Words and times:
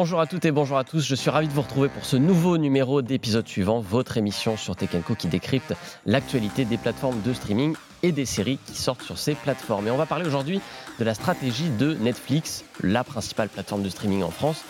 Bonjour 0.00 0.20
à 0.20 0.28
toutes 0.28 0.44
et 0.44 0.52
bonjour 0.52 0.78
à 0.78 0.84
tous, 0.84 1.04
je 1.04 1.16
suis 1.16 1.28
ravi 1.28 1.48
de 1.48 1.52
vous 1.52 1.62
retrouver 1.62 1.88
pour 1.88 2.04
ce 2.04 2.16
nouveau 2.16 2.56
numéro 2.56 3.02
d'épisode 3.02 3.48
suivant, 3.48 3.80
votre 3.80 4.16
émission 4.16 4.56
sur 4.56 4.76
Tech 4.76 4.90
qui 5.18 5.26
décrypte 5.26 5.74
l'actualité 6.06 6.64
des 6.64 6.76
plateformes 6.76 7.20
de 7.22 7.32
streaming 7.32 7.74
et 8.04 8.12
des 8.12 8.24
séries 8.24 8.60
qui 8.64 8.76
sortent 8.76 9.02
sur 9.02 9.18
ces 9.18 9.34
plateformes. 9.34 9.88
Et 9.88 9.90
on 9.90 9.96
va 9.96 10.06
parler 10.06 10.24
aujourd'hui 10.24 10.60
de 11.00 11.04
la 11.04 11.14
stratégie 11.14 11.68
de 11.80 11.94
Netflix, 11.94 12.64
la 12.80 13.02
principale 13.02 13.48
plateforme 13.48 13.82
de 13.82 13.88
streaming 13.88 14.22
en 14.22 14.30
France. 14.30 14.62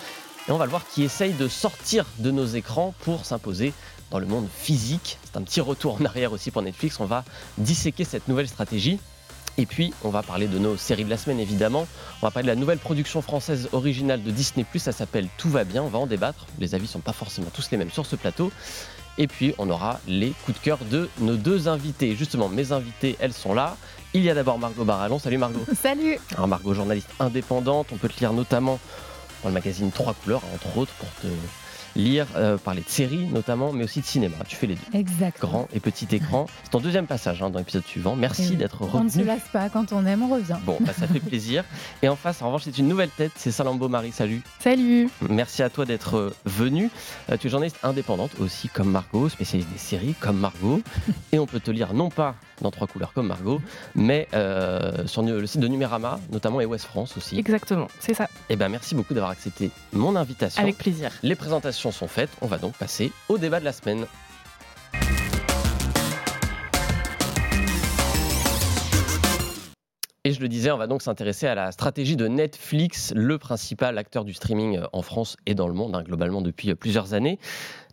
Et 0.48 0.50
on 0.50 0.56
va 0.56 0.64
le 0.64 0.70
voir 0.70 0.88
qui 0.88 1.02
essaye 1.02 1.34
de 1.34 1.46
sortir 1.46 2.06
de 2.20 2.30
nos 2.30 2.46
écrans 2.46 2.94
pour 3.00 3.26
s'imposer 3.26 3.74
dans 4.10 4.20
le 4.20 4.26
monde 4.26 4.48
physique. 4.50 5.18
C'est 5.24 5.36
un 5.36 5.42
petit 5.42 5.60
retour 5.60 5.98
en 6.00 6.06
arrière 6.06 6.32
aussi 6.32 6.50
pour 6.50 6.62
Netflix. 6.62 7.00
On 7.00 7.04
va 7.04 7.22
disséquer 7.58 8.04
cette 8.04 8.28
nouvelle 8.28 8.48
stratégie. 8.48 8.98
Et 9.58 9.66
puis, 9.66 9.92
on 10.04 10.10
va 10.10 10.22
parler 10.22 10.46
de 10.46 10.56
nos 10.56 10.76
séries 10.76 11.04
de 11.04 11.10
la 11.10 11.16
semaine, 11.16 11.40
évidemment. 11.40 11.88
On 12.22 12.26
va 12.26 12.30
parler 12.30 12.46
de 12.46 12.52
la 12.52 12.58
nouvelle 12.58 12.78
production 12.78 13.20
française 13.22 13.68
originale 13.72 14.22
de 14.22 14.30
Disney+, 14.30 14.64
ça 14.76 14.92
s'appelle 14.92 15.26
Tout 15.36 15.50
va 15.50 15.64
bien, 15.64 15.82
on 15.82 15.88
va 15.88 15.98
en 15.98 16.06
débattre. 16.06 16.46
Les 16.60 16.76
avis 16.76 16.84
ne 16.84 16.88
sont 16.88 17.00
pas 17.00 17.12
forcément 17.12 17.48
tous 17.52 17.68
les 17.72 17.76
mêmes 17.76 17.90
sur 17.90 18.06
ce 18.06 18.14
plateau. 18.14 18.52
Et 19.18 19.26
puis, 19.26 19.54
on 19.58 19.68
aura 19.68 19.98
les 20.06 20.30
coups 20.44 20.60
de 20.60 20.64
cœur 20.64 20.78
de 20.88 21.10
nos 21.18 21.34
deux 21.34 21.66
invités. 21.66 22.14
Justement, 22.14 22.48
mes 22.48 22.70
invités, 22.70 23.16
elles 23.18 23.32
sont 23.32 23.52
là. 23.52 23.76
Il 24.14 24.22
y 24.22 24.30
a 24.30 24.34
d'abord 24.34 24.60
Margot 24.60 24.84
Barallon. 24.84 25.18
Salut 25.18 25.38
Margot. 25.38 25.64
Salut. 25.82 26.18
Alors 26.34 26.46
Margot, 26.46 26.72
journaliste 26.72 27.10
indépendante. 27.18 27.88
On 27.92 27.96
peut 27.96 28.08
te 28.08 28.20
lire 28.20 28.32
notamment 28.32 28.78
dans 29.42 29.48
le 29.48 29.54
magazine 29.54 29.90
Trois 29.90 30.14
couleurs, 30.14 30.42
entre 30.54 30.78
autres, 30.78 30.92
pour 30.92 31.08
te 31.20 31.26
lire, 31.98 32.26
euh, 32.36 32.56
parler 32.56 32.82
de 32.82 32.88
séries 32.88 33.26
notamment, 33.26 33.72
mais 33.72 33.84
aussi 33.84 34.00
de 34.00 34.06
cinéma. 34.06 34.36
Tu 34.46 34.56
fais 34.56 34.66
les 34.66 34.76
deux. 34.76 34.98
Exact. 34.98 35.40
Grand 35.40 35.68
et 35.74 35.80
petit 35.80 36.06
écran. 36.14 36.46
C'est 36.62 36.70
ton 36.70 36.80
deuxième 36.80 37.06
passage 37.06 37.42
hein, 37.42 37.50
dans 37.50 37.58
l'épisode 37.58 37.84
suivant. 37.84 38.16
Merci 38.16 38.56
d'être 38.56 38.82
revenu. 38.82 39.00
On 39.00 39.04
ne 39.04 39.10
se 39.10 39.20
lasse 39.20 39.48
pas, 39.52 39.68
quand 39.68 39.92
on 39.92 40.06
aime, 40.06 40.22
on 40.22 40.28
revient. 40.28 40.56
Bon, 40.64 40.78
bah, 40.80 40.92
ça 40.96 41.06
fait 41.06 41.20
plaisir. 41.28 41.64
Et 42.02 42.08
en 42.08 42.16
face, 42.16 42.40
en 42.40 42.46
revanche, 42.46 42.62
c'est 42.64 42.78
une 42.78 42.88
nouvelle 42.88 43.10
tête, 43.10 43.32
c'est 43.36 43.50
Salambo 43.50 43.88
Marie. 43.88 44.12
Salut. 44.12 44.42
Salut. 44.60 45.10
Merci 45.28 45.62
à 45.62 45.70
toi 45.70 45.84
d'être 45.84 46.16
euh, 46.16 46.34
venu. 46.44 46.90
Euh, 47.30 47.36
tu 47.36 47.48
es 47.48 47.50
journaliste 47.50 47.78
indépendante 47.82 48.30
aussi, 48.38 48.68
comme 48.68 48.90
Margot, 48.90 49.28
spécialiste 49.28 49.70
des 49.70 49.78
séries, 49.78 50.14
comme 50.18 50.38
Margot. 50.38 50.80
et 51.32 51.38
on 51.38 51.46
peut 51.46 51.60
te 51.60 51.70
lire 51.70 51.92
non 51.94 52.08
pas 52.08 52.36
dans 52.60 52.70
trois 52.70 52.86
couleurs 52.86 53.12
comme 53.12 53.28
Margot, 53.28 53.60
mais 53.94 54.26
sur 55.06 55.22
le 55.22 55.46
site 55.46 55.60
de 55.60 55.68
Numérama, 55.68 56.18
notamment 56.32 56.60
et 56.60 56.66
West 56.66 56.86
France 56.86 57.16
aussi. 57.16 57.38
Exactement, 57.38 57.86
c'est 58.00 58.14
ça. 58.14 58.28
Eh 58.48 58.56
ben 58.56 58.68
merci 58.68 58.96
beaucoup 58.96 59.14
d'avoir 59.14 59.30
accepté 59.30 59.70
mon 59.92 60.16
invitation. 60.16 60.60
Avec 60.60 60.76
plaisir. 60.76 61.12
Les 61.22 61.36
présentations 61.36 61.87
sont 61.92 62.08
faites, 62.08 62.30
on 62.40 62.46
va 62.46 62.58
donc 62.58 62.74
passer 62.74 63.12
au 63.28 63.38
débat 63.38 63.60
de 63.60 63.64
la 63.64 63.72
semaine. 63.72 64.06
Et 70.28 70.32
je 70.32 70.40
le 70.40 70.48
disais, 70.48 70.70
on 70.70 70.76
va 70.76 70.86
donc 70.86 71.00
s'intéresser 71.00 71.46
à 71.46 71.54
la 71.54 71.72
stratégie 71.72 72.14
de 72.14 72.28
Netflix, 72.28 73.14
le 73.16 73.38
principal 73.38 73.96
acteur 73.96 74.26
du 74.26 74.34
streaming 74.34 74.76
euh, 74.76 74.86
en 74.92 75.00
France 75.00 75.38
et 75.46 75.54
dans 75.54 75.68
le 75.68 75.72
monde, 75.72 75.96
hein, 75.96 76.02
globalement 76.02 76.42
depuis 76.42 76.70
euh, 76.70 76.74
plusieurs 76.74 77.14
années. 77.14 77.38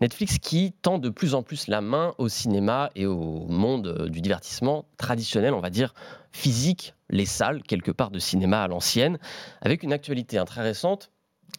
Netflix 0.01 0.37
qui 0.37 0.73
tend 0.81 0.97
de 0.97 1.07
plus 1.07 1.33
en 1.33 1.43
plus 1.43 1.67
la 1.67 1.79
main 1.79 2.13
au 2.17 2.27
cinéma 2.27 2.89
et 2.93 3.05
au 3.05 3.45
monde 3.47 3.87
euh, 3.87 4.09
du 4.09 4.19
divertissement 4.19 4.83
traditionnel, 4.97 5.53
on 5.53 5.61
va 5.61 5.69
dire 5.69 5.93
physique, 6.33 6.93
les 7.09 7.25
salles 7.25 7.63
quelque 7.63 7.91
part 7.91 8.11
de 8.11 8.19
cinéma 8.19 8.63
à 8.63 8.67
l'ancienne, 8.67 9.17
avec 9.61 9.83
une 9.83 9.93
actualité 9.93 10.37
hein, 10.37 10.43
très 10.43 10.61
récente 10.61 11.11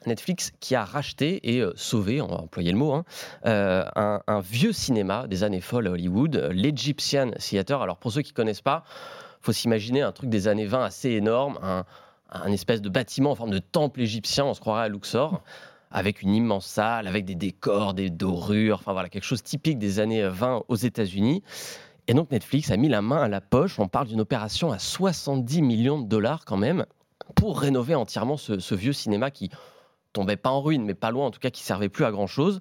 Netflix 0.06 0.52
qui 0.60 0.74
a 0.74 0.84
racheté 0.84 1.56
et 1.56 1.64
sauvé, 1.74 2.20
on 2.20 2.26
va 2.26 2.36
employer 2.36 2.72
le 2.72 2.78
mot, 2.78 2.92
hein, 2.92 3.04
un, 3.44 4.20
un, 4.26 4.40
vieux 4.40 4.72
cinéma 4.72 5.26
des 5.26 5.42
années 5.42 5.60
folles 5.60 5.86
à 5.86 5.90
Hollywood, 5.92 6.50
l'Egyptian 6.52 7.30
Theater. 7.38 7.82
Alors 7.82 7.96
pour 7.96 8.12
ceux 8.12 8.22
qui 8.22 8.32
ne 8.32 8.36
connaissent 8.36 8.60
pas, 8.60 8.84
faut 9.46 9.52
s'imaginer 9.52 10.02
un 10.02 10.12
truc 10.12 10.28
des 10.28 10.48
années 10.48 10.66
20 10.66 10.84
assez 10.84 11.10
énorme, 11.10 11.58
un, 12.30 12.52
espèce 12.52 12.82
de 12.82 12.88
bâtiment 12.88 13.30
en 13.30 13.34
forme 13.36 13.50
de 13.50 13.60
temple 13.60 14.00
égyptien, 14.00 14.44
on 14.44 14.54
se 14.54 14.60
croirait 14.60 14.84
à 14.84 14.88
Luxor, 14.88 15.40
avec 15.92 16.22
une 16.22 16.34
immense 16.34 16.66
salle, 16.66 17.06
avec 17.06 17.24
des 17.24 17.36
décors, 17.36 17.94
des 17.94 18.10
dorures, 18.10 18.78
enfin 18.80 18.92
voilà, 18.92 19.08
quelque 19.08 19.24
chose 19.24 19.44
typique 19.44 19.78
des 19.78 20.00
années 20.00 20.26
20 20.26 20.64
aux 20.66 20.74
États-Unis. 20.74 21.44
Et 22.08 22.14
donc 22.14 22.30
Netflix 22.32 22.72
a 22.72 22.76
mis 22.76 22.88
la 22.88 23.02
main 23.02 23.22
à 23.22 23.28
la 23.28 23.40
poche, 23.40 23.78
on 23.78 23.86
parle 23.86 24.08
d'une 24.08 24.20
opération 24.20 24.72
à 24.72 24.78
70 24.78 25.62
millions 25.62 26.00
de 26.00 26.08
dollars 26.08 26.44
quand 26.44 26.56
même, 26.56 26.84
pour 27.36 27.60
rénover 27.60 27.94
entièrement 27.94 28.36
ce, 28.36 28.74
vieux 28.74 28.92
cinéma 28.92 29.30
qui 29.30 29.50
tombait 30.16 30.36
pas 30.36 30.50
en 30.50 30.60
ruine, 30.60 30.84
mais 30.84 30.94
pas 30.94 31.10
loin 31.10 31.26
en 31.26 31.30
tout 31.30 31.40
cas, 31.40 31.50
qui 31.50 31.62
servait 31.62 31.88
plus 31.88 32.04
à 32.04 32.10
grand 32.10 32.26
chose. 32.26 32.60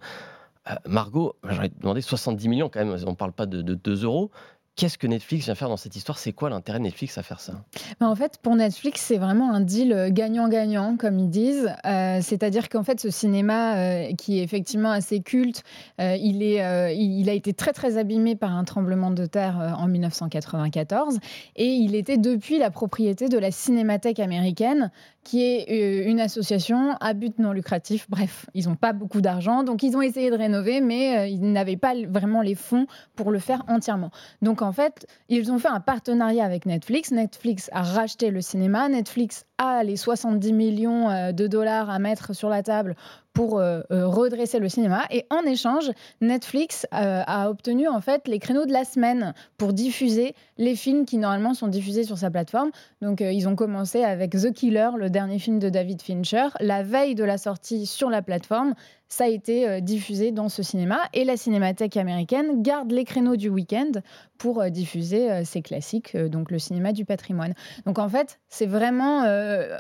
Euh, 0.70 0.76
Margot, 0.86 1.36
j'aurais 1.44 1.70
demandé 1.70 2.02
70 2.02 2.48
millions 2.48 2.70
quand 2.70 2.84
même, 2.84 2.96
on 3.06 3.12
ne 3.12 3.16
parle 3.16 3.34
pas 3.34 3.46
de, 3.46 3.62
de 3.62 3.74
2 3.74 4.04
euros. 4.04 4.32
Qu'est-ce 4.76 4.98
que 4.98 5.08
Netflix 5.08 5.46
vient 5.46 5.56
faire 5.56 5.70
dans 5.70 5.78
cette 5.78 5.96
histoire? 5.96 6.18
C'est 6.18 6.34
quoi 6.34 6.50
l'intérêt 6.50 6.80
de 6.80 6.84
Netflix 6.84 7.18
à 7.18 7.24
faire 7.24 7.40
ça? 7.40 7.54
Bah, 8.02 8.10
En 8.10 8.16
fait, 8.16 8.40
pour 8.42 8.56
Netflix, 8.58 9.00
c'est 9.00 9.18
vraiment 9.18 9.54
un 9.54 9.62
deal 9.62 9.94
euh, 9.94 10.10
gagnant-gagnant, 10.12 10.98
comme 10.98 11.18
ils 11.18 11.30
disent. 11.30 11.74
Euh, 11.86 12.20
c'est-à-dire 12.22 12.68
qu'en 12.68 12.84
fait, 12.84 13.00
ce 13.00 13.10
cinéma, 13.10 13.78
euh, 13.78 14.14
qui 14.18 14.40
est 14.40 14.44
effectivement 14.44 14.92
assez 14.92 15.22
culte, 15.22 15.64
il, 15.98 16.44
est, 16.44 16.96
il 16.98 17.30
a 17.30 17.34
été 17.34 17.54
très 17.54 17.72
très 17.72 17.98
abîmé 17.98 18.36
par 18.36 18.52
un 18.54 18.66
tremblement 18.66 19.12
de 19.12 19.26
terre 19.26 19.76
en 19.80 19.88
1994, 19.88 21.20
et 21.56 21.68
il 21.68 21.96
était 21.96 22.18
depuis 22.18 22.60
la 22.60 22.70
propriété 22.70 23.30
de 23.30 23.38
la 23.38 23.52
Cinémathèque 23.52 24.20
américaine, 24.20 24.92
qui 25.24 25.42
est 25.42 26.06
une 26.06 26.20
association 26.20 26.96
à 27.00 27.14
but 27.14 27.40
non 27.40 27.54
lucratif. 27.54 28.08
Bref, 28.10 28.46
ils 28.54 28.68
n'ont 28.68 28.76
pas 28.76 28.94
beaucoup 28.94 29.22
d'argent, 29.22 29.64
donc 29.64 29.84
ils 29.84 29.96
ont 29.96 30.02
essayé 30.02 30.30
de 30.30 30.36
rénover, 30.36 30.82
mais 30.82 31.32
ils 31.32 31.52
n'avaient 31.52 31.78
pas 31.78 31.94
vraiment 32.08 32.42
les 32.42 32.56
fonds 32.56 32.88
pour 33.16 33.32
le 33.32 33.40
faire 33.40 33.64
entièrement. 33.68 34.12
Donc 34.42 34.62
en 34.66 34.72
fait, 34.72 35.08
ils 35.30 35.52
ont 35.52 35.60
fait 35.60 35.70
un 35.70 35.80
partenariat 35.80 36.44
avec 36.44 36.66
Netflix. 36.66 37.12
Netflix 37.12 37.70
a 37.72 37.84
racheté 37.84 38.32
le 38.32 38.42
cinéma. 38.42 38.90
Netflix 38.90 39.46
a 39.58 39.84
les 39.84 39.96
70 39.96 40.54
millions 40.54 41.10
euh, 41.10 41.32
de 41.32 41.48
dollars 41.48 41.90
à 41.90 42.00
mettre 42.00 42.34
sur 42.34 42.50
la 42.50 42.64
table 42.64 42.96
pour 43.36 43.60
euh, 43.60 43.82
euh, 43.92 44.08
redresser 44.08 44.60
le 44.60 44.70
cinéma. 44.70 45.04
Et 45.12 45.26
en 45.30 45.42
échange, 45.42 45.92
Netflix 46.22 46.88
a 46.92 47.50
obtenu 47.50 47.88
en 47.88 48.02
fait 48.02 48.28
les 48.28 48.40
créneaux 48.40 48.66
de 48.66 48.72
la 48.72 48.86
semaine 48.86 49.34
pour 49.58 49.74
diffuser 49.74 50.34
les 50.58 50.76
films 50.76 51.06
qui 51.06 51.18
normalement 51.18 51.54
sont 51.54 51.68
diffusés 51.68 52.06
sur 52.06 52.18
sa 52.18 52.32
plateforme. 52.32 52.72
Donc 53.02 53.20
ils 53.20 53.48
ont 53.48 53.56
commencé 53.56 54.04
avec 54.04 54.32
The 54.32 54.54
Killer, 54.54 54.92
le 54.98 55.10
dernier 55.10 55.38
film 55.38 55.60
de 55.60 55.70
David 55.70 56.02
Fincher, 56.02 56.48
la 56.62 56.82
veille 56.82 57.14
de 57.14 57.26
la 57.26 57.38
sortie 57.38 57.86
sur 57.86 58.10
la 58.10 58.22
plateforme 58.22 58.74
ça 59.08 59.26
a 59.26 59.28
été 59.28 59.68
euh, 59.68 59.80
diffusé 59.80 60.32
dans 60.32 60.50
ce 60.50 60.64
cinéma. 60.64 61.00
Et 61.14 61.24
la 61.24 61.38
Cinémathèque 61.38 61.98
américaine 61.98 62.62
garde 62.62 62.92
les 62.92 63.06
créneaux 63.06 63.36
du 63.36 63.50
week-end 63.50 63.92
pour 64.38 64.62
euh, 64.62 64.70
diffuser 64.70 65.32
euh, 65.32 65.44
ses 65.44 65.62
classiques, 65.62 66.18
donc 66.18 66.52
le 66.52 66.60
cinéma 66.60 66.92
du 66.92 67.06
patrimoine. 67.06 67.54
Donc 67.86 68.00
en 68.00 68.10
fait, 68.10 68.40
c'est 68.50 68.66
vraiment, 68.66 69.24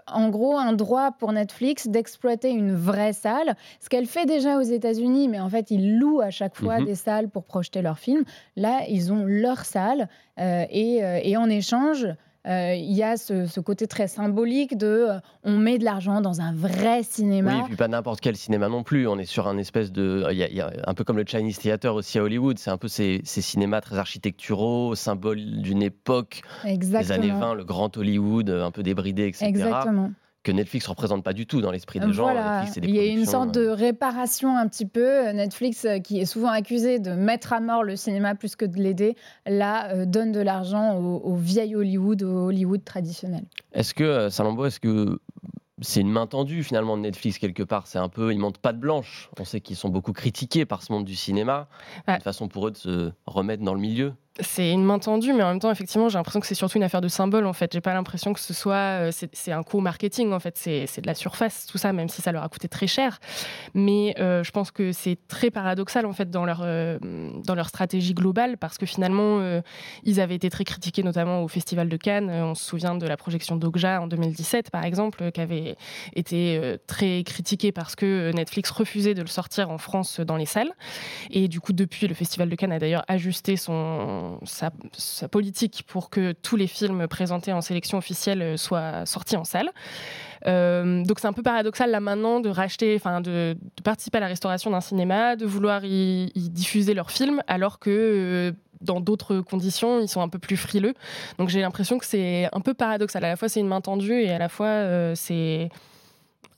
en 0.07 0.29
gros, 0.29 0.57
un 0.57 0.73
droit 0.73 1.11
pour 1.11 1.31
Netflix 1.31 1.87
d'exploiter 1.87 2.51
une 2.51 2.75
vraie 2.75 3.13
salle, 3.13 3.44
ce 3.79 3.89
qu'elle 3.89 4.05
fait 4.05 4.25
déjà 4.25 4.57
aux 4.57 4.63
États-Unis, 4.63 5.27
mais 5.27 5.39
en 5.39 5.49
fait, 5.49 5.71
ils 5.71 5.97
louent 5.97 6.21
à 6.21 6.29
chaque 6.29 6.55
fois 6.55 6.79
mhm. 6.79 6.85
des 6.85 6.95
salles 6.95 7.29
pour 7.29 7.43
projeter 7.43 7.81
leurs 7.81 7.99
films. 7.99 8.23
Là, 8.55 8.81
ils 8.89 9.11
ont 9.11 9.25
leur 9.25 9.65
salle 9.65 10.09
et, 10.37 11.01
et 11.23 11.37
en 11.37 11.49
échange, 11.49 12.07
euh, 12.47 12.75
il 12.75 12.93
y 12.93 13.01
a 13.01 13.17
ce, 13.17 13.59
côté 13.59 13.87
très 13.87 14.07
symbolique 14.07 14.77
de 14.77 14.85
euh, 14.85 15.19
on 15.43 15.57
met 15.57 15.79
de 15.79 15.83
l'argent 15.83 16.21
dans 16.21 16.41
un 16.41 16.53
vrai 16.53 17.01
cinéma. 17.01 17.55
Oui, 17.55 17.59
et 17.61 17.63
puis 17.63 17.75
pas 17.75 17.87
n'importe 17.87 18.21
quel 18.21 18.35
cinéma 18.35 18.69
non 18.69 18.83
plus. 18.83 19.07
On 19.07 19.17
est 19.17 19.25
sur 19.25 19.47
un 19.47 19.57
espèce 19.57 19.91
de. 19.91 20.23
Il 20.31 20.37
y, 20.37 20.61
a, 20.61 20.71
un 20.85 20.93
peu 20.93 21.03
comme 21.03 21.17
le 21.17 21.25
Chinese 21.25 21.57
Theater 21.57 21.95
aussi 21.95 22.19
à 22.19 22.23
Hollywood. 22.23 22.59
C'est 22.59 22.69
un 22.69 22.77
peu 22.77 22.87
ces, 22.87 23.21
cinémas 23.23 23.81
très 23.81 23.97
architecturaux, 23.97 24.93
symbole 24.93 25.37
d'une 25.61 25.81
époque 25.81 26.41
des 26.63 27.11
années 27.11 27.31
20, 27.31 27.55
le 27.55 27.65
grand 27.65 27.95
Hollywood, 27.97 28.49
un 28.49 28.71
peu 28.71 28.83
débridé, 28.83 29.27
etc. 29.27 29.45
Exactement 29.47 30.11
que 30.45 30.51
Netflix 30.51 30.85
représente 30.87 31.23
pas 31.23 31.33
du 31.33 31.47
tout 31.47 31.59
dans 31.59 31.71
l'esprit 31.71 31.99
des 31.99 32.13
gens. 32.13 32.29
il 32.77 32.95
y 32.95 32.99
a 32.99 33.05
une 33.05 33.25
sorte 33.25 33.51
de 33.51 33.61
euh, 33.61 33.73
réparation 33.73 34.55
un 34.55 34.67
petit 34.67 34.85
peu. 34.85 35.31
Netflix, 35.31 35.85
euh, 35.85 35.97
qui 35.97 36.19
est 36.19 36.25
souvent 36.25 36.49
accusé 36.49 36.99
de 36.99 37.11
mettre 37.11 37.51
à 37.51 37.59
mort 37.59 37.83
le 37.83 37.95
cinéma 37.95 38.35
plus 38.35 38.55
que 38.55 38.63
de 38.63 38.77
l'aider, 38.77 39.15
là, 39.47 39.89
euh, 39.89 40.05
donne 40.05 40.31
de 40.31 40.39
l'argent 40.39 40.97
au, 40.99 41.35
vieil 41.35 41.75
Hollywood, 41.75 42.21
au 42.21 42.47
Hollywood 42.47 42.83
traditionnel. 42.85 43.43
Est-ce 43.73 43.95
que, 43.95 44.29
Salambo, 44.29 44.65
est-ce 44.65 44.79
que 44.79 45.19
c'est 45.81 46.01
une 46.01 46.11
main 46.11 46.27
tendue 46.27 46.63
finalement 46.63 46.95
de 46.95 47.01
Netflix 47.01 47.39
quelque 47.39 47.63
part? 47.63 47.87
C'est 47.87 47.99
un 47.99 48.09
peu, 48.09 48.31
ils 48.31 48.39
montent 48.39 48.59
pas 48.59 48.71
de 48.71 48.79
blanche. 48.79 49.31
On 49.39 49.45
sait 49.45 49.61
qu'ils 49.61 49.75
sont 49.75 49.89
beaucoup 49.89 50.13
critiqués 50.13 50.65
par 50.65 50.83
ce 50.83 50.93
monde 50.93 51.05
du 51.05 51.15
cinéma. 51.15 51.67
Une 52.07 52.21
façon 52.21 52.47
pour 52.47 52.67
eux 52.67 52.71
de 52.71 52.77
se 52.77 53.11
remettre 53.25 53.63
dans 53.63 53.73
le 53.73 53.81
milieu 53.81 54.13
c'est 54.41 54.69
une 54.69 54.83
main 54.83 54.99
tendue, 54.99 55.31
mais 55.31 55.43
en 55.43 55.49
même 55.49 55.59
temps, 55.59 55.71
effectivement, 55.71 56.09
j'ai 56.09 56.17
l'impression 56.17 56.41
que 56.41 56.47
c'est 56.47 56.55
surtout 56.55 56.77
une 56.77 56.83
affaire 56.83 56.99
de 56.99 57.07
symbole. 57.07 57.45
En 57.45 57.53
fait, 57.53 57.71
j'ai 57.71 57.79
pas 57.79 57.93
l'impression 57.93 58.33
que 58.33 58.41
ce 58.41 58.53
soit, 58.53 59.07
euh, 59.07 59.11
c'est 59.11 59.51
un 59.53 59.63
coup 59.63 59.79
marketing. 59.79 60.33
En 60.33 60.39
fait, 60.39 60.57
c'est 60.57 61.01
de 61.01 61.07
la 61.07 61.13
surface, 61.13 61.65
tout 61.65 61.77
ça, 61.77 61.93
même 61.93 62.09
si 62.09 62.21
ça 62.21 62.33
leur 62.33 62.43
a 62.43 62.49
coûté 62.49 62.67
très 62.67 62.87
cher. 62.87 63.19
Mais 63.73 64.13
euh, 64.19 64.43
je 64.43 64.51
pense 64.51 64.71
que 64.71 64.91
c'est 64.91 65.17
très 65.29 65.51
paradoxal 65.51 66.05
en 66.05 66.11
fait 66.11 66.29
dans 66.29 66.43
leur 66.43 66.61
euh, 66.63 66.97
dans 67.45 67.55
leur 67.55 67.69
stratégie 67.69 68.13
globale, 68.13 68.57
parce 68.57 68.77
que 68.77 68.85
finalement, 68.85 69.41
ils 70.03 70.19
avaient 70.19 70.35
été 70.35 70.49
très 70.49 70.63
critiqués, 70.63 71.03
notamment 71.03 71.41
au 71.43 71.47
Festival 71.47 71.87
de 71.87 71.97
Cannes. 71.97 72.29
On 72.29 72.55
se 72.55 72.65
souvient 72.65 72.95
de 72.95 73.07
la 73.07 73.17
projection 73.17 73.55
d'Ogja 73.55 74.01
en 74.01 74.07
2017, 74.07 74.69
par 74.69 74.83
exemple, 74.83 75.31
qui 75.31 75.41
avait 75.41 75.75
été 76.15 76.77
très 76.87 77.23
critiquée 77.23 77.71
parce 77.71 77.95
que 77.95 78.31
Netflix 78.33 78.69
refusait 78.71 79.13
de 79.13 79.21
le 79.21 79.27
sortir 79.27 79.69
en 79.69 79.77
France 79.77 80.19
dans 80.19 80.35
les 80.35 80.45
salles. 80.45 80.71
Et 81.31 81.47
du 81.47 81.59
coup, 81.59 81.73
depuis, 81.73 82.07
le 82.07 82.15
Festival 82.15 82.49
de 82.49 82.55
Cannes 82.55 82.71
a 82.71 82.79
d'ailleurs 82.79 83.05
ajusté 83.07 83.55
son 83.57 84.24
sa, 84.43 84.71
politique 85.29 85.85
pour 85.87 86.09
que 86.09 86.33
tous 86.33 86.55
les 86.55 86.67
films 86.67 87.07
présentés 87.07 87.53
en 87.53 87.61
sélection 87.61 87.97
officielle 87.97 88.57
soient 88.57 89.05
sortis 89.05 89.37
en 89.37 89.43
salle. 89.43 89.71
donc 90.45 91.19
c'est 91.19 91.27
un 91.27 91.33
peu 91.33 91.43
paradoxal 91.43 91.91
là 91.91 91.99
maintenant 91.99 92.39
de 92.39 92.49
racheter, 92.49 92.95
enfin 92.95 93.21
de, 93.21 93.57
participer 93.83 94.17
à 94.17 94.21
la 94.21 94.27
restauration 94.27 94.71
d'un 94.71 94.81
cinéma, 94.81 95.35
de 95.35 95.45
vouloir 95.45 95.83
y, 95.83 96.31
diffuser 96.35 96.93
leurs 96.93 97.11
films, 97.11 97.41
alors 97.47 97.79
que 97.79 98.53
dans 98.81 99.01
d'autres 99.01 99.41
conditions, 99.41 99.99
ils 99.99 100.07
sont 100.07 100.21
un 100.21 100.29
peu 100.29 100.39
plus 100.39 100.57
frileux. 100.57 100.93
Donc 101.37 101.49
j'ai 101.49 101.61
l'impression 101.61 101.97
que 101.97 102.05
c'est 102.05 102.47
un 102.53 102.61
peu 102.61 102.73
paradoxal. 102.73 103.23
À 103.25 103.29
la 103.29 103.35
fois, 103.35 103.49
c'est 103.49 103.59
une 103.59 103.67
main 103.67 103.81
tendue 103.81 104.21
et 104.21 104.31
à 104.31 104.37
la 104.37 104.49
fois, 104.49 104.67
euh, 104.67 105.13
c'est 105.15 105.69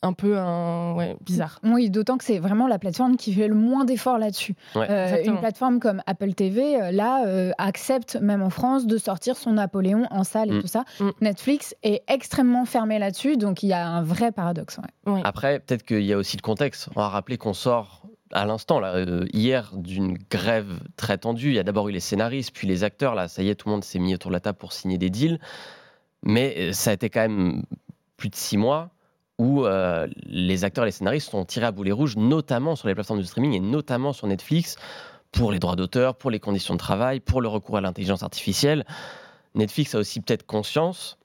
un 0.02 0.14
peu 0.14 0.38
un, 0.38 1.16
bizarre. 1.22 1.60
Oui, 1.64 1.90
d'autant 1.90 2.18
que 2.18 2.24
c'est 2.24 2.40
vraiment 2.40 2.68
la 2.68 2.80
plateforme 2.80 3.18
qui 3.18 3.34
fait 3.34 3.48
le 3.48 3.56
moins 3.56 3.86
d'efforts 3.86 4.18
là-dessus. 4.18 4.56
Euh, 4.76 5.24
une 5.24 5.40
plateforme 5.40 5.80
comme 5.80 6.02
Apple 6.06 6.34
TV, 6.34 6.82
euh, 6.82 6.92
là, 6.92 7.52
accepte, 7.58 8.18
même 8.22 8.42
en 8.42 8.50
France, 8.50 8.86
de 8.86 8.98
sortir 8.98 9.38
son 9.38 9.54
Napoléon 9.54 10.06
en 10.12 10.24
salle 10.24 10.50
et 10.50 10.58
mm. 10.58 10.62
tout 10.62 10.68
ça. 10.68 10.84
Mm. 11.00 11.10
Netflix 11.22 11.76
est 11.84 12.04
extrêmement 12.08 12.66
fermé 12.66 13.00
là-dessus, 13.00 13.38
donc 13.38 13.64
il 13.64 13.70
y 13.70 13.74
a 13.74 13.88
un 13.88 14.02
vrai 14.02 14.32
paradoxe. 14.32 14.80
Après, 15.24 15.60
peut-être 15.60 15.84
qu'il 15.84 16.04
y 16.04 16.14
a 16.14 16.18
aussi 16.18 16.38
le 16.38 16.42
contexte. 16.42 16.90
On 16.96 17.00
va 17.00 17.10
rappeler 17.10 17.38
qu'on 17.38 17.54
sort 17.54 18.08
à 18.32 18.46
l'instant, 18.46 18.80
là, 18.80 18.96
euh, 18.96 19.26
hier, 19.34 19.72
d'une 19.74 20.18
grève 20.30 20.80
très 20.96 21.18
tendue. 21.18 21.50
Il 21.50 21.56
y 21.56 21.60
a 21.60 21.64
d'abord 21.64 21.88
eu 21.90 21.92
les 21.92 22.00
scénaristes, 22.00 22.52
puis 22.54 22.68
les 22.68 22.84
acteurs. 22.84 23.16
Là, 23.16 23.28
ça 23.28 23.42
y 23.44 23.50
est, 23.50 23.56
tout 23.56 23.68
le 23.68 23.74
monde 23.74 23.84
s'est 23.84 24.00
mis 24.00 24.14
autour 24.14 24.32
de 24.32 24.34
la 24.34 24.40
table 24.40 24.58
pour 24.58 24.74
signer 24.74 24.98
des 24.98 25.10
deals. 25.10 25.40
Mais 26.24 26.56
euh, 26.58 26.74
ça 26.74 26.92
a 26.92 26.94
été 26.94 27.10
quand 27.10 27.22
même 27.22 27.64
plus 28.18 28.30
de 28.30 28.36
six 28.36 28.58
mois 28.58 28.90
où 29.38 29.66
euh, 29.66 30.08
les 30.26 30.64
acteurs 30.64 30.84
et 30.84 30.88
les 30.88 30.92
scénaristes 30.92 31.30
sont 31.30 31.46
tirés 31.46 31.68
à 31.68 31.72
boulet 31.72 31.92
rouge, 31.92 32.16
notamment 32.18 32.76
sur 32.76 32.88
les 32.88 32.96
plateformes 32.96 33.20
de 33.20 33.26
streaming 33.26 33.54
et 33.54 33.60
notamment 33.60 34.14
sur 34.14 34.28
Netflix, 34.28 34.78
pour 35.32 35.52
les 35.52 35.60
droits 35.60 35.76
d'auteur, 35.76 36.16
pour 36.16 36.32
les 36.32 36.40
conditions 36.40 36.74
de 36.74 36.80
travail, 36.80 37.20
pour 37.20 37.42
le 37.42 37.48
recours 37.48 37.78
à 37.78 37.82
l'intelligence 37.82 38.24
artificielle. 38.24 38.86
Netflix 39.56 39.94
a 39.96 40.00
aussi 40.00 40.22
peut-être 40.22 40.46
conscience 40.46 41.18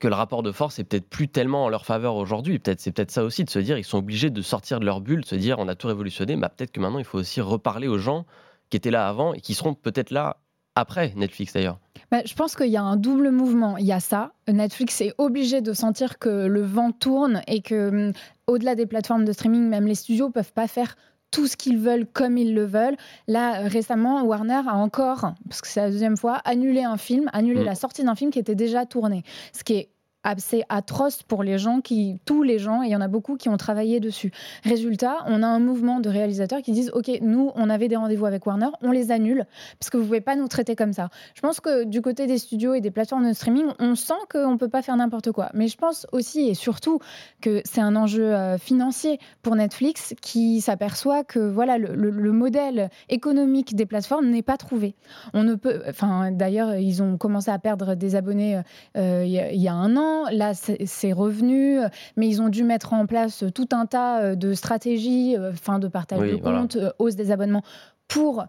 que 0.00 0.08
le 0.08 0.14
rapport 0.14 0.42
de 0.42 0.50
force 0.50 0.78
est 0.78 0.84
peut-être 0.84 1.08
plus 1.08 1.28
tellement 1.28 1.64
en 1.64 1.68
leur 1.68 1.84
faveur 1.84 2.16
aujourd'hui. 2.16 2.58
Peut-être 2.58 2.80
c'est 2.80 2.92
peut-être 2.92 3.10
ça 3.10 3.22
aussi 3.22 3.44
de 3.44 3.50
se 3.50 3.58
dire 3.58 3.78
ils 3.78 3.84
sont 3.84 3.98
obligés 3.98 4.30
de 4.30 4.42
sortir 4.42 4.80
de 4.80 4.84
leur 4.84 5.00
bulle, 5.00 5.20
de 5.20 5.26
se 5.26 5.34
dire 5.34 5.58
on 5.58 5.68
a 5.68 5.74
tout 5.74 5.86
révolutionné, 5.86 6.36
mais 6.36 6.42
bah, 6.42 6.48
peut-être 6.48 6.72
que 6.72 6.80
maintenant 6.80 6.98
il 6.98 7.04
faut 7.04 7.18
aussi 7.18 7.40
reparler 7.40 7.86
aux 7.86 7.98
gens 7.98 8.24
qui 8.70 8.76
étaient 8.76 8.90
là 8.90 9.08
avant 9.08 9.34
et 9.34 9.40
qui 9.40 9.54
seront 9.54 9.74
peut-être 9.74 10.10
là 10.10 10.38
après 10.74 11.12
Netflix 11.16 11.52
d'ailleurs. 11.52 11.78
Bah, 12.10 12.22
je 12.24 12.34
pense 12.34 12.54
qu'il 12.54 12.68
y 12.68 12.76
a 12.76 12.82
un 12.82 12.96
double 12.96 13.30
mouvement. 13.30 13.76
Il 13.76 13.86
y 13.86 13.92
a 13.92 14.00
ça. 14.00 14.32
Netflix 14.48 15.00
est 15.00 15.14
obligé 15.18 15.60
de 15.60 15.72
sentir 15.72 16.18
que 16.18 16.46
le 16.46 16.62
vent 16.62 16.92
tourne 16.92 17.42
et 17.46 17.60
que 17.60 17.88
hum, 17.88 18.12
au-delà 18.46 18.74
des 18.74 18.86
plateformes 18.86 19.24
de 19.24 19.32
streaming, 19.32 19.68
même 19.68 19.86
les 19.86 19.94
studios 19.94 20.30
peuvent 20.30 20.52
pas 20.52 20.68
faire 20.68 20.96
tout 21.30 21.48
ce 21.48 21.56
qu'ils 21.56 21.78
veulent 21.78 22.06
comme 22.06 22.38
ils 22.38 22.54
le 22.54 22.64
veulent. 22.64 22.96
Là, 23.26 23.62
récemment, 23.62 24.22
Warner 24.22 24.62
a 24.68 24.76
encore, 24.76 25.32
parce 25.48 25.60
que 25.60 25.66
c'est 25.66 25.80
la 25.80 25.90
deuxième 25.90 26.16
fois, 26.16 26.34
annulé 26.44 26.84
un 26.84 26.96
film, 26.96 27.28
annulé 27.32 27.62
mm. 27.62 27.64
la 27.64 27.74
sortie 27.74 28.04
d'un 28.04 28.14
film 28.14 28.30
qui 28.30 28.38
était 28.38 28.54
déjà 28.54 28.86
tourné. 28.86 29.24
Ce 29.52 29.64
qui 29.64 29.74
est 29.74 29.88
assez 30.24 30.64
atroce 30.68 31.22
pour 31.22 31.42
les 31.42 31.58
gens 31.58 31.80
qui, 31.80 32.18
tous 32.24 32.42
les 32.42 32.58
gens, 32.58 32.82
et 32.82 32.86
il 32.86 32.90
y 32.90 32.96
en 32.96 33.00
a 33.00 33.08
beaucoup 33.08 33.36
qui 33.36 33.48
ont 33.48 33.56
travaillé 33.56 34.00
dessus. 34.00 34.32
Résultat, 34.64 35.18
on 35.26 35.42
a 35.42 35.46
un 35.46 35.60
mouvement 35.60 36.00
de 36.00 36.08
réalisateurs 36.08 36.62
qui 36.62 36.72
disent 36.72 36.90
Ok, 36.94 37.10
nous, 37.20 37.52
on 37.54 37.70
avait 37.70 37.88
des 37.88 37.96
rendez-vous 37.96 38.26
avec 38.26 38.44
Warner, 38.46 38.70
on 38.82 38.90
les 38.90 39.12
annule 39.12 39.46
parce 39.78 39.90
que 39.90 39.98
vous 39.98 40.04
pouvez 40.04 40.20
pas 40.20 40.34
nous 40.34 40.48
traiter 40.48 40.74
comme 40.74 40.92
ça. 40.92 41.10
Je 41.34 41.40
pense 41.42 41.60
que 41.60 41.84
du 41.84 42.00
côté 42.00 42.26
des 42.26 42.38
studios 42.38 42.74
et 42.74 42.80
des 42.80 42.90
plateformes 42.90 43.28
de 43.28 43.32
streaming, 43.34 43.66
on 43.78 43.94
sent 43.94 44.14
qu'on 44.32 44.56
peut 44.56 44.68
pas 44.68 44.82
faire 44.82 44.96
n'importe 44.96 45.30
quoi. 45.30 45.50
Mais 45.54 45.68
je 45.68 45.76
pense 45.76 46.06
aussi 46.12 46.48
et 46.48 46.54
surtout 46.54 46.98
que 47.40 47.60
c'est 47.64 47.80
un 47.80 47.94
enjeu 47.94 48.34
euh, 48.34 48.58
financier 48.58 49.18
pour 49.42 49.54
Netflix 49.56 50.14
qui 50.22 50.60
s'aperçoit 50.60 51.24
que 51.24 51.38
voilà 51.38 51.76
le, 51.78 52.32
modèle 52.32 52.90
économique 53.10 53.76
des 53.76 53.86
plateformes 53.86 54.26
n'est 54.26 54.42
pas 54.42 54.56
trouvé. 54.56 54.94
On 55.34 55.44
ne 55.44 55.54
peut, 55.54 55.82
enfin 55.88 56.32
d'ailleurs, 56.32 56.74
ils 56.74 57.02
ont 57.02 57.16
commencé 57.16 57.50
à 57.50 57.58
perdre 57.58 57.94
des 57.94 58.16
abonnés 58.16 58.60
euh, 58.96 59.24
il 59.24 59.60
y 59.60 59.68
a 59.68 59.74
un 59.74 59.96
an 59.96 60.13
là, 60.30 60.52
c'est 60.54 61.12
revenu, 61.12 61.78
mais 62.16 62.28
ils 62.28 62.40
ont 62.42 62.48
dû 62.48 62.64
mettre 62.64 62.92
en 62.92 63.06
place 63.06 63.44
tout 63.54 63.68
un 63.72 63.86
tas 63.86 64.20
euh, 64.20 64.34
de 64.34 64.54
stratégies, 64.54 65.36
euh, 65.36 65.52
fin 65.52 65.78
de 65.78 65.88
partage 65.88 66.30
de 66.30 66.36
comptes, 66.36 66.76
euh, 66.76 66.90
hausse 66.98 67.16
des 67.16 67.30
abonnements 67.30 67.62
pour 68.08 68.44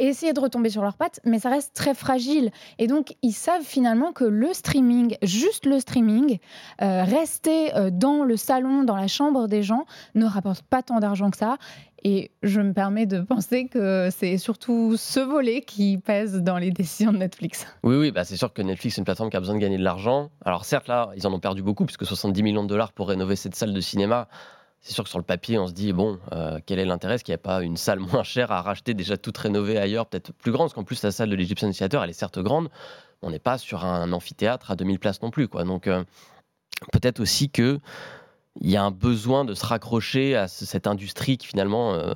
essayer 0.00 0.32
de 0.32 0.40
retomber 0.40 0.70
sur 0.70 0.82
leurs 0.82 0.96
pattes, 0.96 1.20
mais 1.24 1.38
ça 1.38 1.50
reste 1.50 1.74
très 1.74 1.94
fragile. 1.94 2.50
Et 2.78 2.86
donc, 2.86 3.14
ils 3.22 3.32
savent 3.32 3.62
finalement 3.62 4.12
que 4.12 4.24
le 4.24 4.52
streaming, 4.52 5.16
juste 5.22 5.66
le 5.66 5.78
streaming, 5.78 6.38
rester 6.78 7.70
dans 7.92 8.24
le 8.24 8.36
salon, 8.36 8.84
dans 8.84 8.96
la 8.96 9.08
chambre 9.08 9.46
des 9.46 9.62
gens, 9.62 9.84
ne 10.14 10.24
rapporte 10.24 10.62
pas 10.62 10.82
tant 10.82 11.00
d'argent 11.00 11.30
que 11.30 11.36
ça. 11.36 11.58
Et 12.04 12.30
je 12.44 12.60
me 12.60 12.72
permets 12.72 13.06
de 13.06 13.20
penser 13.20 13.66
que 13.66 14.08
c'est 14.16 14.38
surtout 14.38 14.96
ce 14.96 15.18
volet 15.18 15.62
qui 15.62 15.98
pèse 15.98 16.42
dans 16.42 16.56
les 16.56 16.70
décisions 16.70 17.12
de 17.12 17.18
Netflix. 17.18 17.66
Oui, 17.82 17.96
oui, 17.96 18.12
bah 18.12 18.22
c'est 18.22 18.36
sûr 18.36 18.52
que 18.52 18.62
Netflix 18.62 18.96
est 18.96 19.00
une 19.00 19.04
plateforme 19.04 19.30
qui 19.30 19.36
a 19.36 19.40
besoin 19.40 19.56
de 19.56 19.60
gagner 19.60 19.78
de 19.78 19.82
l'argent. 19.82 20.30
Alors 20.44 20.64
certes, 20.64 20.86
là, 20.86 21.10
ils 21.16 21.26
en 21.26 21.32
ont 21.32 21.40
perdu 21.40 21.62
beaucoup, 21.62 21.86
puisque 21.86 22.06
70 22.06 22.42
millions 22.44 22.62
de 22.62 22.68
dollars 22.68 22.92
pour 22.92 23.08
rénover 23.08 23.34
cette 23.34 23.56
salle 23.56 23.74
de 23.74 23.80
cinéma. 23.80 24.28
C'est 24.80 24.92
sûr 24.92 25.04
que 25.04 25.10
sur 25.10 25.18
le 25.18 25.24
papier, 25.24 25.58
on 25.58 25.66
se 25.66 25.72
dit, 25.72 25.92
bon, 25.92 26.18
euh, 26.32 26.60
quel 26.64 26.78
est 26.78 26.84
l'intérêt? 26.84 27.14
Est-ce 27.14 27.24
qu'il 27.24 27.32
n'y 27.32 27.36
a 27.36 27.42
pas 27.42 27.62
une 27.62 27.76
salle 27.76 27.98
moins 28.12 28.22
chère 28.22 28.52
à 28.52 28.62
racheter, 28.62 28.94
déjà 28.94 29.16
toute 29.16 29.36
rénovée 29.36 29.78
ailleurs, 29.78 30.06
peut-être 30.06 30.32
plus 30.32 30.52
grande? 30.52 30.66
Parce 30.66 30.74
qu'en 30.74 30.84
plus, 30.84 31.02
la 31.02 31.10
salle 31.10 31.30
de 31.30 31.36
l'Egyptian 31.36 31.70
Theater, 31.70 32.02
elle 32.02 32.10
est 32.10 32.14
certes 32.14 32.38
grande, 32.38 32.68
on 33.22 33.30
n'est 33.30 33.38
pas 33.38 33.58
sur 33.58 33.84
un 33.84 34.12
amphithéâtre 34.12 34.70
à 34.70 34.76
2000 34.76 34.98
places 34.98 35.22
non 35.22 35.30
plus. 35.30 35.48
Quoi. 35.48 35.64
Donc 35.64 35.88
euh, 35.88 36.04
peut-être 36.92 37.20
aussi 37.20 37.50
que 37.50 37.80
il 38.60 38.70
y 38.70 38.76
a 38.76 38.82
un 38.82 38.90
besoin 38.90 39.44
de 39.44 39.54
se 39.54 39.64
raccrocher 39.64 40.36
à 40.36 40.48
cette 40.48 40.86
industrie 40.86 41.38
qui 41.38 41.46
finalement, 41.46 41.94
euh, 41.94 42.12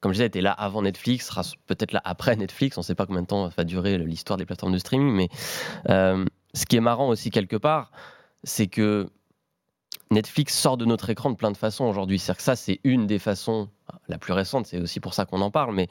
comme 0.00 0.12
je 0.12 0.16
disais, 0.16 0.26
était 0.26 0.40
là 0.40 0.52
avant 0.52 0.82
Netflix, 0.82 1.26
sera 1.26 1.42
peut-être 1.66 1.92
là 1.92 2.00
après 2.04 2.34
Netflix. 2.36 2.76
On 2.76 2.80
ne 2.80 2.84
sait 2.84 2.94
pas 2.94 3.06
combien 3.06 3.22
de 3.22 3.26
temps 3.26 3.48
va 3.48 3.64
durer 3.64 3.98
l'histoire 3.98 4.36
des 4.36 4.46
plateformes 4.46 4.72
de 4.72 4.78
streaming, 4.78 5.12
mais 5.12 5.28
ce 5.86 6.66
qui 6.66 6.76
est 6.76 6.80
marrant 6.80 7.08
aussi 7.08 7.30
quelque 7.30 7.56
part, 7.56 7.92
c'est 8.42 8.66
que 8.66 9.08
Netflix 10.10 10.56
sort 10.56 10.76
de 10.76 10.84
notre 10.84 11.10
écran 11.10 11.30
de 11.30 11.36
plein 11.36 11.50
de 11.50 11.56
façons 11.56 11.84
aujourd'hui. 11.84 12.18
C'est-à-dire 12.18 12.38
que 12.38 12.42
ça, 12.44 12.56
c'est 12.56 12.80
une 12.84 13.06
des 13.06 13.18
façons, 13.18 13.68
la 14.08 14.18
plus 14.18 14.32
récente, 14.32 14.66
c'est 14.66 14.78
aussi 14.78 15.00
pour 15.00 15.14
ça 15.14 15.24
qu'on 15.24 15.40
en 15.40 15.50
parle, 15.50 15.74
mais 15.74 15.88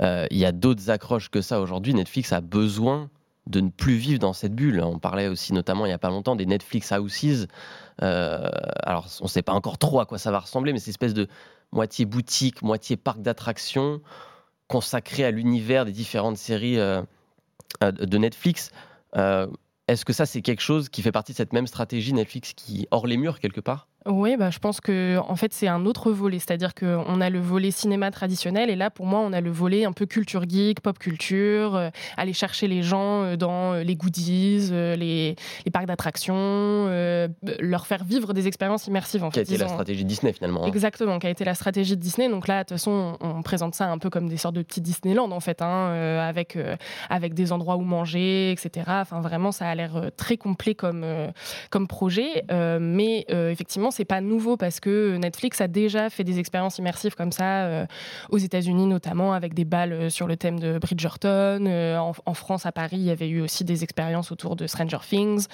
euh, 0.00 0.26
il 0.30 0.38
y 0.38 0.44
a 0.44 0.52
d'autres 0.52 0.90
accroches 0.90 1.30
que 1.30 1.40
ça 1.40 1.60
aujourd'hui. 1.60 1.94
Netflix 1.94 2.32
a 2.32 2.40
besoin 2.40 3.10
de 3.46 3.60
ne 3.60 3.68
plus 3.68 3.94
vivre 3.96 4.18
dans 4.18 4.32
cette 4.32 4.54
bulle. 4.54 4.80
On 4.82 4.98
parlait 4.98 5.28
aussi 5.28 5.52
notamment 5.52 5.84
il 5.84 5.90
n'y 5.90 5.94
a 5.94 5.98
pas 5.98 6.08
longtemps 6.08 6.34
des 6.34 6.46
Netflix 6.46 6.90
Houses. 6.92 7.46
Euh, 8.02 8.48
alors 8.82 9.06
on 9.20 9.24
ne 9.24 9.28
sait 9.28 9.42
pas 9.42 9.52
encore 9.52 9.78
trop 9.78 10.00
à 10.00 10.06
quoi 10.06 10.18
ça 10.18 10.30
va 10.30 10.40
ressembler, 10.40 10.72
mais 10.72 10.78
c'est 10.78 10.90
espèce 10.90 11.14
de 11.14 11.28
moitié 11.70 12.06
boutique, 12.06 12.62
moitié 12.62 12.96
parc 12.96 13.20
d'attractions 13.20 14.00
consacré 14.66 15.24
à 15.24 15.30
l'univers 15.30 15.84
des 15.84 15.92
différentes 15.92 16.38
séries 16.38 16.78
euh, 16.78 17.02
de 17.82 18.18
Netflix. 18.18 18.70
Est-ce 19.86 20.04
que 20.06 20.14
ça 20.14 20.24
c'est 20.24 20.40
quelque 20.40 20.62
chose 20.62 20.88
qui 20.88 21.02
fait 21.02 21.12
partie 21.12 21.32
de 21.32 21.36
cette 21.36 21.52
même 21.52 21.66
stratégie 21.66 22.14
Netflix 22.14 22.54
qui 22.54 22.88
hors 22.90 23.06
les 23.06 23.18
murs 23.18 23.38
quelque 23.38 23.60
part? 23.60 23.88
Oui, 24.06 24.36
bah, 24.36 24.50
je 24.50 24.58
pense 24.58 24.82
que 24.82 25.18
en 25.26 25.34
fait 25.34 25.54
c'est 25.54 25.66
un 25.66 25.86
autre 25.86 26.12
volet, 26.12 26.38
c'est-à-dire 26.38 26.74
qu'on 26.74 27.22
a 27.22 27.30
le 27.30 27.40
volet 27.40 27.70
cinéma 27.70 28.10
traditionnel 28.10 28.68
et 28.68 28.76
là 28.76 28.90
pour 28.90 29.06
moi 29.06 29.20
on 29.20 29.32
a 29.32 29.40
le 29.40 29.50
volet 29.50 29.86
un 29.86 29.92
peu 29.92 30.04
culture 30.04 30.44
geek, 30.46 30.80
pop 30.80 30.98
culture, 30.98 31.74
euh, 31.74 31.88
aller 32.18 32.34
chercher 32.34 32.68
les 32.68 32.82
gens 32.82 33.22
euh, 33.22 33.36
dans 33.36 33.72
euh, 33.72 33.82
les 33.82 33.96
goodies, 33.96 34.70
les, 34.70 35.36
parcs 35.72 35.86
d'attractions, 35.86 36.86
leur 37.60 37.86
faire 37.86 38.04
vivre 38.04 38.34
des 38.34 38.46
expériences 38.46 38.86
immersives. 38.86 39.24
En 39.24 39.30
qui 39.30 39.38
a 39.38 39.42
été 39.42 39.56
la 39.56 39.68
stratégie 39.68 40.04
de 40.04 40.08
Disney 40.08 40.32
finalement. 40.34 40.64
Hein. 40.64 40.68
Exactement, 40.68 41.18
qui 41.18 41.26
a 41.26 41.30
été 41.30 41.44
la 41.44 41.54
stratégie 41.54 41.96
de 41.96 42.00
Disney. 42.00 42.28
Donc 42.28 42.46
là 42.46 42.58
de 42.58 42.68
toute 42.68 42.76
façon 42.76 43.16
on, 43.20 43.42
présente 43.42 43.74
ça 43.74 43.90
un 43.90 43.98
peu 43.98 44.10
comme 44.10 44.28
des 44.28 44.36
sortes 44.36 44.54
de 44.54 44.62
petits 44.62 44.82
Disneyland 44.82 45.30
en 45.30 45.40
fait, 45.40 45.62
hein, 45.62 45.88
avec 46.20 46.58
avec 47.08 47.32
des 47.32 47.52
endroits 47.52 47.76
où 47.76 47.82
manger, 47.82 48.52
etc. 48.52 48.84
Enfin 48.88 49.20
vraiment 49.20 49.50
ça 49.50 49.66
a 49.66 49.74
l'air 49.74 50.10
très 50.16 50.36
complet 50.36 50.74
comme 50.74 51.06
comme 51.70 51.88
projet, 51.88 52.44
mais 52.78 53.24
effectivement 53.28 53.90
c'est 53.94 54.04
pas 54.04 54.20
nouveau 54.20 54.56
parce 54.56 54.80
que 54.80 55.16
Netflix 55.16 55.60
a 55.60 55.68
déjà 55.68 56.10
fait 56.10 56.24
des 56.24 56.38
expériences 56.38 56.78
immersives 56.78 57.14
comme 57.14 57.32
ça 57.32 57.64
euh, 57.64 57.86
aux 58.30 58.38
États-Unis, 58.38 58.86
notamment 58.86 59.32
avec 59.32 59.54
des 59.54 59.64
balles 59.64 59.92
euh, 59.92 60.10
sur 60.10 60.26
le 60.26 60.36
thème 60.36 60.58
de 60.58 60.78
Bridgerton. 60.78 61.64
Euh, 61.66 61.98
en, 61.98 62.34
France, 62.34 62.66
à 62.66 62.72
Paris, 62.72 62.96
il 62.96 63.04
y 63.04 63.10
avait 63.10 63.28
eu 63.28 63.40
aussi 63.40 63.64
des 63.64 63.84
expériences 63.84 64.32
autour 64.32 64.56
de 64.56 64.66
Stranger 64.66 64.98
Things. 65.08 65.46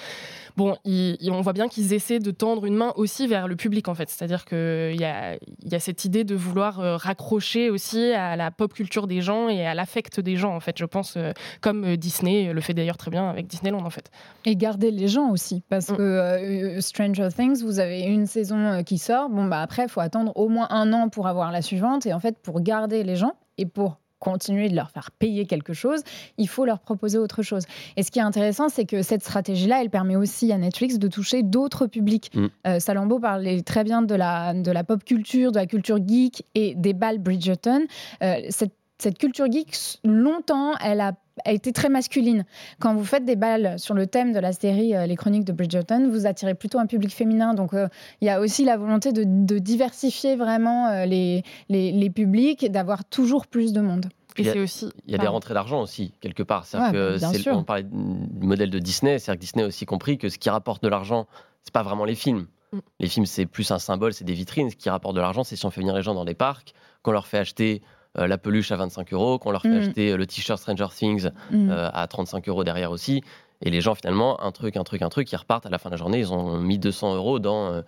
Bon, 0.57 0.75
on 0.85 1.41
voit 1.41 1.53
bien 1.53 1.69
qu'ils 1.69 1.93
essaient 1.93 2.19
de 2.19 2.31
tendre 2.31 2.65
une 2.65 2.75
main 2.75 2.91
aussi 2.95 3.27
vers 3.27 3.47
le 3.47 3.55
public, 3.55 3.87
en 3.87 3.95
fait. 3.95 4.09
C'est-à-dire 4.09 4.45
qu'il 4.45 4.99
y 4.99 5.05
a, 5.05 5.37
y 5.63 5.75
a 5.75 5.79
cette 5.79 6.03
idée 6.03 6.23
de 6.23 6.35
vouloir 6.35 6.75
raccrocher 6.99 7.69
aussi 7.69 8.11
à 8.11 8.35
la 8.35 8.51
pop 8.51 8.73
culture 8.73 9.07
des 9.07 9.21
gens 9.21 9.47
et 9.47 9.65
à 9.65 9.73
l'affect 9.73 10.19
des 10.19 10.35
gens, 10.35 10.53
en 10.53 10.59
fait. 10.59 10.77
Je 10.77 10.85
pense, 10.85 11.17
comme 11.61 11.95
Disney 11.95 12.51
le 12.51 12.61
fait 12.61 12.73
d'ailleurs 12.73 12.97
très 12.97 13.11
bien 13.11 13.29
avec 13.29 13.47
Disneyland, 13.47 13.85
en 13.85 13.89
fait. 13.89 14.11
Et 14.45 14.55
garder 14.55 14.91
les 14.91 15.07
gens 15.07 15.29
aussi, 15.29 15.63
parce 15.69 15.89
mm. 15.89 15.95
que 15.95 16.77
Stranger 16.81 17.29
Things, 17.35 17.63
vous 17.63 17.79
avez 17.79 18.01
une 18.01 18.27
saison 18.31 18.57
euh, 18.57 18.81
qui 18.81 18.97
sort, 18.97 19.29
bon 19.29 19.45
bah 19.45 19.61
après 19.61 19.83
il 19.83 19.89
faut 19.89 19.99
attendre 19.99 20.31
au 20.35 20.49
moins 20.49 20.67
un 20.69 20.91
an 20.93 21.09
pour 21.09 21.27
avoir 21.27 21.51
la 21.51 21.61
suivante 21.61 22.05
et 22.05 22.13
en 22.13 22.19
fait 22.19 22.37
pour 22.39 22.61
garder 22.61 23.03
les 23.03 23.15
gens 23.15 23.33
et 23.57 23.65
pour 23.65 23.97
continuer 24.21 24.69
de 24.69 24.75
leur 24.75 24.91
faire 24.91 25.11
payer 25.11 25.45
quelque 25.45 25.73
chose, 25.73 26.01
il 26.37 26.47
faut 26.47 26.63
leur 26.63 26.79
proposer 26.79 27.17
autre 27.17 27.41
chose. 27.41 27.63
Et 27.97 28.03
ce 28.03 28.11
qui 28.11 28.19
est 28.19 28.23
intéressant, 28.23 28.69
c'est 28.69 28.85
que 28.85 29.01
cette 29.01 29.23
stratégie-là, 29.23 29.81
elle 29.81 29.89
permet 29.89 30.15
aussi 30.15 30.53
à 30.53 30.57
Netflix 30.57 30.99
de 30.99 31.07
toucher 31.07 31.43
d'autres 31.43 31.87
publics. 31.87 32.31
Mm. 32.33 32.45
Euh, 32.67 32.79
Salambo 32.79 33.19
parlait 33.19 33.61
très 33.63 33.83
bien 33.83 34.03
de 34.03 34.15
la, 34.15 34.53
de 34.53 34.71
la 34.71 34.83
pop 34.83 35.03
culture, 35.03 35.51
de 35.51 35.57
la 35.57 35.65
culture 35.65 35.97
geek 36.07 36.45
et 36.55 36.75
des 36.75 36.93
balles 36.93 37.17
Bridgerton. 37.17 37.81
Euh, 38.21 38.35
cette, 38.49 38.73
cette 38.99 39.17
culture 39.17 39.51
geek, 39.51 39.75
longtemps, 40.03 40.73
elle 40.77 41.01
a 41.01 41.13
a 41.45 41.51
été 41.51 41.73
très 41.73 41.89
masculine. 41.89 42.45
Quand 42.79 42.95
vous 42.95 43.05
faites 43.05 43.25
des 43.25 43.35
balles 43.35 43.77
sur 43.77 43.93
le 43.93 44.07
thème 44.07 44.33
de 44.33 44.39
la 44.39 44.51
série 44.51 44.93
Les 45.07 45.15
Chroniques 45.15 45.45
de 45.45 45.53
Bridgerton, 45.53 46.09
vous 46.09 46.25
attirez 46.25 46.55
plutôt 46.55 46.79
un 46.79 46.85
public 46.85 47.11
féminin. 47.11 47.53
Donc 47.53 47.71
il 47.73 48.25
y 48.25 48.29
a 48.29 48.39
aussi 48.39 48.63
la 48.65 48.77
volonté 48.77 49.11
de, 49.11 49.23
diversifier 49.59 50.35
vraiment 50.35 51.05
les, 51.05 51.43
les, 51.69 51.91
les 51.91 52.09
publics, 52.09 52.71
d'avoir 52.71 53.05
toujours 53.05 53.47
plus 53.47 53.73
de 53.73 53.81
monde. 53.81 54.07
Et 54.37 54.43
c'est 54.43 54.59
aussi. 54.59 54.89
Il 55.05 55.11
y 55.11 55.15
a 55.15 55.17
des 55.17 55.27
rentrées 55.27 55.53
d'argent 55.53 55.81
aussi, 55.81 56.13
quelque 56.21 56.43
part. 56.43 56.65
cest 56.65 56.81
que 56.91 57.49
on 57.49 57.63
parlait 57.63 57.83
du 57.83 58.47
modèle 58.47 58.69
de 58.69 58.79
Disney, 58.79 59.19
c'est-à-dire 59.19 59.39
que 59.39 59.45
Disney 59.45 59.63
a 59.63 59.67
aussi 59.67 59.85
compris 59.85 60.17
que 60.17 60.29
ce 60.29 60.37
qui 60.37 60.49
rapporte 60.49 60.83
de 60.83 60.87
l'argent, 60.87 61.27
c'est 61.63 61.73
pas 61.73 61.83
vraiment 61.83 62.05
les 62.05 62.15
films. 62.15 62.47
Mm. 62.71 62.79
Les 62.99 63.07
films, 63.07 63.25
c'est 63.25 63.45
plus 63.45 63.71
un 63.71 63.79
symbole, 63.79 64.13
c'est 64.13 64.23
des 64.23 64.33
vitrines. 64.33 64.69
Ce 64.69 64.75
qui 64.75 64.89
rapporte 64.89 65.15
de 65.15 65.21
l'argent, 65.21 65.43
c'est 65.43 65.55
si 65.55 65.65
on 65.65 65.71
fait 65.71 65.81
venir 65.81 65.95
les 65.95 66.01
gens 66.01 66.13
dans 66.13 66.25
des 66.25 66.33
parcs, 66.33 66.73
qu'on 67.03 67.11
leur 67.11 67.27
fait 67.27 67.39
acheter 67.39 67.81
euh, 68.17 68.27
la 68.27 68.37
peluche 68.37 68.71
à 68.71 68.75
25 68.75 69.13
euros, 69.13 69.39
qu'on 69.39 69.51
leur 69.51 69.61
fait 69.61 69.69
mm. 69.69 69.81
acheter 69.81 70.11
euh, 70.11 70.17
le 70.17 70.27
t-shirt 70.27 70.59
Stranger 70.59 70.87
Things 70.93 71.29
mm. 71.51 71.69
euh, 71.69 71.89
à 71.93 72.07
35 72.07 72.47
euros 72.49 72.63
derrière 72.63 72.91
aussi. 72.91 73.23
Et 73.61 73.69
les 73.69 73.79
gens, 73.79 73.95
finalement, 73.95 74.41
un 74.41 74.51
truc, 74.51 74.75
un 74.75 74.83
truc, 74.83 75.01
un 75.01 75.09
truc, 75.09 75.31
ils 75.31 75.35
repartent 75.35 75.65
à 75.65 75.69
la 75.69 75.77
fin 75.77 75.89
de 75.89 75.93
la 75.93 75.97
journée, 75.97 76.19
ils 76.19 76.33
ont 76.33 76.59
mis 76.59 76.77
200 76.77 77.15
euros 77.15 77.39
dans, 77.39 77.83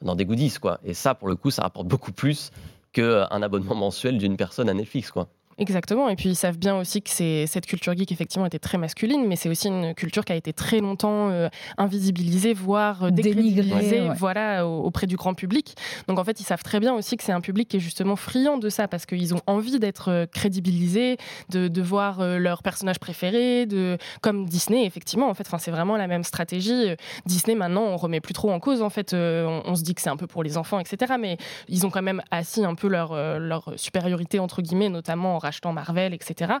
dans 0.00 0.14
des 0.14 0.24
goodies, 0.24 0.54
quoi. 0.60 0.80
Et 0.82 0.94
ça, 0.94 1.14
pour 1.14 1.28
le 1.28 1.36
coup, 1.36 1.50
ça 1.50 1.62
rapporte 1.62 1.86
beaucoup 1.86 2.10
plus 2.10 2.52
qu'un 2.92 3.42
abonnement 3.42 3.74
mensuel 3.74 4.16
d'une 4.16 4.38
personne 4.38 4.68
à 4.70 4.74
Netflix, 4.74 5.10
quoi. 5.10 5.28
Exactement. 5.60 6.08
Et 6.08 6.16
puis 6.16 6.30
ils 6.30 6.36
savent 6.36 6.56
bien 6.56 6.78
aussi 6.78 7.02
que 7.02 7.10
c'est 7.10 7.46
cette 7.46 7.66
culture 7.66 7.94
geek 7.94 8.10
effectivement 8.10 8.46
était 8.46 8.58
très 8.58 8.78
masculine, 8.78 9.26
mais 9.26 9.36
c'est 9.36 9.50
aussi 9.50 9.68
une 9.68 9.94
culture 9.94 10.24
qui 10.24 10.32
a 10.32 10.36
été 10.36 10.54
très 10.54 10.80
longtemps 10.80 11.28
euh, 11.28 11.50
invisibilisée, 11.76 12.54
voire 12.54 13.04
euh, 13.04 13.10
dénigrée, 13.10 14.08
voilà, 14.16 14.66
auprès 14.66 15.06
du 15.06 15.16
grand 15.16 15.34
public. 15.34 15.76
Donc 16.08 16.18
en 16.18 16.24
fait, 16.24 16.40
ils 16.40 16.44
savent 16.44 16.62
très 16.62 16.80
bien 16.80 16.94
aussi 16.94 17.18
que 17.18 17.22
c'est 17.22 17.32
un 17.32 17.42
public 17.42 17.68
qui 17.68 17.76
est 17.76 17.80
justement 17.80 18.16
friand 18.16 18.56
de 18.56 18.70
ça 18.70 18.88
parce 18.88 19.04
qu'ils 19.04 19.34
ont 19.34 19.42
envie 19.46 19.78
d'être 19.78 20.10
euh, 20.10 20.24
crédibilisés, 20.24 21.18
de, 21.50 21.68
de 21.68 21.82
voir 21.82 22.22
leurs 22.38 22.62
personnages 22.62 22.98
préférés, 22.98 23.66
de 23.66 23.98
comme 24.22 24.46
Disney 24.46 24.86
effectivement. 24.86 25.28
En 25.28 25.34
fait, 25.34 25.46
enfin 25.46 25.58
c'est 25.58 25.70
vraiment 25.70 25.98
la 25.98 26.06
même 26.06 26.24
stratégie. 26.24 26.94
Disney 27.26 27.54
maintenant, 27.54 27.82
on 27.82 27.98
remet 27.98 28.20
plus 28.20 28.32
trop 28.32 28.50
en 28.50 28.60
cause. 28.60 28.80
En 28.80 28.88
fait, 28.88 29.12
on, 29.12 29.62
on 29.66 29.74
se 29.74 29.82
dit 29.82 29.94
que 29.94 30.00
c'est 30.00 30.08
un 30.08 30.16
peu 30.16 30.26
pour 30.26 30.42
les 30.42 30.56
enfants, 30.56 30.78
etc. 30.78 31.16
Mais 31.20 31.36
ils 31.68 31.84
ont 31.84 31.90
quand 31.90 32.00
même 32.00 32.22
assis 32.30 32.64
un 32.64 32.74
peu 32.74 32.88
leur 32.88 33.14
leur 33.38 33.74
supériorité 33.76 34.38
entre 34.38 34.62
guillemets, 34.62 34.88
notamment 34.88 35.34
en 35.34 35.49
achetant 35.50 35.72
Marvel, 35.72 36.14
etc. 36.14 36.54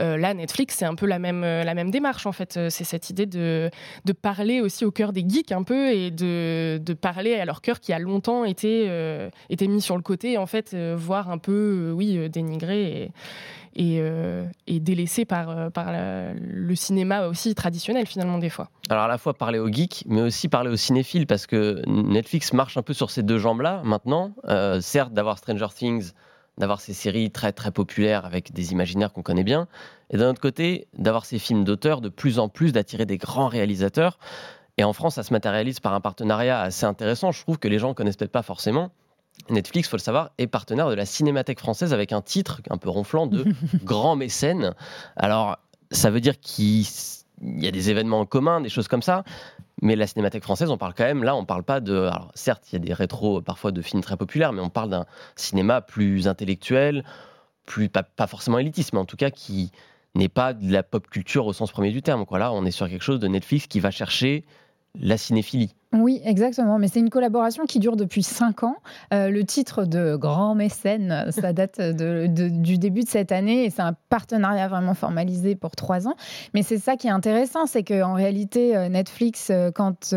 Euh, 0.00 0.16
là, 0.16 0.34
Netflix, 0.34 0.76
c'est 0.76 0.84
un 0.84 0.94
peu 0.94 1.06
la 1.06 1.18
même, 1.18 1.42
euh, 1.42 1.64
la 1.64 1.74
même 1.74 1.90
démarche, 1.90 2.26
en 2.26 2.32
fait. 2.32 2.56
Euh, 2.56 2.68
c'est 2.68 2.84
cette 2.84 3.08
idée 3.10 3.26
de, 3.26 3.70
de 4.04 4.12
parler 4.12 4.60
aussi 4.60 4.84
au 4.84 4.90
cœur 4.90 5.12
des 5.12 5.24
geeks, 5.26 5.52
un 5.52 5.62
peu, 5.62 5.92
et 5.92 6.10
de, 6.10 6.78
de 6.84 6.94
parler 6.94 7.34
à 7.36 7.44
leur 7.44 7.62
cœur 7.62 7.80
qui 7.80 7.92
a 7.92 7.98
longtemps 7.98 8.44
été, 8.44 8.90
été 9.48 9.68
mis 9.68 9.80
sur 9.80 9.96
le 9.96 10.02
côté, 10.02 10.36
en 10.36 10.46
fait, 10.46 10.74
voire 10.74 11.30
un 11.30 11.38
peu, 11.38 11.92
oui, 11.94 12.28
dénigré 12.28 13.10
et, 13.76 14.00
et, 14.66 14.80
délaissé 14.80 15.24
par, 15.24 15.70
par 15.70 15.92
le 15.92 16.74
cinéma 16.74 17.26
aussi 17.26 17.54
traditionnel 17.54 18.06
finalement 18.06 18.38
des 18.38 18.50
fois. 18.50 18.68
Alors 18.90 19.04
à 19.04 19.08
la 19.08 19.18
fois 19.18 19.34
parler 19.34 19.58
aux 19.58 19.70
geeks, 19.70 20.04
mais 20.06 20.22
aussi 20.22 20.48
parler 20.48 20.70
aux 20.70 20.76
cinéphiles, 20.76 21.26
parce 21.26 21.46
que 21.46 21.82
Netflix 21.86 22.52
marche 22.52 22.76
un 22.76 22.82
peu 22.82 22.94
sur 22.94 23.10
ces 23.10 23.22
deux 23.22 23.38
jambes-là 23.38 23.82
maintenant. 23.84 24.34
certes, 24.80 25.12
d'avoir 25.12 25.38
Stranger 25.38 25.68
Things 25.74 26.12
d'avoir 26.58 26.80
ces 26.80 26.92
séries 26.92 27.30
très 27.30 27.52
très 27.52 27.70
populaires 27.70 28.24
avec 28.24 28.52
des 28.52 28.72
imaginaires 28.72 29.12
qu'on 29.12 29.22
connaît 29.22 29.44
bien, 29.44 29.68
et 30.10 30.16
d'un 30.16 30.30
autre 30.30 30.40
côté, 30.40 30.86
d'avoir 30.96 31.24
ces 31.24 31.38
films 31.38 31.64
d'auteur 31.64 32.00
de 32.00 32.08
plus 32.08 32.38
en 32.38 32.48
plus, 32.48 32.72
d'attirer 32.72 33.06
des 33.06 33.18
grands 33.18 33.48
réalisateurs. 33.48 34.18
Et 34.76 34.84
en 34.84 34.92
France, 34.92 35.14
ça 35.14 35.22
se 35.22 35.32
matérialise 35.32 35.80
par 35.80 35.94
un 35.94 36.00
partenariat 36.00 36.60
assez 36.60 36.84
intéressant, 36.84 37.32
je 37.32 37.40
trouve 37.40 37.58
que 37.58 37.68
les 37.68 37.78
gens 37.78 37.90
ne 37.90 37.94
connaissent 37.94 38.16
peut-être 38.16 38.32
pas 38.32 38.42
forcément. 38.42 38.90
Netflix, 39.50 39.88
faut 39.88 39.96
le 39.96 40.02
savoir, 40.02 40.30
est 40.38 40.46
partenaire 40.46 40.88
de 40.88 40.94
la 40.94 41.06
Cinémathèque 41.06 41.58
française 41.58 41.92
avec 41.92 42.12
un 42.12 42.22
titre 42.22 42.60
un 42.70 42.76
peu 42.76 42.88
ronflant 42.88 43.26
de 43.26 43.44
grand 43.84 44.16
mécène. 44.16 44.74
Alors, 45.16 45.58
ça 45.90 46.10
veut 46.10 46.20
dire 46.20 46.38
qu'il 46.40 46.86
y 47.42 47.66
a 47.66 47.70
des 47.70 47.90
événements 47.90 48.20
en 48.20 48.26
commun, 48.26 48.60
des 48.60 48.68
choses 48.68 48.88
comme 48.88 49.02
ça, 49.02 49.24
mais 49.84 49.96
la 49.96 50.06
cinémathèque 50.06 50.42
française, 50.42 50.70
on 50.70 50.78
parle 50.78 50.94
quand 50.94 51.04
même, 51.04 51.22
là, 51.22 51.36
on 51.36 51.44
parle 51.44 51.62
pas 51.62 51.80
de. 51.80 51.94
Alors, 51.94 52.32
certes, 52.34 52.64
il 52.72 52.72
y 52.72 52.76
a 52.76 52.78
des 52.78 52.94
rétros 52.94 53.42
parfois 53.42 53.70
de 53.70 53.82
films 53.82 54.02
très 54.02 54.16
populaires, 54.16 54.54
mais 54.54 54.62
on 54.62 54.70
parle 54.70 54.88
d'un 54.88 55.04
cinéma 55.36 55.82
plus 55.82 56.26
intellectuel, 56.26 57.04
plus 57.66 57.90
pas, 57.90 58.26
forcément 58.26 58.58
élitiste, 58.58 58.94
mais 58.94 58.98
en 58.98 59.04
tout 59.04 59.18
cas 59.18 59.30
qui 59.30 59.72
n'est 60.14 60.30
pas 60.30 60.54
de 60.54 60.72
la 60.72 60.82
pop 60.82 61.06
culture 61.10 61.44
au 61.44 61.52
sens 61.52 61.70
premier 61.70 61.90
du 61.90 62.00
terme. 62.00 62.24
Quoi. 62.24 62.38
Là, 62.38 62.50
on 62.52 62.64
est 62.64 62.70
sur 62.70 62.88
quelque 62.88 63.02
chose 63.02 63.20
de 63.20 63.28
Netflix 63.28 63.66
qui 63.66 63.78
va 63.78 63.90
chercher 63.90 64.46
la 64.98 65.18
cinéphilie. 65.18 65.74
Oui, 65.94 66.20
exactement. 66.24 66.80
Mais 66.80 66.88
c'est 66.88 66.98
une 66.98 67.08
collaboration 67.08 67.66
qui 67.66 67.78
dure 67.78 67.96
depuis 67.96 68.24
cinq 68.24 68.64
ans. 68.64 68.76
Euh, 69.12 69.30
le 69.30 69.44
titre 69.44 69.84
de 69.84 70.16
Grand 70.16 70.56
Mécène, 70.56 71.26
ça 71.30 71.52
date 71.52 71.80
du 71.80 72.78
début 72.78 73.02
de 73.02 73.08
cette 73.08 73.30
année 73.30 73.64
et 73.64 73.70
c'est 73.70 73.82
un 73.82 73.94
partenariat 74.08 74.66
vraiment 74.66 74.94
formalisé 74.94 75.54
pour 75.54 75.76
trois 75.76 76.08
ans. 76.08 76.16
Mais 76.52 76.64
c'est 76.64 76.78
ça 76.78 76.96
qui 76.96 77.06
est 77.06 77.10
intéressant, 77.10 77.66
c'est 77.66 77.84
qu'en 77.84 78.14
réalité, 78.14 78.76
euh, 78.76 78.88
Netflix, 78.88 79.50
euh, 79.50 79.70
quand 79.70 80.12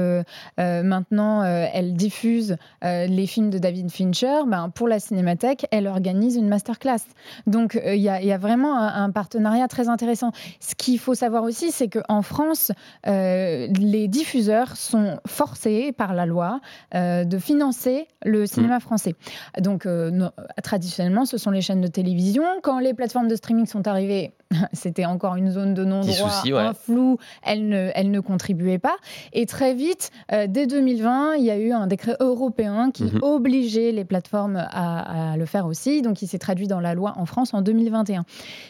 maintenant 0.58 1.44
elle 1.44 1.94
diffuse 1.94 2.58
les 2.82 3.28
films 3.28 3.50
de 3.50 3.58
David 3.58 3.92
Fincher, 3.92 4.42
ben, 4.48 4.70
pour 4.70 4.88
la 4.88 5.00
Cinémathèque, 5.00 5.68
elle 5.72 5.88
organise 5.88 6.36
une 6.36 6.48
masterclass. 6.48 7.04
Donc 7.46 7.80
il 7.86 8.00
y, 8.00 8.10
a 8.10 8.38
vraiment 8.38 8.76
un, 8.78 9.12
partenariat 9.12 9.68
très 9.68 9.88
intéressant. 9.88 10.32
Ce 10.60 10.76
qu'il 10.76 11.00
faut 11.00 11.16
savoir 11.16 11.44
aussi, 11.44 11.72
c'est 11.72 11.88
qu'en 11.88 12.22
France, 12.22 12.72
les 13.06 14.08
diffuseurs 14.08 14.76
sont 14.76 15.20
forcés 15.26 15.67
par 15.96 16.14
la 16.14 16.26
loi 16.26 16.60
euh, 16.96 17.24
de 17.24 17.38
financer 17.38 18.08
le 18.24 18.46
cinéma 18.46 18.78
mm. 18.78 18.82
français. 18.82 19.16
Donc, 19.60 19.86
euh, 19.86 20.30
traditionnellement, 20.64 21.26
ce 21.26 21.38
sont 21.38 21.52
les 21.52 21.62
chaînes 21.62 21.82
de 21.82 21.88
télévision. 21.88 22.44
Quand 22.64 22.80
les 22.80 22.94
plateformes 22.94 23.28
de 23.28 23.36
streaming 23.36 23.66
sont 23.66 23.88
arrivées, 23.88 24.34
c'était 24.74 25.06
encore 25.06 25.36
une 25.36 25.52
zone 25.52 25.74
de 25.74 25.84
non-droit, 25.84 26.60
un 26.60 26.74
flou, 26.74 27.18
elles 27.44 27.68
ne, 27.68 27.92
elle 27.96 28.12
ne 28.12 28.20
contribuaient 28.20 28.80
pas. 28.80 28.96
Et 29.34 29.46
très 29.46 29.74
vite, 29.74 30.12
euh, 30.32 30.48
dès 30.48 30.68
2020, 30.68 31.36
il 31.36 31.46
y 31.46 31.52
a 31.52 31.58
eu 31.58 31.72
un 31.72 31.88
décret 31.88 32.16
européen 32.20 32.92
qui 32.92 33.06
mm-hmm. 33.06 33.24
obligeait 33.24 33.92
les 33.92 34.06
plateformes 34.06 34.58
à, 34.58 35.36
le 35.38 35.46
faire 35.46 35.66
aussi. 35.66 36.02
Donc, 36.02 36.22
il 36.22 36.28
s'est 36.28 36.40
traduit 36.40 36.68
dans 36.68 36.80
la 36.80 36.94
loi 36.94 37.14
en 37.18 37.26
France 37.26 37.54
en 37.54 37.62
2021. 37.62 38.26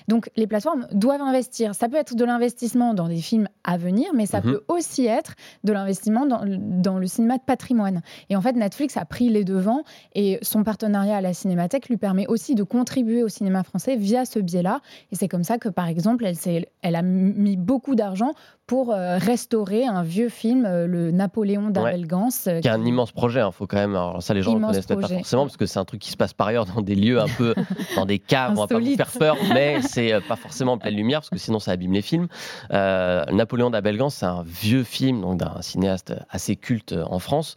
Donc, 0.07 0.29
les 0.35 0.47
plateformes 0.47 0.87
doivent 0.91 1.21
investir. 1.21 1.75
Ça 1.75 1.89
peut 1.89 1.97
être 1.97 2.15
de 2.15 2.25
l'investissement 2.25 2.93
dans 2.93 3.07
des 3.07 3.17
films 3.17 3.47
à 3.67 3.77
venir, 3.77 4.07
mais 4.15 4.25
ça 4.25 4.39
mm-hmm. 4.39 4.43
peut 4.43 4.63
aussi 4.67 5.05
être 5.05 5.35
de 5.63 5.73
l'investissement 5.73 6.25
dans, 6.25 6.41
dans 6.47 6.97
le 6.97 7.05
cinéma 7.05 7.37
de 7.37 7.43
patrimoine. 7.43 8.01
Et 8.29 8.35
en 8.35 8.41
fait, 8.41 8.53
Netflix 8.53 8.97
a 8.97 9.05
pris 9.05 9.29
les 9.29 9.43
devants 9.43 9.83
et 10.15 10.39
son 10.41 10.63
partenariat 10.63 11.17
à 11.17 11.21
la 11.21 11.33
Cinémathèque 11.33 11.89
lui 11.89 11.97
permet 11.97 12.25
aussi 12.27 12.55
de 12.55 12.63
contribuer 12.63 13.23
au 13.23 13.27
cinéma 13.27 13.63
français 13.63 13.95
via 13.95 14.25
ce 14.25 14.39
biais-là. 14.39 14.81
Et 15.11 15.15
c'est 15.15 15.27
comme 15.27 15.43
ça 15.43 15.57
que, 15.59 15.69
par 15.69 15.87
exemple, 15.87 16.25
elle, 16.25 16.65
elle 16.81 16.95
a 16.95 17.01
mis 17.01 17.57
beaucoup 17.57 17.95
d'argent 17.95 18.31
pour 18.67 18.91
euh, 18.91 19.17
restaurer 19.17 19.85
un 19.85 20.03
vieux 20.03 20.27
film, 20.27 20.65
euh, 20.65 20.87
le 20.87 21.11
Napoléon 21.11 21.69
d'Abel 21.69 22.05
Gans. 22.05 22.27
Euh, 22.47 22.59
qui 22.59 22.67
est 22.67 22.71
un 22.71 22.83
immense 22.83 23.13
projet, 23.13 23.39
il 23.39 23.43
hein, 23.43 23.51
faut 23.51 23.65
quand 23.65 23.77
même. 23.77 23.95
Alors 23.95 24.21
ça, 24.21 24.33
les 24.33 24.41
gens 24.41 24.59
ne 24.59 24.65
connaissent 24.65 24.85
pas 24.85 25.07
forcément 25.07 25.45
parce 25.45 25.55
que 25.55 25.65
c'est 25.65 25.79
un 25.79 25.85
truc 25.85 26.01
qui 26.01 26.11
se 26.11 26.17
passe 26.17 26.33
par 26.33 26.47
ailleurs 26.47 26.65
dans 26.65 26.81
des 26.81 26.95
lieux 26.95 27.19
un 27.19 27.29
peu, 27.37 27.55
dans 27.95 28.05
des 28.05 28.19
caves, 28.19 28.51
on 28.51 28.61
va 28.61 28.67
pas 28.67 28.77
vous 28.77 28.95
faire 28.95 29.11
peur, 29.11 29.37
mais 29.53 29.81
c'est 29.81 30.13
pas 30.27 30.35
forcément 30.35 30.73
en 30.73 30.77
pleine 30.77 30.95
lumière 30.95 31.21
parce 31.21 31.29
que 31.29 31.39
sinon 31.39 31.59
ça 31.59 31.71
abîme 31.71 31.93
les 31.93 32.01
films. 32.01 32.27
Napoléon 32.69 33.69
d'Abel 33.69 33.97
Gans, 33.97 34.09
c'est 34.09 34.25
un 34.25 34.43
vieux 34.45 34.83
film 34.83 35.21
donc 35.21 35.37
d'un 35.37 35.61
cinéaste 35.61 36.13
assez 36.29 36.57
culte 36.57 36.93
en 37.09 37.19
France 37.19 37.55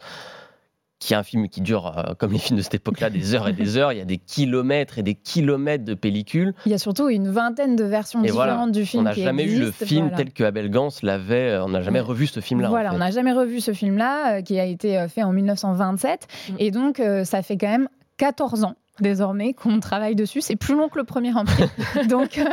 qui 1.01 1.13
est 1.13 1.17
un 1.17 1.23
film 1.23 1.49
qui 1.49 1.61
dure, 1.61 1.97
euh, 1.97 2.13
comme 2.17 2.31
les 2.31 2.37
films 2.37 2.57
de 2.57 2.61
cette 2.61 2.75
époque-là, 2.75 3.09
des 3.09 3.33
heures 3.33 3.49
et 3.49 3.53
des 3.53 3.75
heures. 3.75 3.91
Il 3.91 3.97
y 3.97 4.01
a 4.01 4.05
des 4.05 4.19
kilomètres 4.19 4.99
et 4.99 5.03
des 5.03 5.15
kilomètres 5.15 5.83
de 5.83 5.95
pellicules. 5.95 6.53
Il 6.67 6.71
y 6.71 6.75
a 6.75 6.77
surtout 6.77 7.09
une 7.09 7.27
vingtaine 7.27 7.75
de 7.75 7.83
versions 7.83 8.21
différentes 8.21 8.71
du 8.71 8.85
film. 8.85 9.01
On 9.01 9.03
n'a 9.05 9.13
jamais 9.13 9.43
eu 9.43 9.59
le 9.59 9.71
film 9.71 10.11
tel 10.15 10.31
que 10.31 10.43
Abel 10.43 10.69
Gans 10.69 10.89
l'avait. 11.01 11.49
Euh, 11.49 11.65
on 11.65 11.69
n'a 11.69 11.81
jamais 11.81 11.99
revu 11.99 12.27
ce 12.27 12.39
film-là. 12.39 12.69
Voilà, 12.69 12.93
on 12.93 12.99
n'a 12.99 13.09
jamais 13.09 13.33
revu 13.33 13.59
ce 13.59 13.73
film-là, 13.73 14.37
euh, 14.37 14.41
qui 14.43 14.59
a 14.59 14.65
été 14.65 15.07
fait 15.09 15.23
en 15.23 15.33
1927. 15.33 16.27
Mm. 16.49 16.53
Et 16.59 16.69
donc, 16.69 17.01
ça 17.23 17.41
fait 17.41 17.57
quand 17.57 17.67
même 17.67 17.89
14 18.17 18.63
ans 18.63 18.75
désormais 19.01 19.53
qu'on 19.53 19.79
travaille 19.79 20.15
dessus. 20.15 20.41
C'est 20.41 20.55
plus 20.55 20.75
long 20.75 20.89
que 20.89 20.97
le 20.97 21.03
premier 21.03 21.33
Empire. 21.33 21.69
Donc, 22.09 22.37
euh, 22.37 22.45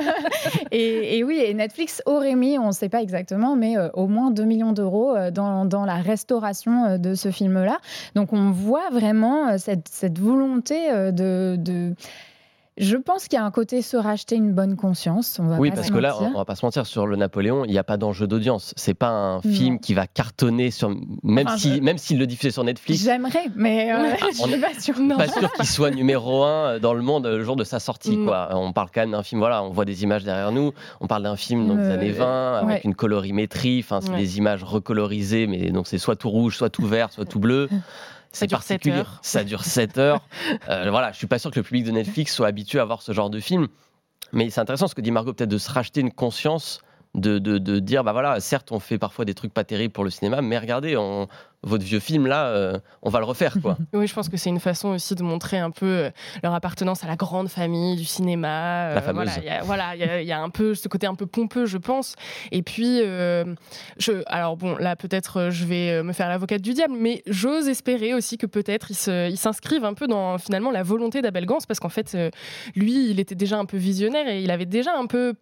et, 0.71 1.23
oui, 1.25 1.41
et 1.45 1.55
Netflix 1.55 2.03
aurait 2.07 2.35
mis, 2.35 2.59
on 2.59 2.69
ne 2.69 2.73
sait 2.73 2.89
pas 2.89 3.03
exactement, 3.03 3.57
mais 3.57 3.77
euh, 3.77 3.89
au 3.95 4.07
moins 4.07 4.31
2 4.31 4.45
millions 4.45 4.73
d'euros 4.73 5.15
euh, 5.15 5.31
dans, 5.31 5.65
dans, 5.65 5.85
la 5.85 5.97
restauration 5.97 6.99
de 6.99 7.15
ce 7.15 7.31
film-là. 7.31 7.79
Donc 8.15 8.33
on 8.33 8.51
voit 8.51 8.91
vraiment 8.91 9.57
cette, 9.59 9.89
cette 9.89 10.19
volonté 10.19 10.91
de, 11.13 11.57
de 11.57 11.95
je 12.79 12.97
pense 12.97 13.29
qu'il 13.29 13.39
y 13.39 13.43
a 13.43 13.45
un 13.45 13.51
côté 13.51 13.83
se 13.83 13.97
racheter 13.97 14.37
une 14.37 14.53
bonne 14.53 14.77
conscience. 14.77 15.41
oui, 15.59 15.71
parce 15.71 15.91
que 15.91 15.99
là, 15.99 16.17
on 16.21 16.39
va 16.39 16.45
pas 16.45 16.57
se 16.57 16.65
mentir, 16.65 16.87
sur 16.87 17.07
le 17.07 17.17
Napoléon, 17.17 17.65
il 17.65 17.71
n'y 17.71 17.79
a 17.79 17.85
pas 17.85 17.97
d'enjeu 17.97 18.27
d'audience. 18.27 18.73
C'est 18.77 18.95
pas 18.95 19.11
un 19.11 19.41
film 19.41 19.81
qui 19.81 19.95
va 19.95 20.07
cartonner 20.07 20.71
sur, 20.71 20.95
même 21.23 21.49
si, 21.57 21.81
même 21.81 21.99
s'il 21.99 22.19
le 22.19 22.27
diffusait 22.27 22.51
sur 22.51 22.65
Netflix. 22.65 23.03
J'aimerais, 23.03 23.47
mais 23.57 23.93
euh, 23.93 24.15
ah, 24.21 24.27
je 24.31 24.37
suis 24.37 24.61
pas 24.61 24.81
sûr. 24.81 24.95
Pas 25.17 25.29
sûr 25.29 25.53
qu'il 25.53 25.67
soit 25.67 25.91
numéro 25.91 26.45
un 26.45 26.79
dans 26.79 26.95
le 26.95 27.03
monde 27.03 27.27
le 27.27 27.43
jour 27.43 27.57
de 27.57 27.65
sa 27.65 27.81
sortie. 27.81 28.17
Mm. 28.17 28.27
Quoi. 28.27 28.49
On 28.53 28.73
parle 28.73 28.89
quand 28.95 29.01
même 29.01 29.13
d'un 29.13 29.23
film. 29.23 29.41
Voilà, 29.41 29.63
on 29.63 29.71
voit 29.71 29.85
des 29.85 30.03
images 30.03 30.25
derrière 30.25 30.53
nous. 30.53 30.73
On 31.01 31.07
parle 31.07 31.23
d'un 31.23 31.37
film 31.37 31.67
dans 31.67 31.75
les 31.75 31.85
euh, 31.85 31.95
années 31.95 32.13
20 32.13 32.59
avec 32.59 32.85
une 32.85 32.95
colorimétrie. 32.95 33.81
Enfin, 33.81 34.01
c'est 34.01 34.15
des 34.17 34.39
images 34.39 34.63
recolorisées, 34.65 35.47
mais 35.47 35.71
donc 35.71 35.87
c'est 35.87 35.99
soit 35.99 36.17
tout 36.17 36.31
rouge, 36.31 36.57
soit 36.57 36.71
tout 36.71 36.87
vert, 36.87 37.13
soit 37.13 37.25
tout 37.25 37.41
bleu. 37.41 37.69
C'est 38.33 38.49
particulier. 38.49 39.03
Ça 39.23 39.45
dure 39.45 39.65
7 39.65 39.99
heures. 39.99 40.21
euh, 40.69 40.91
voilà, 40.91 41.13
je 41.13 41.17
suis 41.17 41.27
pas 41.27 41.39
sûr 41.39 41.51
que 41.51 41.59
le 41.59 41.65
public 41.65 41.85
de 41.85 41.91
Netflix 41.91 42.35
soit 42.35 42.47
habitué 42.47 42.79
à 42.79 42.85
voir 42.85 43.03
ce 43.03 43.13
genre 43.13 43.31
de 43.31 43.41
film. 43.41 43.69
Mais 44.33 44.51
c'est 44.51 44.61
intéressant 44.61 44.89
ce 44.89 44.95
que 44.95 45.01
dit 45.01 45.11
Margot, 45.11 45.33
peut-être 45.33 45.51
de 45.51 45.59
se 45.59 45.71
racheter 45.71 46.01
une 46.01 46.13
conscience 46.13 46.81
de, 47.15 47.39
de, 47.39 47.59
de, 47.59 47.79
dire 47.79 48.05
bah 48.05 48.13
voilà, 48.13 48.39
certes, 48.41 48.71
on 48.73 48.81
fait 48.81 48.99
parfois 48.99 49.25
des 49.25 49.35
trucs 49.35 49.53
pas 49.53 49.65
terribles 49.65 49.93
pour 49.93 50.05
le 50.05 50.11
cinéma, 50.11 50.43
mais 50.43 50.59
regardez, 50.59 50.97
on, 50.97 51.27
votre 51.65 51.85
vieux 51.85 51.99
film 51.99 52.27
là, 52.27 52.47
euh, 52.47 52.79
on 53.03 53.11
va 53.11 53.19
le 53.19 53.25
refaire 53.25 53.55
quoi. 53.61 53.77
oui, 53.93 54.07
je 54.07 54.15
pense 54.15 54.29
que 54.29 54.37
c'est 54.37 54.51
une 54.51 54.61
façon 54.61 54.91
aussi 54.91 55.17
de 55.17 55.25
montrer 55.25 55.59
un 55.59 55.73
peu 55.73 55.87
euh, 55.87 56.11
leur 56.45 56.55
appartenance 56.55 57.03
à 57.03 57.09
la 57.09 57.17
grande 57.17 57.49
famille 57.49 57.97
du 57.97 58.05
cinéma. 58.05 58.91
Euh, 58.91 58.95
la 58.95 59.03
fameuse. 59.03 59.31
Voilà, 59.65 59.97
il 59.97 60.23
y, 60.23 60.27
y, 60.27 60.33
a 60.33 60.41
un 60.41 60.51
peu 60.51 60.75
ce 60.75 60.87
côté 60.87 61.09
un 61.09 61.17
peu 61.17 61.27
pompeux, 61.27 61.67
je 61.67 61.79
pense. 61.79 62.15
Et 62.53 62.63
puis, 62.63 63.01
je, 63.01 64.23
alors 64.27 64.57
bon, 64.57 64.77
là 64.77 64.95
peut-être 64.95 65.51
je 65.51 65.65
vais 65.65 66.03
me 66.03 66.13
faire 66.13 66.29
l'avocate 66.29 66.63
du 66.63 66.75
diable, 66.75 66.95
mais 66.99 67.23
j'ose 67.27 67.69
espérer 67.69 68.15
aussi 68.15 68.39
que 68.39 68.47
peut-être 68.47 68.91
ils 68.91 69.37
s'inscrivent 69.37 69.85
un 69.85 69.95
peu 69.95 70.07
dans 70.07 70.39
finalement 70.39 70.71
la 70.71 70.85
volonté 70.85 71.23
d'Abel 71.23 71.47
Gance, 71.47 71.67
parce 71.67 71.81
qu'en 71.81 71.89
fait, 71.89 72.17
lui, 72.77 73.11
il 73.11 73.19
était 73.19 73.35
déjà 73.35 73.59
un 73.59 73.65
peu 73.65 73.77
visionnaire 73.77 74.29
et 74.29 74.43
il 74.43 74.51
avait 74.51 74.67
déjà 74.67 74.97
un 74.97 75.07
peu 75.07 75.35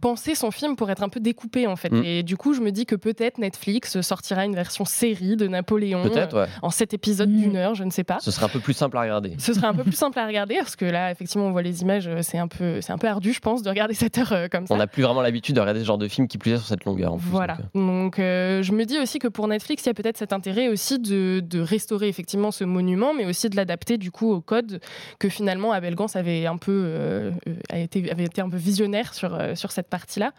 pensé 0.00 0.36
son 0.36 0.52
film 0.52 0.76
pour 0.76 0.90
être 0.90 1.02
un 1.02 1.08
peu 1.08 1.20
découpé 1.20 1.66
en 1.66 1.76
fait. 1.76 1.90
Mm. 1.90 2.04
Et 2.04 2.22
du 2.22 2.36
coup, 2.36 2.54
je 2.54 2.60
me 2.60 2.70
dis 2.70 2.86
que 2.86 2.94
peut-être 2.94 3.38
Netflix 3.38 4.00
sortira 4.02 4.44
une 4.44 4.54
version 4.54 4.84
série 4.84 5.36
de 5.36 5.48
Napoléon 5.48 5.63
euh, 5.72 6.46
en 6.62 6.70
sept 6.70 6.94
épisodes 6.94 7.28
mm. 7.28 7.40
d'une 7.40 7.56
heure, 7.56 7.74
je 7.74 7.84
ne 7.84 7.90
sais 7.90 8.04
pas. 8.04 8.18
Ce 8.20 8.30
serait 8.30 8.46
un 8.46 8.48
peu 8.48 8.60
plus 8.60 8.74
simple 8.74 8.96
à 8.96 9.02
regarder. 9.02 9.34
Ce 9.38 9.52
serait 9.52 9.66
un 9.66 9.74
peu 9.74 9.82
plus 9.82 9.96
simple 9.96 10.18
à 10.18 10.26
regarder 10.26 10.56
parce 10.56 10.76
que 10.76 10.84
là, 10.84 11.10
effectivement, 11.10 11.46
on 11.46 11.52
voit 11.52 11.62
les 11.62 11.82
images, 11.82 12.06
euh, 12.06 12.20
c'est 12.22 12.38
un 12.38 12.48
peu, 12.48 12.80
c'est 12.80 12.92
un 12.92 12.98
peu 12.98 13.08
ardu, 13.08 13.32
je 13.32 13.40
pense, 13.40 13.62
de 13.62 13.68
regarder 13.68 13.94
cette 13.94 14.18
heure 14.18 14.32
euh, 14.32 14.48
comme 14.48 14.66
ça. 14.66 14.74
On 14.74 14.76
n'a 14.76 14.86
plus 14.86 15.02
vraiment 15.02 15.22
l'habitude 15.22 15.56
de 15.56 15.60
regarder 15.60 15.80
ce 15.80 15.84
genre 15.84 15.98
de 15.98 16.08
film 16.08 16.28
qui 16.28 16.38
plus 16.38 16.52
est 16.52 16.56
sur 16.58 16.66
cette 16.66 16.84
longueur. 16.84 17.14
En 17.14 17.18
plus, 17.18 17.28
voilà. 17.28 17.58
Donc, 17.74 18.16
je 18.18 18.72
me 18.72 18.84
dis 18.84 18.98
aussi 18.98 19.18
que 19.18 19.28
pour 19.28 19.48
Netflix, 19.48 19.84
il 19.84 19.88
y 19.88 19.90
a 19.90 19.94
peut-être 19.94 20.18
cet 20.18 20.32
intérêt 20.32 20.68
aussi 20.68 20.98
de, 20.98 21.40
de, 21.40 21.60
restaurer 21.60 22.08
effectivement 22.08 22.50
ce 22.50 22.64
monument, 22.64 23.14
mais 23.14 23.24
aussi 23.24 23.48
de 23.48 23.56
l'adapter 23.56 23.98
du 23.98 24.10
coup 24.10 24.30
au 24.32 24.40
code 24.40 24.80
que 25.18 25.28
finalement 25.28 25.72
Abel 25.72 25.94
Gance 25.94 26.16
avait 26.16 26.46
un 26.46 26.56
peu, 26.56 27.30
a 27.70 27.78
été, 27.78 28.10
avait 28.10 28.24
été 28.24 28.40
un 28.40 28.48
peu 28.48 28.56
visionnaire 28.56 29.14
sur 29.14 29.38
sur 29.54 29.72
cette 29.72 29.88
partie-là. 29.88 30.32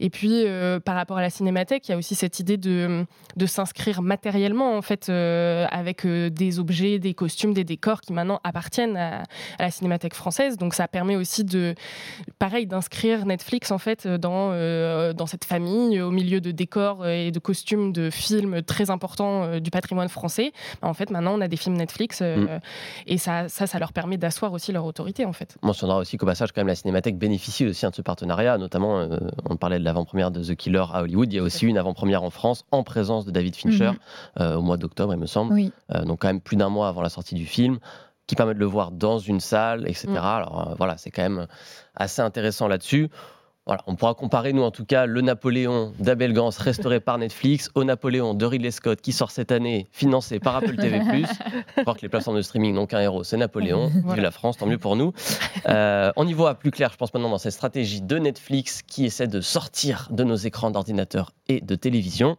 Et 0.00 0.10
puis 0.10 0.44
par 0.84 0.94
rapport 0.94 1.18
à 1.18 1.22
la 1.22 1.30
cinémathèque, 1.30 1.88
il 1.88 1.92
y 1.92 1.94
a 1.94 1.98
aussi 1.98 2.14
cette 2.14 2.40
idée 2.40 2.56
de 2.56 3.04
de 3.36 3.46
s'inscrire 3.46 4.02
matériellement 4.02 4.67
en 4.76 4.82
fait 4.82 5.08
euh, 5.08 5.66
avec 5.70 6.04
euh, 6.04 6.30
des 6.30 6.58
objets, 6.58 6.98
des 6.98 7.14
costumes, 7.14 7.54
des 7.54 7.64
décors 7.64 8.00
qui 8.00 8.12
maintenant 8.12 8.40
appartiennent 8.44 8.96
à, 8.96 9.22
la 9.58 9.70
Cinémathèque 9.70 10.14
française. 10.14 10.56
Donc 10.56 10.74
ça 10.74 10.88
permet 10.88 11.16
aussi 11.16 11.44
de, 11.44 11.74
pareil, 12.38 12.66
d'inscrire 12.66 13.26
Netflix 13.26 13.70
en 13.70 13.78
fait 13.78 14.06
dans 14.06 14.50
euh, 14.52 15.12
dans 15.12 15.26
cette 15.26 15.44
famille 15.44 16.00
au 16.00 16.10
milieu 16.10 16.40
de 16.40 16.50
décors 16.50 17.06
et 17.06 17.30
de 17.30 17.38
costumes 17.38 17.92
de 17.92 18.10
films 18.10 18.62
très 18.62 18.90
importants 18.90 19.58
du 19.58 19.70
patrimoine 19.70 20.08
français. 20.08 20.52
En 20.82 20.94
fait, 20.94 21.10
maintenant 21.10 21.34
on 21.36 21.40
a 21.40 21.48
des 21.48 21.56
films 21.56 21.76
Netflix 21.76 22.20
mm. 22.20 22.60
et 23.06 23.18
ça, 23.18 23.48
ça, 23.48 23.66
ça 23.66 23.78
leur 23.78 23.92
permet 23.92 24.16
d'asseoir 24.16 24.52
aussi 24.52 24.72
leur 24.72 24.84
autorité 24.84 25.24
en 25.24 25.32
fait. 25.32 25.56
On 25.62 25.68
mentionnera 25.68 25.98
aussi 25.98 26.16
qu'au 26.16 26.26
passage, 26.26 26.52
quand 26.52 26.60
même, 26.60 26.68
la 26.68 26.74
Cinémathèque 26.74 27.18
bénéficie 27.18 27.66
aussi 27.66 27.86
de 27.86 27.94
ce 27.94 28.02
partenariat. 28.02 28.58
Notamment, 28.58 29.08
on 29.48 29.56
parlait 29.56 29.78
de 29.78 29.84
l'avant-première 29.84 30.30
de 30.30 30.42
The 30.42 30.54
Killer 30.54 30.84
à 30.92 31.02
Hollywood. 31.02 31.32
Il 31.32 31.36
y 31.36 31.38
a 31.38 31.42
aussi 31.42 31.66
une 31.66 31.78
avant-première 31.78 32.22
en 32.22 32.30
France 32.30 32.64
en 32.70 32.82
présence 32.82 33.24
de 33.24 33.30
David 33.30 33.56
Fincher 33.56 33.92
mm-hmm. 34.38 34.56
Au 34.58 34.62
mois 34.62 34.76
d'octobre, 34.76 35.12
il 35.14 35.20
me 35.20 35.26
semble. 35.26 35.58
Euh, 35.94 36.04
donc 36.04 36.20
quand 36.20 36.28
même 36.28 36.40
plus 36.40 36.56
d'un 36.56 36.68
mois 36.68 36.88
avant 36.88 37.02
la 37.02 37.08
sortie 37.08 37.34
du 37.34 37.46
film, 37.46 37.78
qui 38.26 38.34
permet 38.34 38.54
de 38.54 38.58
le 38.58 38.66
voir 38.66 38.90
dans 38.90 39.18
une 39.18 39.40
salle, 39.40 39.88
etc. 39.88 40.08
Mm. 40.08 40.16
Alors 40.16 40.68
euh, 40.68 40.74
voilà, 40.76 40.96
c'est 40.96 41.10
quand 41.10 41.22
même 41.22 41.46
assez 41.94 42.22
intéressant 42.22 42.68
là-dessus. 42.68 43.08
Voilà, 43.68 43.82
on 43.86 43.96
pourra 43.96 44.14
comparer, 44.14 44.54
nous 44.54 44.62
en 44.62 44.70
tout 44.70 44.86
cas, 44.86 45.04
le 45.04 45.20
Napoléon 45.20 45.92
d'Abel 45.98 46.32
Gance 46.32 46.56
restauré 46.56 47.00
par 47.00 47.18
Netflix 47.18 47.70
au 47.74 47.84
Napoléon 47.84 48.32
de 48.32 48.46
Ridley 48.46 48.70
Scott 48.70 48.98
qui 49.02 49.12
sort 49.12 49.30
cette 49.30 49.52
année, 49.52 49.88
financé 49.92 50.38
par 50.38 50.56
Apple 50.56 50.74
TV. 50.76 51.02
Je 51.76 51.82
crois 51.82 51.94
que 51.94 52.00
les 52.00 52.08
plateformes 52.08 52.38
de 52.38 52.42
streaming 52.42 52.74
n'ont 52.74 52.86
qu'un 52.86 53.00
héros, 53.00 53.24
c'est 53.24 53.36
Napoléon. 53.36 53.88
Vu 54.06 54.22
la 54.22 54.30
France, 54.30 54.56
tant 54.56 54.64
mieux 54.64 54.78
pour 54.78 54.96
nous. 54.96 55.12
Euh, 55.68 56.10
on 56.16 56.26
y 56.26 56.32
voit 56.32 56.54
plus 56.54 56.70
clair, 56.70 56.90
je 56.92 56.96
pense, 56.96 57.12
maintenant 57.12 57.28
dans 57.28 57.36
cette 57.36 57.52
stratégie 57.52 58.00
de 58.00 58.16
Netflix 58.16 58.80
qui 58.80 59.04
essaie 59.04 59.26
de 59.26 59.42
sortir 59.42 60.08
de 60.10 60.24
nos 60.24 60.36
écrans 60.36 60.70
d'ordinateur 60.70 61.32
et 61.48 61.60
de 61.60 61.74
télévision. 61.74 62.38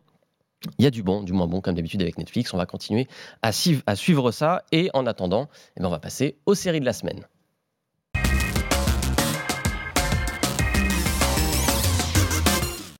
Il 0.78 0.84
y 0.84 0.88
a 0.88 0.92
du 0.92 1.04
bon, 1.04 1.24
du 1.24 1.34
moins 1.34 1.48
bon, 1.48 1.62
comme 1.62 1.76
d'habitude 1.76 2.02
avec 2.02 2.18
Netflix. 2.18 2.54
On 2.54 2.58
va 2.58 2.66
continuer 2.66 3.08
à, 3.42 3.52
suivre 3.52 4.32
ça. 4.32 4.64
Et 4.72 4.90
en 4.94 5.06
attendant, 5.06 5.48
eh 5.78 5.82
ben, 5.82 5.88
on 5.88 5.92
va 5.92 6.00
passer 6.00 6.38
aux 6.46 6.56
séries 6.56 6.82
de 6.82 6.86
la 6.86 6.94
semaine. 6.94 7.26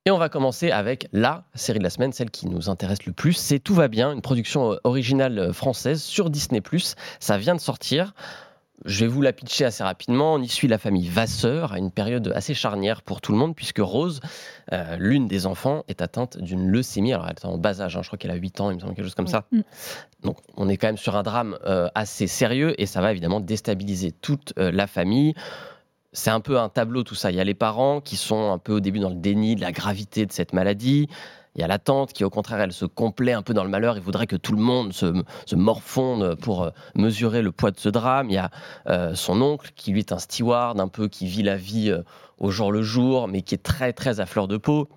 Et 0.06 0.10
on 0.10 0.16
va 0.16 0.30
commencer 0.30 0.70
avec 0.70 1.08
la 1.12 1.44
série 1.54 1.78
de 1.78 1.84
la 1.84 1.90
semaine, 1.90 2.12
celle 2.12 2.30
qui 2.30 2.46
nous 2.48 2.70
intéresse 2.70 3.04
le 3.04 3.12
plus. 3.12 3.34
C'est 3.34 3.58
Tout 3.58 3.74
va 3.74 3.88
bien, 3.88 4.12
une 4.12 4.22
production 4.22 4.78
originale 4.84 5.52
française 5.52 6.02
sur 6.02 6.30
Disney⁇ 6.30 6.60
Ça 7.20 7.36
vient 7.36 7.54
de 7.54 7.60
sortir. 7.60 8.14
Je 8.84 9.00
vais 9.00 9.08
vous 9.08 9.20
la 9.20 9.32
pitcher 9.32 9.66
assez 9.66 9.84
rapidement. 9.84 10.34
On 10.34 10.42
y 10.42 10.48
suit 10.48 10.68
la 10.68 10.78
famille 10.78 11.08
Vasseur 11.08 11.72
à 11.72 11.78
une 11.78 11.90
période 11.90 12.32
assez 12.34 12.54
charnière 12.54 13.02
pour 13.02 13.20
tout 13.20 13.32
le 13.32 13.38
monde, 13.38 13.54
puisque 13.54 13.80
Rose, 13.80 14.20
euh, 14.72 14.96
l'une 14.98 15.28
des 15.28 15.46
enfants, 15.46 15.84
est 15.88 16.00
atteinte 16.00 16.38
d'une 16.38 16.66
leucémie. 16.66 17.12
Alors, 17.12 17.26
elle 17.26 17.34
est 17.34 17.44
en 17.44 17.58
bas 17.58 17.82
âge, 17.82 17.96
hein. 17.96 18.00
je 18.02 18.08
crois 18.08 18.18
qu'elle 18.18 18.30
a 18.30 18.36
8 18.36 18.60
ans, 18.60 18.70
il 18.70 18.76
me 18.76 18.80
semble, 18.80 18.94
quelque 18.94 19.04
chose 19.04 19.14
comme 19.14 19.26
ça. 19.26 19.44
Mm. 19.52 19.60
Donc, 20.22 20.38
on 20.56 20.68
est 20.68 20.76
quand 20.76 20.88
même 20.88 20.96
sur 20.96 21.16
un 21.16 21.22
drame 21.22 21.58
euh, 21.66 21.88
assez 21.94 22.26
sérieux 22.26 22.74
et 22.80 22.86
ça 22.86 23.00
va 23.00 23.10
évidemment 23.10 23.40
déstabiliser 23.40 24.12
toute 24.12 24.54
euh, 24.58 24.70
la 24.72 24.86
famille. 24.86 25.34
C'est 26.12 26.30
un 26.30 26.40
peu 26.40 26.58
un 26.58 26.68
tableau, 26.68 27.04
tout 27.04 27.14
ça. 27.14 27.30
Il 27.30 27.36
y 27.36 27.40
a 27.40 27.44
les 27.44 27.54
parents 27.54 28.00
qui 28.00 28.16
sont 28.16 28.50
un 28.50 28.58
peu 28.58 28.72
au 28.72 28.80
début 28.80 28.98
dans 28.98 29.10
le 29.10 29.16
déni 29.16 29.56
de 29.56 29.60
la 29.60 29.72
gravité 29.72 30.26
de 30.26 30.32
cette 30.32 30.52
maladie. 30.52 31.08
Il 31.56 31.60
y 31.60 31.64
a 31.64 31.66
la 31.66 31.78
tante 31.78 32.12
qui, 32.12 32.24
au 32.24 32.30
contraire, 32.30 32.60
elle 32.60 32.72
se 32.72 32.84
complaît 32.84 33.32
un 33.32 33.42
peu 33.42 33.54
dans 33.54 33.64
le 33.64 33.70
malheur 33.70 33.96
et 33.96 34.00
voudrait 34.00 34.26
que 34.26 34.36
tout 34.36 34.54
le 34.54 34.62
monde 34.62 34.92
se, 34.92 35.12
morfonde 35.54 36.36
pour 36.36 36.62
euh, 36.62 36.70
mesurer 36.94 37.42
le 37.42 37.50
poids 37.50 37.70
de 37.70 37.78
ce 37.78 37.88
drame. 37.88 38.30
Il 38.30 38.34
y 38.34 38.38
a 38.38 38.50
euh, 38.88 39.14
son 39.14 39.42
oncle 39.42 39.72
qui, 39.74 39.90
lui, 39.90 39.98
est 39.98 40.12
un 40.12 40.18
steward, 40.18 40.78
un 40.78 40.88
peu 40.88 41.08
qui 41.08 41.26
vit 41.26 41.42
la 41.42 41.56
vie 41.56 41.90
euh, 41.90 42.02
au 42.38 42.50
jour 42.50 42.70
le 42.70 42.82
jour, 42.82 43.26
mais 43.26 43.42
qui 43.42 43.54
est 43.54 43.62
très, 43.62 43.92
très 43.92 44.20
à 44.20 44.26
fleur 44.26 44.46
de 44.46 44.56
peau. 44.56 44.88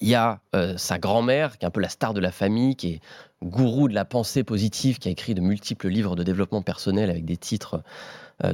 Il 0.00 0.08
y 0.08 0.14
a 0.14 0.40
sa 0.76 0.98
grand-mère, 0.98 1.56
qui 1.56 1.64
est 1.64 1.68
un 1.68 1.70
peu 1.70 1.80
la 1.80 1.88
star 1.88 2.12
de 2.12 2.20
la 2.20 2.30
famille, 2.30 2.76
qui 2.76 2.88
est 2.88 3.00
gourou 3.42 3.88
de 3.88 3.94
la 3.94 4.04
pensée 4.04 4.44
positive, 4.44 4.98
qui 4.98 5.08
a 5.08 5.10
écrit 5.10 5.34
de 5.34 5.40
multiples 5.40 5.88
livres 5.88 6.16
de 6.16 6.22
développement 6.22 6.60
personnel 6.60 7.08
avec 7.08 7.24
des 7.24 7.38
titres 7.38 7.82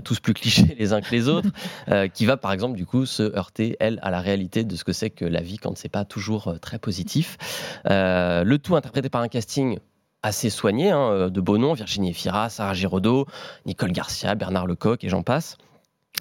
tous 0.05 0.21
plus 0.21 0.35
clichés 0.35 0.75
les 0.79 0.92
uns 0.92 1.01
que 1.01 1.11
les 1.11 1.29
autres, 1.29 1.49
euh, 1.88 2.09
qui 2.09 2.27
va 2.27 2.37
par 2.37 2.53
exemple 2.53 2.77
du 2.77 2.87
coup 2.87 3.07
se 3.07 3.23
heurter, 3.37 3.77
elle, 3.81 3.99
à 4.03 4.11
la 4.11 4.21
réalité 4.21 4.64
de 4.64 4.77
ce 4.77 4.85
que 4.85 4.92
c'est 4.92 5.11
que 5.11 5.25
la 5.25 5.40
vie 5.40 5.59
quand 5.59 5.77
c'est 5.77 5.88
pas 5.88 6.05
toujours 6.05 6.49
euh, 6.49 6.59
très 6.59 6.79
positif. 6.79 7.37
le 7.85 8.57
tout 8.57 8.77
interprété 8.77 9.09
par 9.09 9.23
un 9.23 9.29
casting 9.29 9.79
assez 10.23 10.51
soigné, 10.51 10.90
hein, 10.90 11.31
de 11.31 11.40
beaux 11.40 11.59
noms, 11.59 11.73
Virginie 11.73 12.11
Efira, 12.11 12.49
Sarah 12.49 12.75
Giraudot, 12.75 13.27
Nicole 13.66 13.90
Garcia, 13.90 14.37
Bernard 14.37 14.66
Lecoq 14.66 15.03
et 15.03 15.09
j'en 15.09 15.23
passe. 15.23 15.57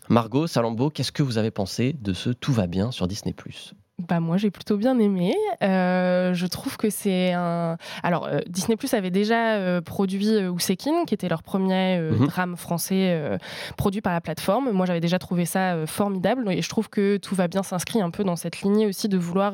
Margot, 0.10 0.48
Salambo, 0.48 0.90
qu'est-ce 0.90 1.12
que 1.12 1.22
vous 1.22 1.38
avez 1.38 1.52
pensé 1.52 1.94
de 1.94 2.14
ce 2.14 2.32
Tout 2.32 2.54
va 2.54 2.66
bien 2.66 2.92
sur 2.92 3.08
Disney⁇ 3.08 3.34
bah 4.08 4.20
moi 4.20 4.38
j'ai 4.38 4.52
plutôt 4.52 4.78
bien 4.78 4.98
aimé. 5.00 5.36
Euh, 5.64 6.34
je 6.34 6.48
trouve 6.48 6.78
que 6.78 6.90
c'est 6.90 7.34
un. 7.34 7.78
Alors 8.04 8.28
euh, 8.28 8.40
Disney 8.48 8.76
Plus 8.76 8.94
avait 8.94 9.12
déjà 9.12 9.56
euh, 9.56 9.82
produit 9.82 10.48
Ousekin, 10.48 11.06
qui 11.06 11.14
était 11.14 11.30
leur 11.30 11.44
premier 11.44 12.00
mhm. 12.00 12.28
drame 12.28 12.58
français 12.58 13.38
produit 13.78 14.02
par 14.02 14.14
la 14.14 14.22
plateforme. 14.22 14.72
Moi 14.72 14.86
j'avais 14.86 15.00
déjà 15.00 15.20
trouvé 15.20 15.46
ça 15.46 15.86
formidable 15.86 16.52
et 16.52 16.62
je 16.62 16.70
trouve 16.70 16.90
que 16.90 17.18
tout 17.18 17.36
va 17.36 17.48
bien 17.48 17.64
s'inscrit 17.64 18.02
un 18.02 18.12
peu 18.12 18.24
dans 18.24 18.36
cette 18.36 18.62
lignée 18.62 18.88
aussi 18.88 19.08
de 19.08 19.18
vouloir 19.18 19.54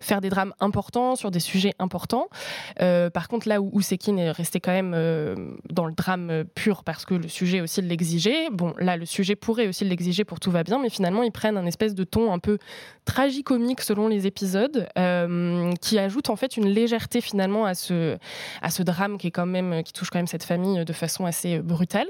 faire 0.00 0.20
des 0.20 0.30
drames 0.30 0.54
importants 0.60 1.16
sur 1.16 1.30
des 1.30 1.40
sujets 1.40 1.74
importants. 1.78 2.28
par 2.78 3.28
contre 3.28 3.48
là 3.48 3.60
où 3.60 3.70
Ousekin 3.72 4.16
est 4.16 4.30
resté 4.30 4.60
quand 4.60 4.72
même 4.72 4.92
dans 5.70 5.86
le 5.86 5.92
drame 5.92 6.44
pur 6.54 6.84
parce 6.84 7.04
que 7.04 7.14
le 7.14 7.28
sujet 7.28 7.60
aussi 7.60 7.82
l'exigeait. 7.82 8.48
Bon 8.50 8.74
là 8.78 8.96
le 8.96 9.06
sujet 9.06 9.36
pourrait 9.36 9.68
aussi 9.68 9.84
l'exiger 9.84 10.24
pour 10.24 10.40
tout 10.40 10.50
va 10.50 10.62
bien, 10.62 10.80
mais 10.80 10.90
finalement 10.90 11.22
ils 11.22 11.32
prennent 11.32 11.56
un 11.56 11.66
espèce 11.66 11.94
de 11.94 12.04
ton 12.04 12.32
un 12.32 12.38
peu 12.38 12.58
tragique 13.04 13.50
selon 13.80 14.08
les 14.08 14.26
épisodes, 14.26 14.88
euh, 14.98 15.72
qui 15.80 15.98
ajoute 15.98 16.30
en 16.30 16.36
fait 16.36 16.56
une 16.56 16.68
légèreté 16.68 17.20
finalement 17.20 17.64
à 17.64 17.74
ce, 17.74 18.16
à 18.62 18.70
ce 18.70 18.82
drame 18.82 19.18
qui 19.18 19.28
est 19.28 19.30
quand 19.30 19.46
même 19.46 19.82
qui 19.82 19.92
touche 19.92 20.10
quand 20.10 20.18
même 20.18 20.26
cette 20.26 20.44
famille 20.44 20.84
de 20.84 20.92
façon 20.92 21.26
assez 21.26 21.58
brutale. 21.58 22.06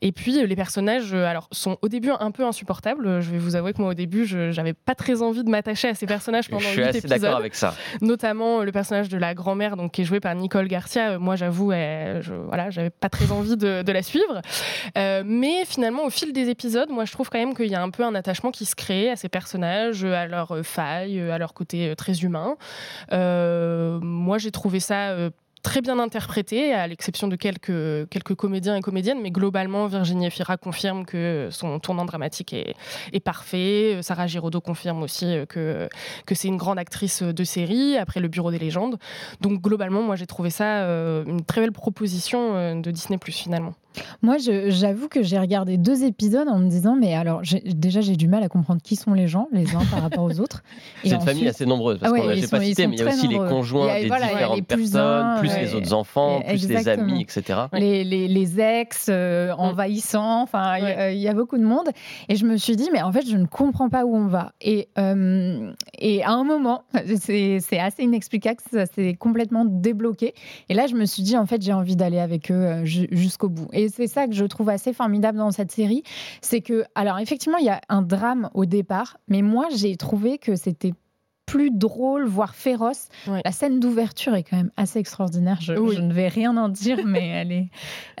Et 0.00 0.12
puis 0.12 0.46
les 0.46 0.56
personnages, 0.56 1.14
alors 1.14 1.48
sont 1.52 1.78
au 1.82 1.88
début 1.88 2.10
un 2.18 2.30
peu 2.30 2.44
insupportables. 2.44 3.20
Je 3.20 3.30
vais 3.30 3.38
vous 3.38 3.56
avouer 3.56 3.72
que 3.72 3.80
moi 3.80 3.90
au 3.90 3.94
début, 3.94 4.24
je 4.26 4.50
j'avais 4.50 4.72
pas 4.72 4.94
très 4.94 5.22
envie 5.22 5.44
de 5.44 5.50
m'attacher 5.50 5.88
à 5.88 5.94
ces 5.94 6.06
personnages 6.06 6.48
pendant 6.48 6.60
je 6.60 6.68
suis 6.68 6.82
assez 6.82 7.00
d'accord 7.02 7.36
avec 7.36 7.54
ça. 7.54 7.74
Notamment 8.00 8.62
le 8.62 8.72
personnage 8.72 9.08
de 9.08 9.18
la 9.18 9.34
grand-mère, 9.34 9.76
donc 9.76 9.92
qui 9.92 10.02
est 10.02 10.04
joué 10.04 10.20
par 10.20 10.34
Nicole 10.34 10.68
Garcia. 10.68 11.18
Moi, 11.18 11.36
j'avoue, 11.36 11.72
je, 11.72 12.34
voilà, 12.46 12.70
j'avais 12.70 12.90
pas 12.90 13.08
très 13.08 13.32
envie 13.32 13.56
de, 13.56 13.82
de 13.82 13.92
la 13.92 14.02
suivre. 14.02 14.40
Euh, 14.96 15.22
mais 15.24 15.64
finalement, 15.64 16.04
au 16.04 16.10
fil 16.10 16.32
des 16.32 16.48
épisodes, 16.48 16.90
moi, 16.90 17.04
je 17.04 17.12
trouve 17.12 17.30
quand 17.30 17.38
même 17.38 17.54
qu'il 17.54 17.68
y 17.68 17.74
a 17.74 17.82
un 17.82 17.90
peu 17.90 18.04
un 18.04 18.14
attachement 18.14 18.50
qui 18.50 18.64
se 18.64 18.74
crée 18.74 19.10
à 19.10 19.16
ces 19.16 19.28
personnages, 19.28 20.04
à 20.04 20.26
leur 20.26 20.64
failles, 20.74 21.20
euh, 21.20 21.32
à 21.32 21.38
leur 21.38 21.54
côté 21.54 21.88
euh, 21.88 21.94
très 21.94 22.20
humain. 22.20 22.56
Euh, 23.12 23.98
moi, 24.00 24.38
j'ai 24.38 24.50
trouvé 24.50 24.80
ça 24.80 25.14
très 25.62 25.80
bien 25.80 25.98
interprété, 25.98 26.74
à 26.74 26.86
l'exception 26.86 27.26
de 27.26 27.36
quelques, 27.36 28.08
quelques 28.10 28.34
comédiens 28.34 28.76
et 28.76 28.82
comédiennes, 28.82 29.22
mais 29.22 29.30
globalement, 29.30 29.86
Virginie 29.86 30.26
Efira 30.26 30.58
confirme 30.58 31.06
que 31.06 31.48
son 31.50 31.78
tournant 31.78 32.04
dramatique 32.04 32.52
est, 32.52 33.20
parfait. 33.20 33.98
Sarah 34.02 34.26
Giraudot 34.26 34.60
confirme 34.60 35.02
aussi 35.02 35.38
que, 35.48 35.88
que 36.26 36.34
c'est 36.34 36.48
une 36.48 36.58
grande 36.58 36.78
actrice 36.78 37.22
de 37.22 37.44
série, 37.44 37.96
après 37.96 38.20
Le 38.20 38.28
Bureau 38.28 38.50
des 38.50 38.58
légendes. 38.58 38.98
Donc, 39.40 39.62
globalement, 39.62 40.02
moi, 40.02 40.16
j'ai 40.16 40.26
trouvé 40.26 40.50
ça 40.50 40.82
une 41.26 41.42
très 41.46 41.62
belle 41.62 41.72
proposition 41.72 42.78
de 42.78 42.90
Disney, 42.90 43.18
finalement. 43.28 43.74
Moi, 44.22 44.36
j'avoue 44.38 45.08
que 45.08 45.22
j'ai 45.22 45.38
regardé 45.38 45.76
deux 45.76 46.04
épisodes 46.04 46.48
en 46.48 46.58
me 46.58 46.68
disant, 46.68 46.96
mais 46.96 47.14
alors, 47.14 47.42
déjà, 47.64 48.00
j'ai 48.00 48.16
du 48.16 48.28
mal 48.28 48.42
à 48.42 48.48
comprendre 48.48 48.80
qui 48.82 48.96
sont 48.96 49.12
les 49.12 49.28
gens, 49.28 49.48
les 49.52 49.74
uns 49.74 49.84
par 49.90 50.02
rapport 50.02 50.24
aux 50.24 50.40
autres. 50.40 50.62
C'est 51.04 51.10
une 51.10 51.20
famille 51.20 51.48
assez 51.48 51.66
nombreuse, 51.66 51.98
parce 51.98 52.12
ah 52.14 52.20
qu'on 52.20 52.26
n'a 52.26 52.48
pas 52.48 52.60
cité, 52.60 52.86
mais 52.86 52.96
il 52.96 53.00
y 53.00 53.02
a 53.02 53.08
aussi 53.08 53.28
les 53.28 53.36
conjoints 53.36 53.94
des 53.94 54.04
différentes 54.04 54.66
personnes, 54.66 55.38
plus 55.38 55.56
les 55.56 55.74
autres 55.74 55.92
enfants, 55.92 56.40
plus 56.46 56.68
les 56.68 56.88
amis, 56.88 57.22
etc. 57.22 57.60
Les, 57.72 58.04
les, 58.04 58.60
ex 58.60 59.06
euh, 59.08 59.52
mm. 59.52 59.60
envahissants, 59.60 60.42
enfin, 60.42 60.76
il 61.10 61.18
y, 61.18 61.28
a 61.28 61.34
beaucoup 61.34 61.58
de 61.58 61.64
monde. 61.64 61.88
Et 62.28 62.36
je 62.36 62.46
me 62.46 62.56
suis 62.56 62.76
dit, 62.76 62.88
mais 62.92 63.02
en 63.02 63.12
fait, 63.12 63.26
je 63.26 63.36
ne 63.36 63.46
comprends 63.46 63.88
pas 63.88 64.04
où 64.04 64.14
on 64.14 64.26
va. 64.26 64.52
Et, 64.60 64.88
euh, 64.98 65.72
et 65.98 66.22
à 66.22 66.30
un 66.30 66.44
moment, 66.44 66.84
c'est 67.20 67.78
assez 67.78 68.02
inexplicable, 68.02 68.60
ça 68.70 68.86
s'est 68.86 69.14
complètement 69.14 69.64
débloqué. 69.64 70.34
Et 70.68 70.74
là, 70.74 70.86
je 70.86 70.94
me 70.94 71.04
suis 71.04 71.22
dit, 71.22 71.36
en 71.36 71.46
fait, 71.46 71.62
j'ai 71.62 71.72
envie 71.72 71.96
d'aller 71.96 72.18
avec 72.18 72.50
eux 72.50 72.54
euh, 72.54 72.84
jusqu'au 72.84 73.48
bout. 73.48 73.68
Et 73.72 73.83
c'est 73.88 74.06
ça 74.06 74.26
que 74.26 74.34
je 74.34 74.44
trouve 74.44 74.68
assez 74.68 74.92
formidable 74.92 75.38
dans 75.38 75.50
cette 75.50 75.72
série, 75.72 76.02
c'est 76.40 76.60
que, 76.60 76.84
alors 76.94 77.18
effectivement, 77.18 77.58
il 77.58 77.66
y 77.66 77.70
a 77.70 77.80
un 77.88 78.02
drame 78.02 78.50
au 78.54 78.64
départ, 78.64 79.18
mais 79.28 79.42
moi, 79.42 79.66
j'ai 79.74 79.96
trouvé 79.96 80.38
que 80.38 80.56
c'était 80.56 80.92
plus 81.46 81.70
drôle, 81.70 82.26
voire 82.26 82.54
féroce. 82.54 83.08
La 83.44 83.52
scène 83.52 83.78
d'ouverture 83.78 84.34
est 84.34 84.42
quand 84.42 84.56
même 84.56 84.70
assez 84.76 84.98
extraordinaire. 84.98 85.58
Je, 85.60 85.72
ne 85.72 86.12
vais 86.12 86.28
rien 86.28 86.56
en 86.56 86.68
dire, 86.68 86.98
mais 87.04 87.28
elle 87.28 87.52
est. 87.52 87.68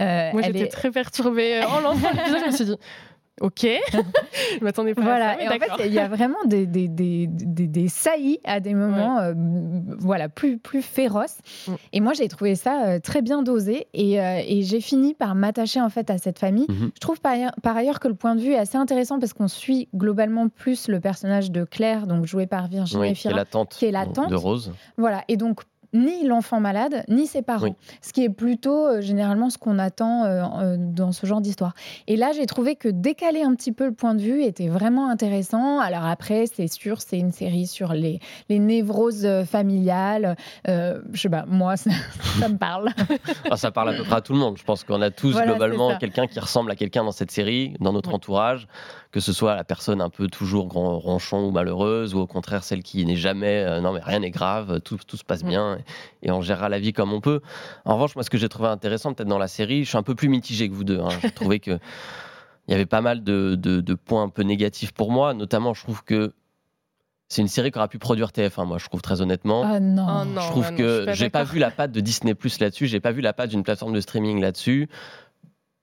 Euh, 0.00 0.32
moi, 0.32 0.42
j'étais 0.42 0.68
très 0.68 0.90
perturbée 0.90 1.62
en 1.64 1.80
lançant 1.80 2.10
l'épisode. 2.12 2.40
Je 2.40 2.46
me 2.46 2.50
suis 2.52 2.64
dit, 2.66 2.76
Ok, 3.40 3.62
je 3.92 4.62
m'attendais 4.62 4.94
pas 4.94 5.02
voilà. 5.02 5.30
à 5.30 5.34
ça. 5.34 5.42
Et 5.42 5.48
en 5.48 5.52
fait, 5.52 5.86
il 5.86 5.92
y 5.92 5.98
a 5.98 6.06
vraiment 6.06 6.44
des, 6.46 6.66
des, 6.66 6.86
des, 6.86 7.26
des, 7.26 7.88
saillies 7.88 8.38
à 8.44 8.60
des 8.60 8.74
moments 8.74 9.18
euh, 9.18 9.34
voilà, 9.98 10.28
plus, 10.28 10.58
plus 10.58 10.82
féroces. 10.82 11.38
Mm. 11.66 11.72
Et 11.94 12.00
moi, 12.00 12.12
j'ai 12.12 12.28
trouvé 12.28 12.54
ça 12.54 12.86
euh, 12.86 13.00
très 13.00 13.22
bien 13.22 13.42
dosé 13.42 13.88
et, 13.92 14.20
euh, 14.20 14.40
et 14.46 14.62
j'ai 14.62 14.80
fini 14.80 15.14
par 15.14 15.34
m'attacher 15.34 15.80
en 15.80 15.90
fait 15.90 16.10
à 16.10 16.18
cette 16.18 16.38
famille. 16.38 16.66
Mm-hmm. 16.66 16.90
Je 16.94 17.00
trouve 17.00 17.20
par 17.20 17.32
ailleurs, 17.32 17.52
par 17.60 17.76
ailleurs, 17.76 17.98
que 17.98 18.06
le 18.06 18.14
point 18.14 18.36
de 18.36 18.40
vue 18.40 18.52
est 18.52 18.58
assez 18.58 18.78
intéressant 18.78 19.18
parce 19.18 19.32
qu'on 19.32 19.48
suit 19.48 19.88
globalement 19.96 20.48
plus 20.48 20.86
le 20.86 21.00
personnage 21.00 21.50
de 21.50 21.64
Claire, 21.64 22.06
donc 22.06 22.26
joué 22.26 22.46
par 22.46 22.68
Virginie 22.68 23.02
oui, 23.02 23.12
qui 23.14 23.26
est 23.26 23.32
la 23.32 23.44
tante, 23.44 23.74
qui 23.74 23.86
est 23.86 23.90
la 23.90 24.06
tante 24.06 24.30
de 24.30 24.36
Rose. 24.36 24.72
Voilà, 24.96 25.24
et 25.26 25.36
donc 25.36 25.62
ni 25.94 26.26
l'enfant 26.26 26.60
malade, 26.60 27.04
ni 27.08 27.26
ses 27.26 27.40
parents. 27.40 27.74
Ce 28.02 28.12
qui 28.12 28.24
est 28.24 28.28
plutôt 28.28 28.86
euh, 28.86 29.00
généralement 29.00 29.48
ce 29.48 29.56
qu'on 29.58 29.78
attend 29.78 30.24
euh, 30.24 30.42
euh, 30.42 30.76
dans 30.78 31.12
ce 31.12 31.24
genre 31.26 31.40
d'histoire. 31.40 31.72
Et 32.08 32.16
là, 32.16 32.32
j'ai 32.34 32.46
trouvé 32.46 32.74
que 32.74 32.88
décaler 32.88 33.42
un 33.42 33.54
petit 33.54 33.72
peu 33.72 33.86
le 33.86 33.94
point 33.94 34.14
de 34.14 34.20
vue 34.20 34.42
était 34.42 34.68
vraiment 34.68 35.08
intéressant. 35.08 35.78
Alors 35.78 36.04
après, 36.04 36.44
c'est 36.52 36.68
sûr, 36.68 37.00
c'est 37.00 37.18
une 37.18 37.32
série 37.32 37.66
sur 37.66 37.92
les, 37.92 38.18
les 38.48 38.58
névroses 38.58 39.44
familiales. 39.44 40.36
je 40.66 41.00
sais 41.14 41.28
pas, 41.28 41.44
moi, 41.46 41.76
ça, 41.76 41.90
me 42.48 42.58
parle. 42.58 42.90
Ah, 43.50 43.56
ça 43.56 43.70
parle 43.70 43.90
à 43.90 43.92
peu 43.92 44.02
près 44.02 44.16
à 44.16 44.20
tout 44.20 44.32
le 44.32 44.38
monde. 44.38 44.56
Je 44.56 44.64
pense 44.64 44.84
qu'on 44.84 45.00
a 45.00 45.10
tous 45.10 45.36
globalement 45.36 45.96
quelqu'un 45.98 46.26
qui 46.26 46.40
ressemble 46.40 46.70
à 46.70 46.76
quelqu'un 46.76 47.04
dans 47.04 47.12
cette 47.12 47.30
série, 47.30 47.74
dans 47.78 47.92
notre 47.92 48.12
entourage 48.12 48.66
que 49.14 49.20
ce 49.20 49.32
soit 49.32 49.54
la 49.54 49.62
personne 49.62 50.00
un 50.00 50.10
peu 50.10 50.26
toujours 50.26 50.66
grand, 50.66 50.98
ronchon 50.98 51.46
ou 51.46 51.52
malheureuse, 51.52 52.16
ou 52.16 52.18
au 52.18 52.26
contraire 52.26 52.64
celle 52.64 52.82
qui 52.82 53.06
n'est 53.06 53.14
jamais 53.14 53.62
euh, 53.62 53.80
non 53.80 53.92
mais 53.92 54.00
rien 54.02 54.18
n'est 54.18 54.32
grave, 54.32 54.80
tout, 54.80 54.98
tout, 55.06 55.16
se 55.16 55.22
passe 55.22 55.44
mm. 55.44 55.48
bien 55.48 55.78
et, 56.24 56.32
on 56.32 56.42
gérera 56.42 56.68
la 56.68 56.80
vie 56.80 56.92
comme 56.92 57.12
on 57.12 57.20
peut. 57.20 57.40
En 57.84 57.94
revanche, 57.94 58.16
moi 58.16 58.24
ce 58.24 58.30
que 58.30 58.38
j'ai 58.38 58.48
trouvé 58.48 58.70
intéressant 58.70 59.14
peut-être 59.14 59.28
dans 59.28 59.38
la 59.38 59.46
série, 59.46 59.84
je 59.84 59.90
suis 59.90 59.96
un 59.96 60.02
peu 60.02 60.16
plus 60.16 60.28
mitigé 60.28 60.68
que 60.68 60.74
vous 60.74 60.82
deux. 60.82 60.98
Hein. 60.98 61.10
J'ai 61.22 61.30
trouvé 61.30 61.60
que 61.60 61.78
il 62.66 62.72
y 62.72 62.74
avait 62.74 62.86
pas 62.86 63.02
mal 63.02 63.22
de, 63.22 63.54
de, 63.54 63.94
points 63.94 64.24
un 64.24 64.30
peu 64.30 64.42
négatifs 64.42 64.90
pour 64.90 65.12
moi, 65.12 65.32
notamment 65.32 65.74
je 65.74 65.84
trouve 65.84 66.02
que 66.02 66.32
c'est 67.28 67.40
une 67.40 67.46
série 67.48 67.70
qu'aurait 67.70 67.86
pu 67.86 68.00
produire 68.00 68.30
TF1, 68.30 68.66
moi, 68.66 68.78
je 68.78 68.86
trouve 68.86 69.00
très 69.00 69.20
honnêtement. 69.20 69.62
Ah 69.64 69.78
non. 69.78 70.06
Oh 70.08 70.40
je 70.40 70.48
trouve 70.48 70.66
ah 70.70 70.72
que 70.72 71.06
j'ai 71.12 71.30
pas 71.30 71.44
vu 71.44 71.60
la 71.60 71.70
patte 71.70 71.92
de 71.92 72.00
Disney 72.00 72.34
Plus 72.34 72.58
là-dessus, 72.58 72.88
j'ai 72.88 73.00
pas 73.00 73.12
vu 73.12 73.20
la 73.20 73.32
patte 73.32 73.50
d'une 73.50 73.62
plateforme 73.62 73.92
de 73.92 74.00
streaming 74.00 74.40
là-dessus. 74.40 74.88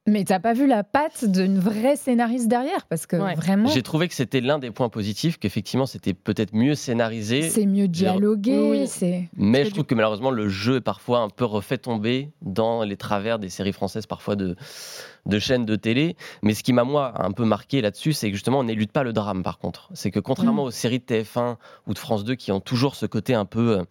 Mais 0.08 0.24
t'as 0.24 0.40
pas 0.40 0.54
vu 0.54 0.66
la 0.66 0.84
patte 0.84 1.26
d'une 1.26 1.60
vraie 1.60 1.96
scénariste 1.96 2.48
derrière 2.48 2.88
parce 2.88 3.06
que 3.06 3.18
vraiment. 3.36 3.70
J'ai 3.70 3.84
trouvé 3.84 4.08
que 4.08 4.16
c'était 4.16 4.42
l'un 4.42 4.58
des 4.58 4.72
points 4.72 4.90
positifs, 4.90 5.38
qu'effectivement 5.38 5.86
c'était 5.86 6.16
peut-être 6.16 6.56
mieux 6.56 6.74
scénarisé. 6.74 7.50
C'est 7.50 7.68
mieux 7.68 7.88
dialogué. 7.88 8.58
Oui. 8.58 9.30
Mais 9.38 9.64
je 9.64 9.70
trouve 9.70 9.86
que 9.86 9.94
malheureusement 9.94 10.32
le 10.32 10.50
jeu 10.50 10.78
est 10.78 10.82
parfois 10.82 11.20
un 11.20 11.30
peu 11.30 11.46
refait 11.46 11.78
tomber 11.78 12.32
dans 12.42 12.84
les 12.84 12.98
travers 12.98 13.38
des 13.38 13.50
séries 13.50 13.74
françaises, 13.74 14.08
parfois 14.08 14.36
de, 14.36 14.56
de 15.28 15.40
chaînes 15.40 15.66
de 15.66 15.76
télé. 15.76 16.16
Mais 16.42 16.56
ce 16.56 16.64
qui 16.64 16.74
m'a 16.74 16.84
moi 16.84 17.14
un 17.24 17.32
peu 17.32 17.46
marqué 17.46 17.82
là-dessus, 17.82 18.14
c'est 18.14 18.30
que 18.30 18.36
justement 18.36 18.60
on 18.60 18.64
n'élude 18.64 18.92
pas 18.92 19.04
le 19.04 19.14
drame 19.14 19.44
par 19.44 19.60
contre. 19.60 19.92
C'est 19.94 20.10
que 20.10 20.20
contrairement 20.20 20.64
mm. 20.64 20.68
aux 20.68 20.72
séries 20.72 21.00
de 21.00 21.06
TF1 21.06 21.58
ou 21.86 21.94
de 21.94 22.00
France 22.00 22.24
2 22.24 22.34
qui 22.34 22.52
ont 22.52 22.60
toujours 22.60 22.96
ce 22.96 23.06
côté 23.06 23.36
un 23.36 23.46
peu 23.46 23.78
euh, 23.78 23.84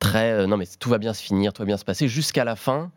très 0.00 0.32
euh, 0.32 0.48
non 0.48 0.56
mais 0.56 0.66
tout 0.80 0.90
va 0.90 0.98
bien 0.98 1.14
se 1.14 1.22
finir, 1.22 1.52
tout 1.52 1.62
va 1.62 1.66
bien 1.66 1.76
se 1.76 1.84
passer 1.84 2.08
jusqu'à 2.08 2.42
la 2.42 2.56
fin 2.56 2.90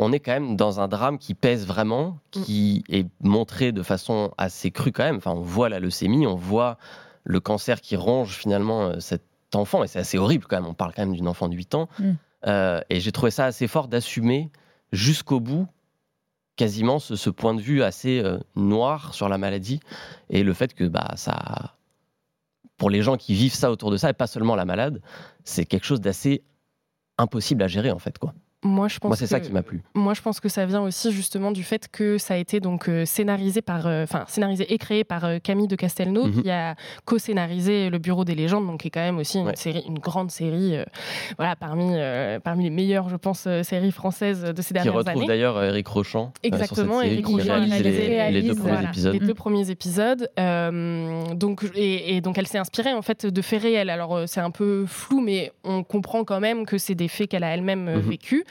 on 0.00 0.12
est 0.12 0.18
quand 0.18 0.32
même 0.32 0.56
dans 0.56 0.80
un 0.80 0.88
drame 0.88 1.18
qui 1.18 1.34
pèse 1.34 1.66
vraiment, 1.66 2.18
mm. 2.34 2.42
qui 2.42 2.84
est 2.88 3.06
montré 3.20 3.70
de 3.70 3.82
façon 3.82 4.32
assez 4.38 4.70
crue 4.70 4.92
quand 4.92 5.04
même. 5.04 5.18
Enfin, 5.18 5.32
on 5.32 5.42
voit 5.42 5.68
la 5.68 5.78
leucémie, 5.78 6.26
on 6.26 6.36
voit 6.36 6.78
le 7.24 7.38
cancer 7.38 7.82
qui 7.82 7.96
ronge 7.96 8.34
finalement 8.34 8.86
euh, 8.86 8.98
cet 8.98 9.22
enfant, 9.54 9.84
et 9.84 9.88
c'est 9.88 9.98
assez 9.98 10.16
horrible 10.16 10.46
quand 10.48 10.56
même. 10.56 10.66
On 10.66 10.74
parle 10.74 10.94
quand 10.94 11.02
même 11.02 11.14
d'une 11.14 11.28
enfant 11.28 11.50
de 11.50 11.54
8 11.54 11.74
ans. 11.74 11.88
Mm. 11.98 12.12
Euh, 12.46 12.80
et 12.88 12.98
j'ai 12.98 13.12
trouvé 13.12 13.30
ça 13.30 13.44
assez 13.44 13.66
fort 13.68 13.88
d'assumer 13.88 14.50
jusqu'au 14.90 15.38
bout 15.38 15.68
quasiment 16.56 16.98
ce, 16.98 17.28
point 17.30 17.54
de 17.54 17.60
vue 17.60 17.82
assez 17.82 18.20
euh, 18.20 18.38
noir 18.56 19.12
sur 19.12 19.28
la 19.28 19.36
maladie 19.36 19.80
et 20.30 20.42
le 20.42 20.54
fait 20.54 20.72
que 20.72 20.84
bah, 20.84 21.12
ça, 21.16 21.74
pour 22.78 22.88
les 22.88 23.02
gens 23.02 23.18
qui 23.18 23.34
vivent 23.34 23.54
ça 23.54 23.70
autour 23.70 23.90
de 23.90 23.98
ça, 23.98 24.08
et 24.08 24.14
pas 24.14 24.26
seulement 24.26 24.56
la 24.56 24.64
malade, 24.64 25.02
c'est 25.44 25.66
quelque 25.66 25.84
chose 25.84 26.00
d'assez 26.00 26.42
impossible 27.18 27.62
à 27.62 27.68
gérer 27.68 27.90
en 27.90 27.98
fait. 27.98 28.18
quoi. 28.18 28.32
Moi, 28.62 28.88
je 28.88 28.98
pense 28.98 29.16
c'est 29.18 29.26
ça 29.26 29.40
qui 29.40 29.52
m'a 29.52 29.62
plu. 29.62 29.80
Moi, 29.94 30.12
je 30.12 30.20
pense 30.20 30.38
que 30.38 30.50
ça 30.50 30.66
vient 30.66 30.82
aussi 30.82 31.12
justement 31.12 31.50
du 31.50 31.62
fait 31.62 31.88
que 31.90 32.18
ça 32.18 32.34
a 32.34 32.36
été 32.36 32.60
donc 32.60 32.90
euh, 32.90 33.06
scénarisé 33.06 33.62
par, 33.62 33.86
euh, 33.86 34.02
enfin 34.02 34.24
scénarisé 34.28 34.70
et 34.70 34.76
créé 34.76 35.02
par 35.02 35.24
euh, 35.24 35.38
Camille 35.38 35.66
de 35.66 35.76
Castelnau, 35.76 36.26
mhm. 36.26 36.42
qui 36.42 36.50
a 36.50 36.74
co-scénarisé 37.06 37.88
Le 37.88 37.96
Bureau 37.96 38.26
des 38.26 38.34
légendes, 38.34 38.66
donc 38.66 38.80
qui 38.80 38.88
est 38.88 38.90
quand 38.90 39.00
même 39.00 39.16
aussi 39.16 39.38
une 39.38 39.56
série, 39.56 39.82
une 39.88 39.98
grande 39.98 40.30
série, 40.30 40.76
voilà, 41.38 41.56
parmi 41.56 41.94
parmi 42.44 42.64
les 42.64 42.70
meilleures, 42.70 43.08
je 43.08 43.16
pense, 43.16 43.48
séries 43.62 43.92
françaises 43.92 44.42
de 44.42 44.62
ces 44.62 44.74
dernières 44.74 44.92
années. 44.92 45.04
Qui 45.04 45.10
retrouve 45.10 45.26
d'ailleurs 45.26 45.62
Eric 45.62 45.86
Rochant. 45.88 46.32
Exactement, 46.42 47.00
Eric 47.00 47.26
Rochant 47.26 47.56
les, 47.56 48.30
les, 48.30 48.42
deux 48.42 48.54
premiers 48.54 48.84
épisodes. 48.84 49.12
Les 49.14 49.20
deux 49.20 49.34
premiers 49.34 49.70
épisodes. 49.70 50.30
donc 50.36 51.64
et, 51.74 52.20
donc 52.20 52.36
elle 52.36 52.46
s'est 52.46 52.58
inspirée 52.58 52.92
en 52.92 53.02
fait 53.02 53.24
de 53.24 53.42
faits 53.42 53.62
réels. 53.62 53.88
Alors 53.88 54.24
c'est 54.26 54.40
un 54.40 54.50
peu 54.50 54.84
flou, 54.86 55.20
mais 55.22 55.52
on 55.64 55.82
comprend 55.82 56.24
quand 56.24 56.40
même 56.40 56.66
que 56.66 56.76
c'est 56.76 56.94
des 56.94 57.08
faits 57.08 57.30
qu'elle 57.30 57.44
a 57.44 57.54
elle-même 57.54 57.84
mhm. 57.84 58.00
vécu. 58.00 58.44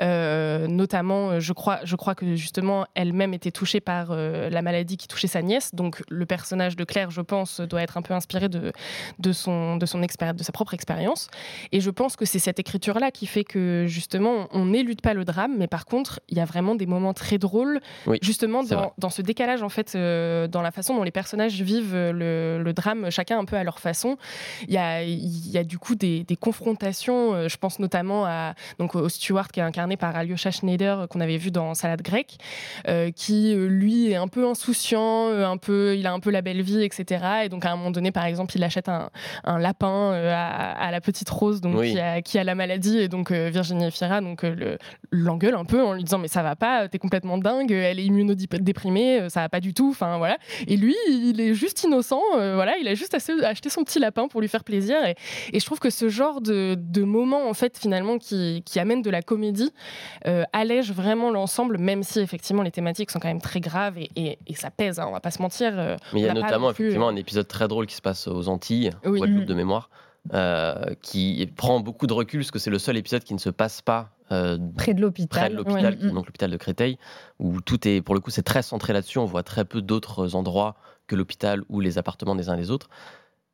Euh, 0.00 0.66
notamment, 0.66 1.30
euh, 1.30 1.40
je 1.40 1.52
crois, 1.52 1.80
je 1.84 1.96
crois 1.96 2.14
que 2.14 2.34
justement, 2.36 2.86
elle-même 2.94 3.34
était 3.34 3.50
touchée 3.50 3.80
par 3.80 4.08
euh, 4.10 4.50
la 4.50 4.62
maladie 4.62 4.96
qui 4.96 5.08
touchait 5.08 5.26
sa 5.26 5.42
nièce. 5.42 5.74
Donc, 5.74 6.02
le 6.08 6.26
personnage 6.26 6.76
de 6.76 6.84
Claire, 6.84 7.10
je 7.10 7.20
pense, 7.20 7.60
doit 7.60 7.82
être 7.82 7.96
un 7.96 8.02
peu 8.02 8.14
inspiré 8.14 8.48
de, 8.48 8.72
de, 9.18 9.32
son, 9.32 9.76
de, 9.76 9.86
son 9.86 9.98
de 9.98 10.42
sa 10.42 10.52
propre 10.52 10.74
expérience. 10.74 11.28
Et 11.72 11.80
je 11.80 11.90
pense 11.90 12.16
que 12.16 12.24
c'est 12.24 12.38
cette 12.38 12.58
écriture-là 12.58 13.10
qui 13.10 13.26
fait 13.26 13.44
que, 13.44 13.84
justement, 13.86 14.48
on 14.52 14.66
n'élude 14.66 15.00
pas 15.00 15.14
le 15.14 15.24
drame, 15.24 15.56
mais 15.58 15.66
par 15.66 15.84
contre, 15.84 16.20
il 16.28 16.36
y 16.36 16.40
a 16.40 16.44
vraiment 16.44 16.74
des 16.74 16.86
moments 16.86 17.14
très 17.14 17.38
drôles, 17.38 17.80
justement, 18.22 18.62
dans, 18.62 18.92
dans, 18.98 19.10
ce 19.10 19.22
décalage, 19.22 19.62
en 19.62 19.68
fait, 19.68 19.94
dans 19.94 20.62
la 20.62 20.70
façon 20.70 20.94
dont 20.94 21.02
les 21.02 21.10
personnages 21.10 21.60
vivent 21.60 21.94
le, 21.94 22.62
le, 22.62 22.72
drame, 22.72 23.10
chacun 23.10 23.38
un 23.38 23.44
peu 23.44 23.56
à 23.56 23.64
leur 23.64 23.78
façon. 23.78 24.16
Il 24.66 24.74
y 24.74 24.78
a, 24.78 25.02
il 25.02 25.50
y 25.50 25.58
a 25.58 25.64
du 25.64 25.78
coup 25.78 25.94
des, 25.94 26.24
des 26.24 26.36
confrontations, 26.36 27.48
je 27.48 27.56
pense 27.56 27.78
notamment 27.78 28.24
à, 28.26 28.54
donc, 28.78 28.94
au 28.94 29.08
Qui 29.48 29.60
est 29.60 29.62
incarné 29.62 29.96
par 29.96 30.14
Alyosha 30.14 30.50
Schneider, 30.50 31.00
euh, 31.00 31.06
qu'on 31.06 31.20
avait 31.20 31.36
vu 31.36 31.50
dans 31.50 31.74
Salade 31.74 32.02
grecque, 32.02 32.36
euh, 32.88 33.10
qui 33.10 33.54
euh, 33.54 33.66
lui 33.66 34.10
est 34.10 34.16
un 34.16 34.28
peu 34.28 34.46
insouciant, 34.46 35.28
un 35.30 35.56
peu, 35.56 35.96
il 35.96 36.06
a 36.06 36.12
un 36.12 36.20
peu 36.20 36.30
la 36.30 36.42
belle 36.42 36.62
vie, 36.62 36.82
etc. 36.82 37.24
Et 37.44 37.48
donc 37.48 37.64
à 37.64 37.72
un 37.72 37.76
moment 37.76 37.90
donné, 37.90 38.12
par 38.12 38.24
exemple, 38.24 38.54
il 38.56 38.62
achète 38.62 38.88
un, 38.88 39.10
lapin 39.58 40.12
à, 40.12 40.90
la 40.90 41.00
petite 41.00 41.28
Rose, 41.30 41.60
donc 41.60 41.82
qui, 42.24 42.38
a, 42.38 42.44
la 42.44 42.54
maladie, 42.54 42.98
et 42.98 43.08
donc 43.08 43.32
Virginie 43.32 43.86
Efira 43.86 44.20
donc 44.20 44.44
l'engueule 45.10 45.54
un 45.54 45.64
peu 45.64 45.82
en 45.82 45.94
lui 45.94 46.04
disant 46.04 46.18
mais 46.18 46.28
ça 46.28 46.42
va 46.42 46.56
pas, 46.56 46.88
t'es 46.88 46.98
complètement 46.98 47.38
dingue, 47.38 47.72
elle 47.72 47.98
est 47.98 48.04
immunodéprimée, 48.04 49.28
ça 49.28 49.40
va 49.40 49.48
pas 49.48 49.60
du 49.60 49.74
tout, 49.74 49.90
enfin 49.90 50.18
voilà. 50.18 50.38
Et 50.66 50.76
lui, 50.76 50.96
il 51.08 51.40
est 51.40 51.54
juste 51.54 51.82
innocent, 51.84 52.22
voilà, 52.34 52.76
il 52.78 52.88
a 52.88 52.94
juste 52.94 53.14
acheté 53.14 53.68
son 53.68 53.84
petit 53.84 53.98
lapin 53.98 54.28
pour 54.28 54.40
lui 54.40 54.48
faire 54.48 54.64
plaisir. 54.64 54.96
Et, 55.04 55.16
je 55.58 55.64
trouve 55.64 55.78
que 55.78 55.90
ce 55.90 56.08
genre 56.08 56.40
de, 56.40 56.76
de 56.78 57.02
moment 57.02 57.48
en 57.48 57.54
fait 57.54 57.78
finalement 57.78 58.18
qui, 58.18 58.62
qui 58.64 58.80
amène 58.80 59.02
de 59.02 59.10
la 59.10 59.22
comédie 59.30 59.72
euh, 60.26 60.42
allège 60.52 60.90
vraiment 60.90 61.30
l'ensemble, 61.30 61.78
même 61.78 62.02
si 62.02 62.18
effectivement 62.18 62.64
les 62.64 62.72
thématiques 62.72 63.12
sont 63.12 63.20
quand 63.20 63.28
même 63.28 63.40
très 63.40 63.60
graves 63.60 63.96
et, 63.96 64.38
ça 64.56 64.70
pèse, 64.70 64.98
hein, 64.98 65.06
on 65.08 65.12
va 65.12 65.20
pas 65.20 65.30
se 65.30 65.40
mentir. 65.40 65.78
Euh, 65.78 65.96
Mais 66.12 66.20
il 66.20 66.26
y 66.26 66.28
a 66.28 66.34
notamment 66.34 66.70
effectivement 66.70 67.06
euh, 67.06 67.12
un 67.12 67.16
épisode 67.16 67.46
très 67.46 67.68
drôle 67.68 67.86
qui 67.86 67.94
se 67.94 68.02
passe 68.02 68.26
aux 68.26 68.48
Antilles, 68.48 68.90
oui. 69.04 69.20
Guadeloupe 69.20 69.44
de 69.44 69.54
mémoire, 69.54 69.88
qui 71.00 71.48
prend 71.56 71.78
beaucoup 71.78 72.08
de 72.08 72.12
recul 72.12 72.40
parce 72.40 72.50
que 72.50 72.58
c'est 72.58 72.70
le 72.70 72.80
seul 72.80 72.96
épisode 72.96 73.22
qui 73.22 73.34
ne 73.34 73.38
se 73.38 73.50
passe 73.50 73.82
pas 73.82 74.10
près 74.76 74.94
de 74.94 75.00
l'hôpital, 75.00 75.28
près 75.28 75.50
de 75.50 75.56
l'hôpital, 75.56 75.98
donc 76.12 76.26
l'hôpital 76.26 76.50
de 76.50 76.56
Créteil, 76.56 76.98
où 77.38 77.60
tout 77.60 77.86
est, 77.86 78.00
pour 78.02 78.16
le 78.16 78.20
coup, 78.20 78.30
c'est 78.30 78.42
très 78.42 78.62
centré 78.62 78.92
là-dessus. 78.92 79.18
On 79.18 79.26
voit 79.26 79.44
très 79.44 79.64
peu 79.64 79.80
d'autres 79.80 80.34
endroits 80.34 80.74
que 81.06 81.14
l'hôpital 81.14 81.62
ou 81.68 81.80
les 81.80 81.98
appartements 81.98 82.34
des 82.34 82.48
uns 82.48 82.56
des 82.56 82.70
autres. 82.70 82.88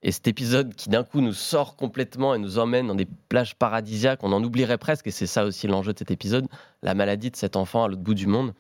Et 0.03 0.13
cet 0.13 0.29
épisode 0.29 0.75
qui 0.75 0.89
d'un 0.89 1.05
coup 1.05 1.21
nous 1.21 1.33
sort 1.33 1.77
complètement 1.77 2.35
et 2.35 2.39
nous 2.39 2.59
emmène 2.59 2.87
dans 2.87 2.95
des 2.95 3.09
plages 3.29 3.55
paradisiaques, 3.55 4.21
on 4.23 4.33
en 4.33 4.45
oublierait 4.45 4.79
presque, 4.79 5.07
et 5.07 5.11
c'est 5.11 5.27
ça 5.27 5.45
aussi 5.45 5.67
l'enjeu 5.67 5.93
de 5.93 5.99
cet 5.99 6.11
épisode, 6.11 6.47
la 6.83 6.95
maladie 6.95 7.31
de 7.31 7.37
cet 7.37 7.57
enfant 7.57 7.85
à 7.85 7.89
l'autre 7.89 8.03
bout 8.03 8.15
du 8.15 8.27
monde. 8.27 8.53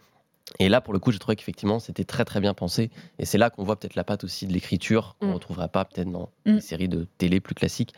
Et 0.58 0.68
là, 0.68 0.80
pour 0.80 0.94
le 0.94 0.98
coup, 0.98 1.12
j'ai 1.12 1.18
trouvé 1.18 1.36
qu'effectivement, 1.36 1.78
c'était 1.78 2.04
très 2.04 2.24
très 2.24 2.40
bien 2.40 2.54
pensé. 2.54 2.90
Et 3.18 3.24
c'est 3.24 3.36
là 3.36 3.50
qu'on 3.50 3.64
voit 3.64 3.76
peut-être 3.76 3.96
la 3.96 4.04
patte 4.04 4.24
aussi 4.24 4.46
de 4.46 4.52
l'écriture, 4.52 5.16
qu'on 5.20 5.26
ne 5.26 5.30
mm. 5.32 5.34
retrouvera 5.34 5.68
pas 5.68 5.84
peut-être 5.84 6.10
dans 6.10 6.30
mm. 6.46 6.54
les 6.54 6.60
séries 6.60 6.88
de 6.88 7.06
télé 7.18 7.40
plus 7.40 7.54
classiques. 7.54 7.92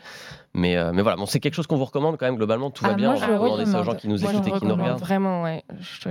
Mais, 0.55 0.75
euh, 0.75 0.91
mais 0.93 1.03
voilà, 1.03 1.15
bon, 1.15 1.27
c'est 1.27 1.39
quelque 1.39 1.53
chose 1.53 1.67
qu'on 1.67 1.77
vous 1.77 1.85
recommande 1.85 2.17
quand 2.17 2.25
même 2.25 2.35
globalement. 2.35 2.71
Tout 2.71 2.83
va 2.83 2.91
ah, 2.91 2.95
bien. 2.95 3.13
Moi, 3.13 3.17
on 3.17 3.27
va 3.27 3.37
recommander 3.37 3.65
ça 3.65 3.81
aux 3.81 3.83
gens 3.83 3.95
qui 3.95 4.07
nous 4.07 4.23
écoutent 4.23 4.47
et 4.47 4.51
qui 4.51 4.65
nous 4.65 4.75
regardent. 4.75 4.99
Vraiment, 4.99 5.43
ouais. 5.43 5.63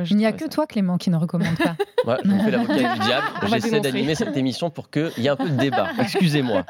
Il 0.09 0.16
n'y 0.16 0.27
a 0.27 0.33
que 0.33 0.48
toi, 0.48 0.66
Clément, 0.66 0.96
qui 0.96 1.11
ne 1.11 1.16
recommande 1.16 1.57
pas. 1.57 1.77
ouais, 2.07 2.16
je 2.24 2.31
vous 2.31 2.38
fais 2.38 2.51
l'avocat 2.53 2.94
du 2.94 3.01
diable. 3.01 3.27
J'essaie 3.48 3.81
d'animer 3.81 4.14
cette 4.14 4.37
émission 4.37 4.70
pour 4.70 4.90
qu'il 4.90 5.11
y 5.18 5.27
ait 5.27 5.31
un 5.31 5.37
peu 5.37 5.48
de 5.48 5.57
débat. 5.57 5.88
Excusez-moi. 5.98 6.64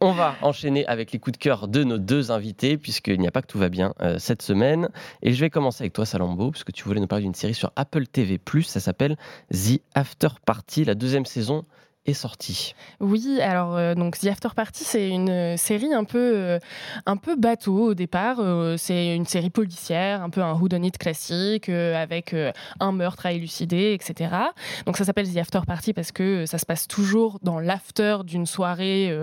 On 0.00 0.12
va 0.12 0.34
enchaîner 0.42 0.86
avec 0.86 1.10
les 1.12 1.18
coups 1.18 1.38
de 1.38 1.42
cœur 1.42 1.68
de 1.68 1.84
nos 1.84 1.98
deux 1.98 2.30
invités, 2.30 2.76
puisqu'il 2.76 3.18
n'y 3.18 3.26
a 3.26 3.30
pas 3.30 3.40
que 3.40 3.46
tout 3.46 3.58
va 3.58 3.70
bien 3.70 3.94
euh, 4.02 4.18
cette 4.18 4.42
semaine. 4.42 4.90
Et 5.22 5.32
je 5.32 5.40
vais 5.40 5.48
commencer 5.48 5.84
avec 5.84 5.94
toi, 5.94 6.04
Salambo, 6.04 6.50
puisque 6.50 6.72
tu 6.72 6.84
voulais 6.84 7.00
nous 7.00 7.06
parler 7.06 7.24
d'une 7.24 7.34
série 7.34 7.54
sur 7.54 7.72
Apple 7.76 8.06
TV. 8.06 8.38
Ça 8.62 8.80
s'appelle 8.80 9.05
The 9.50 9.80
After 9.94 10.28
Party. 10.44 10.84
La 10.84 10.94
deuxième 10.94 11.26
saison 11.26 11.64
sorti. 12.14 12.74
Oui, 13.00 13.40
alors 13.40 13.76
euh, 13.76 13.94
donc 13.94 14.18
The 14.18 14.26
After 14.26 14.48
Party, 14.54 14.84
c'est 14.84 15.08
une 15.08 15.30
euh, 15.30 15.56
série 15.56 15.92
un 15.92 16.04
peu 16.04 16.18
euh, 16.18 16.58
un 17.06 17.16
peu 17.16 17.36
bateau 17.36 17.88
au 17.88 17.94
départ. 17.94 18.38
c'est 18.78 19.14
une 19.14 19.26
série 19.26 19.50
policière, 19.50 20.22
un 20.22 20.30
peu 20.30 20.42
un 20.42 20.54
whodunit 20.54 20.92
classique 20.92 21.68
avec 21.68 22.34
un 22.80 22.92
meurtre 22.92 23.26
à 23.26 23.32
élucider, 23.32 23.92
etc. 23.92 24.30
Donc 24.84 24.96
ça 24.96 25.04
s'appelle 25.04 25.32
The 25.32 25.38
After 25.38 25.60
Party 25.66 25.92
parce 25.92 26.12
que 26.12 26.46
ça 26.46 26.58
se 26.58 26.66
passe 26.66 26.86
toujours 26.88 27.38
dans 27.42 27.58
l'after 27.58 28.18
d'une 28.24 28.46
soirée. 28.46 29.14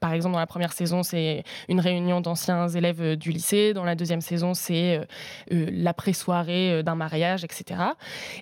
par 0.00 0.12
exemple, 0.12 0.34
dans 0.34 0.38
la 0.38 0.46
première 0.46 0.72
saison, 0.72 1.02
c'est 1.02 1.44
une 1.68 1.80
réunion 1.80 2.20
d'anciens 2.20 2.68
élèves 2.68 3.16
du 3.16 3.30
lycée. 3.30 3.72
Dans 3.74 3.84
la 3.84 3.94
deuxième 3.94 4.20
saison, 4.20 4.54
c'est 4.54 5.00
l'après-soirée 5.50 6.82
d'un 6.82 6.94
mariage, 6.94 7.44
etc. 7.44 7.80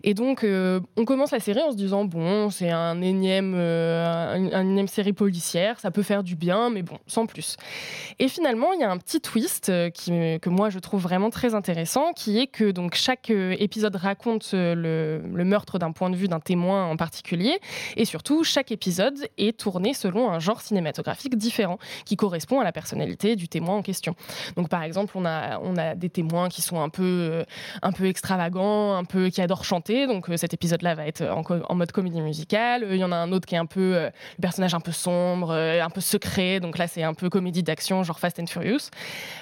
Et 0.02 0.14
donc 0.14 0.44
on 0.44 1.04
commence 1.04 1.32
la 1.32 1.40
série 1.40 1.62
en 1.62 1.72
se 1.72 1.76
disant 1.76 2.04
bon, 2.04 2.50
c'est 2.50 2.70
un 2.70 3.00
énième 3.00 3.59
euh, 3.60 4.36
une, 4.36 4.78
une, 4.78 4.88
série 4.88 5.12
policière, 5.12 5.78
ça 5.78 5.90
peut 5.90 6.02
faire 6.02 6.22
du 6.22 6.36
bien, 6.36 6.70
mais 6.70 6.82
bon, 6.82 6.98
sans 7.06 7.26
plus. 7.26 7.56
Et 8.18 8.28
finalement, 8.28 8.72
il 8.72 8.80
y 8.80 8.84
a 8.84 8.90
un 8.90 8.98
petit 8.98 9.20
twist 9.20 9.68
euh, 9.68 9.90
que 9.90 10.48
moi 10.48 10.70
je 10.70 10.78
trouve 10.78 11.00
vraiment 11.00 11.30
très 11.30 11.54
intéressant, 11.54 12.12
qui 12.12 12.38
est 12.38 12.46
que 12.46 12.70
donc 12.70 12.94
chaque 12.94 13.30
euh, 13.30 13.54
épisode 13.58 13.96
raconte 13.96 14.50
le, 14.52 15.22
le 15.32 15.44
meurtre 15.44 15.78
d'un 15.78 15.92
point 15.92 16.10
de 16.10 16.16
vue 16.16 16.28
d'un 16.28 16.40
témoin 16.40 16.86
en 16.86 16.96
particulier, 16.96 17.58
et 17.96 18.04
surtout 18.04 18.44
chaque 18.44 18.72
épisode 18.72 19.18
est 19.38 19.58
tourné 19.58 19.94
selon 19.94 20.30
un 20.30 20.38
genre 20.38 20.60
cinématographique 20.60 21.36
différent, 21.36 21.78
qui 22.04 22.16
correspond 22.16 22.60
à 22.60 22.64
la 22.64 22.72
personnalité 22.72 23.36
du 23.36 23.48
témoin 23.48 23.76
en 23.76 23.82
question. 23.82 24.14
Donc 24.56 24.68
par 24.68 24.82
exemple, 24.82 25.12
on 25.16 25.24
a, 25.24 25.58
on 25.60 25.76
a 25.76 25.94
des 25.94 26.10
témoins 26.10 26.48
qui 26.48 26.62
sont 26.62 26.80
un 26.80 26.88
peu, 26.88 27.44
un 27.82 27.92
peu 27.92 28.06
extravagants, 28.06 28.96
un 28.96 29.04
peu 29.04 29.28
qui 29.28 29.40
adorent 29.40 29.64
chanter, 29.64 30.06
donc 30.06 30.26
cet 30.36 30.54
épisode-là 30.54 30.94
va 30.94 31.06
être 31.06 31.22
en, 31.22 31.42
en 31.68 31.74
mode 31.74 31.92
comédie 31.92 32.20
musicale. 32.20 32.86
Il 32.90 32.96
y 32.96 33.04
en 33.04 33.12
a 33.12 33.16
un 33.16 33.32
autre 33.32 33.46
qui 33.50 33.56
est 33.56 33.58
un 33.58 33.66
peu 33.66 33.96
euh, 33.96 34.10
le 34.38 34.42
personnage 34.42 34.74
un 34.74 34.80
peu 34.80 34.92
sombre, 34.92 35.50
euh, 35.50 35.82
un 35.82 35.90
peu 35.90 36.00
secret. 36.00 36.60
Donc 36.60 36.78
là, 36.78 36.86
c'est 36.86 37.02
un 37.02 37.14
peu 37.14 37.28
comédie 37.28 37.64
d'action, 37.64 38.04
genre 38.04 38.20
Fast 38.20 38.38
and 38.38 38.46
Furious. 38.46 38.90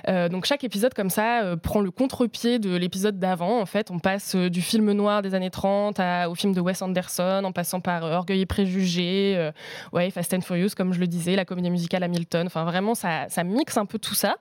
Euh, 0.08 0.30
donc 0.30 0.46
chaque 0.46 0.64
épisode 0.64 0.94
comme 0.94 1.10
ça 1.10 1.56
prend 1.62 1.80
le 1.80 1.90
contre-pied 1.90 2.58
de 2.58 2.74
l'épisode 2.74 3.18
d'avant. 3.18 3.60
En 3.60 3.66
fait, 3.66 3.90
on 3.90 3.98
passe 3.98 4.34
du 4.34 4.62
film 4.62 4.92
noir 4.92 5.20
des 5.20 5.34
années 5.34 5.50
30 5.50 6.00
au 6.28 6.34
film 6.34 6.54
de 6.54 6.60
Wes 6.60 6.80
Anderson, 6.80 7.42
en 7.44 7.52
passant 7.52 7.80
par 7.80 8.02
Orgueil 8.02 8.40
et 8.40 8.46
préjugés, 8.46 9.50
ouais, 9.92 10.10
Fast 10.10 10.32
and 10.32 10.40
Furious, 10.40 10.70
comme 10.74 10.94
je 10.94 11.00
le 11.00 11.06
disais, 11.06 11.36
la 11.36 11.44
comédie 11.44 11.70
musicale 11.70 12.02
Hamilton. 12.02 12.46
Enfin, 12.46 12.64
vraiment, 12.64 12.94
ça, 12.94 13.26
ça 13.28 13.44
mixe 13.44 13.76
un 13.76 13.84
peu 13.84 13.98
tout 13.98 14.14
ça. 14.14 14.36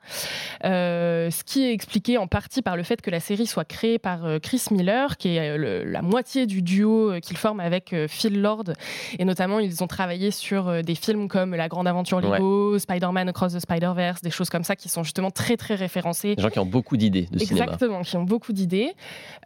ce 0.63 1.43
qui 1.43 1.65
est 1.65 1.73
expliqué 1.73 2.17
en 2.17 2.27
partie 2.27 2.61
par 2.61 2.77
le 2.77 2.83
fait 2.83 3.01
que 3.01 3.11
la 3.11 3.19
série 3.19 3.47
soit 3.47 3.65
créée 3.65 3.99
par 3.99 4.21
Chris 4.41 4.63
Miller, 4.71 5.17
qui 5.17 5.35
est 5.35 5.57
la 5.57 6.01
moitié 6.01 6.45
du 6.45 6.61
duo 6.61 7.19
qu'il 7.21 7.37
forme 7.37 7.59
avec 7.59 7.93
Phil 8.07 8.41
Lord, 8.41 8.65
et 9.19 9.25
notamment 9.25 9.56
ils 9.59 9.83
ont 9.83 9.87
travaillé 9.87 10.31
sur 10.31 10.67
euh, 10.67 10.81
des 10.81 10.95
films 10.95 11.27
comme 11.27 11.55
La 11.55 11.67
Grande 11.67 11.87
Aventure 11.87 12.21
Lego, 12.21 12.77
Spider-Man 12.77 13.29
Across 13.29 13.53
the 13.53 13.59
Spider-Verse, 13.59 14.21
des 14.21 14.29
choses 14.29 14.49
comme 14.49 14.63
ça 14.63 14.75
qui 14.75 14.89
sont 14.89 15.03
justement 15.03 15.31
très 15.31 15.57
très 15.57 15.75
référencées. 15.75 16.35
Des 16.35 16.41
gens 16.41 16.49
qui 16.49 16.59
ont 16.59 16.65
beaucoup 16.65 16.97
d'idées 16.97 17.27
de 17.31 17.39
cinéma. 17.39 17.65
Exactement, 17.65 18.01
qui 18.01 18.17
ont 18.17 18.23
beaucoup 18.23 18.53
d'idées. 18.53 18.93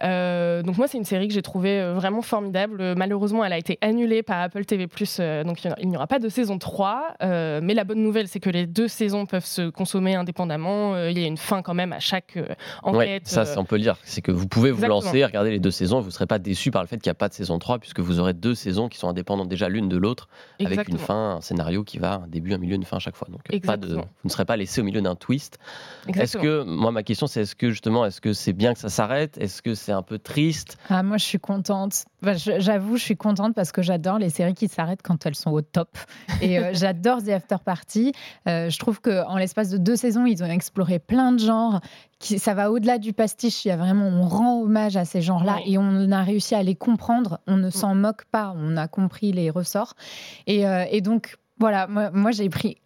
Euh, 0.02 0.62
donc 0.62 0.78
moi, 0.78 0.88
c'est 0.88 0.98
une 0.98 1.04
série 1.04 1.28
que 1.28 1.34
j'ai 1.34 1.42
trouvée 1.42 1.80
euh, 1.80 1.94
vraiment 1.94 2.22
formidable. 2.22 2.94
Malheureusement, 2.96 3.44
elle 3.44 3.52
a 3.52 3.58
été 3.58 3.78
annulée 3.80 4.22
par 4.22 4.40
Apple 4.40 4.64
TV+, 4.64 4.86
donc 5.44 5.64
il 5.64 5.88
n'y 5.88 5.96
aura 5.96 6.06
pas 6.06 6.18
de 6.18 6.28
saison 6.28 6.58
3. 6.58 7.16
mais 7.20 7.74
la 7.74 7.84
bonne 7.84 8.02
nouvelle, 8.02 8.28
c'est 8.28 8.40
que 8.40 8.50
les 8.50 8.66
deux 8.66 8.88
saisons 8.88 9.26
peuvent 9.26 9.44
se 9.44 9.70
consommer 9.70 10.14
indépendamment. 10.14 10.96
il 11.06 11.18
y 11.18 11.24
a 11.24 11.26
une 11.26 11.36
fin 11.36 11.62
quand 11.62 11.74
même 11.74 11.92
à 11.92 12.00
chaque 12.00 12.38
enquête. 12.82 13.28
ça, 13.28 13.44
on 13.56 13.64
peut 13.64 13.76
le 13.76 13.82
dire. 13.82 13.96
C'est 14.04 14.22
que 14.22 14.32
vous 14.32 14.46
pouvez 14.46 14.70
vous 14.70 14.84
lancer, 14.86 15.24
regarder 15.24 15.50
les 15.50 15.60
deux 15.60 15.70
saisons, 15.70 16.00
vous 16.00 16.06
ne 16.06 16.12
serez 16.12 16.26
pas 16.26 16.38
déçu 16.38 16.70
par 16.70 16.82
le 16.82 16.88
fait 16.88 16.96
qu'il 16.98 17.08
n'y 17.08 17.12
a 17.12 17.14
pas 17.14 17.28
de 17.28 17.34
saison 17.34 17.58
3, 17.58 17.78
puisque 17.78 18.00
vous 18.00 18.20
aurez 18.20 18.34
deux 18.34 18.54
saisons 18.54 18.88
qui 18.88 18.98
sont 18.98 19.08
indépendantes 19.08 19.48
déjà 19.48 19.68
l'une 19.68 19.88
de 19.88 19.96
l'autre, 19.96 20.01
avec 20.64 20.88
une 20.88 20.98
fin, 20.98 21.36
un 21.36 21.40
scénario 21.40 21.84
qui 21.84 21.98
va 21.98 22.22
un 22.24 22.28
début, 22.28 22.52
un 22.52 22.58
milieu, 22.58 22.74
une 22.74 22.84
fin 22.84 22.96
à 22.96 23.00
chaque 23.00 23.16
fois. 23.16 23.28
Donc 23.30 23.42
pas 23.64 23.76
de, 23.76 23.94
vous 23.94 24.02
ne 24.24 24.30
serez 24.30 24.44
pas 24.44 24.56
laissé 24.56 24.80
au 24.80 24.84
milieu 24.84 25.00
d'un 25.00 25.14
twist. 25.14 25.58
Est-ce 26.08 26.38
que, 26.38 26.62
moi 26.64 26.92
ma 26.92 27.02
question 27.02 27.26
c'est 27.26 27.42
est-ce 27.42 27.54
que 27.54 27.70
justement, 27.70 28.04
est-ce 28.06 28.20
que 28.20 28.32
c'est 28.32 28.52
bien 28.52 28.74
que 28.74 28.80
ça 28.80 28.88
s'arrête? 28.88 29.38
Est-ce 29.38 29.62
que 29.62 29.74
c'est 29.74 29.92
un 29.92 30.02
peu 30.02 30.18
triste? 30.18 30.78
Ah, 30.88 31.02
Moi 31.02 31.18
je 31.18 31.24
suis 31.24 31.38
contente. 31.38 32.04
J'avoue, 32.22 32.96
je 32.96 33.02
suis 33.02 33.16
contente 33.16 33.54
parce 33.54 33.72
que 33.72 33.82
j'adore 33.82 34.18
les 34.18 34.30
séries 34.30 34.54
qui 34.54 34.68
s'arrêtent 34.68 35.02
quand 35.02 35.26
elles 35.26 35.34
sont 35.34 35.50
au 35.50 35.60
top. 35.60 35.98
Et 36.40 36.58
euh, 36.58 36.70
j'adore 36.72 37.22
The 37.22 37.30
After 37.30 37.56
Party. 37.64 38.12
Euh, 38.48 38.70
je 38.70 38.78
trouve 38.78 39.00
qu'en 39.00 39.36
l'espace 39.36 39.70
de 39.70 39.78
deux 39.78 39.96
saisons, 39.96 40.26
ils 40.26 40.42
ont 40.42 40.46
exploré 40.46 40.98
plein 40.98 41.32
de 41.32 41.38
genres. 41.38 41.80
Qui, 42.18 42.38
ça 42.38 42.54
va 42.54 42.70
au-delà 42.70 42.98
du 42.98 43.12
pastiche. 43.12 43.64
Il 43.64 43.68
y 43.68 43.70
a 43.72 43.76
vraiment, 43.76 44.06
on 44.06 44.22
rend 44.22 44.60
hommage 44.60 44.96
à 44.96 45.04
ces 45.04 45.22
genres-là 45.22 45.58
et 45.66 45.78
on 45.78 46.12
a 46.12 46.22
réussi 46.22 46.54
à 46.54 46.62
les 46.62 46.76
comprendre. 46.76 47.40
On 47.48 47.56
ne 47.56 47.68
mm. 47.68 47.72
s'en 47.72 47.94
moque 47.94 48.24
pas. 48.26 48.54
On 48.56 48.76
a 48.76 48.86
compris 48.86 49.32
les 49.32 49.50
ressorts. 49.50 49.94
Et, 50.46 50.66
euh, 50.66 50.84
et 50.90 51.00
donc, 51.00 51.36
voilà, 51.58 51.86
moi, 51.88 52.10
moi 52.12 52.30
j'ai 52.30 52.48
pris 52.48 52.78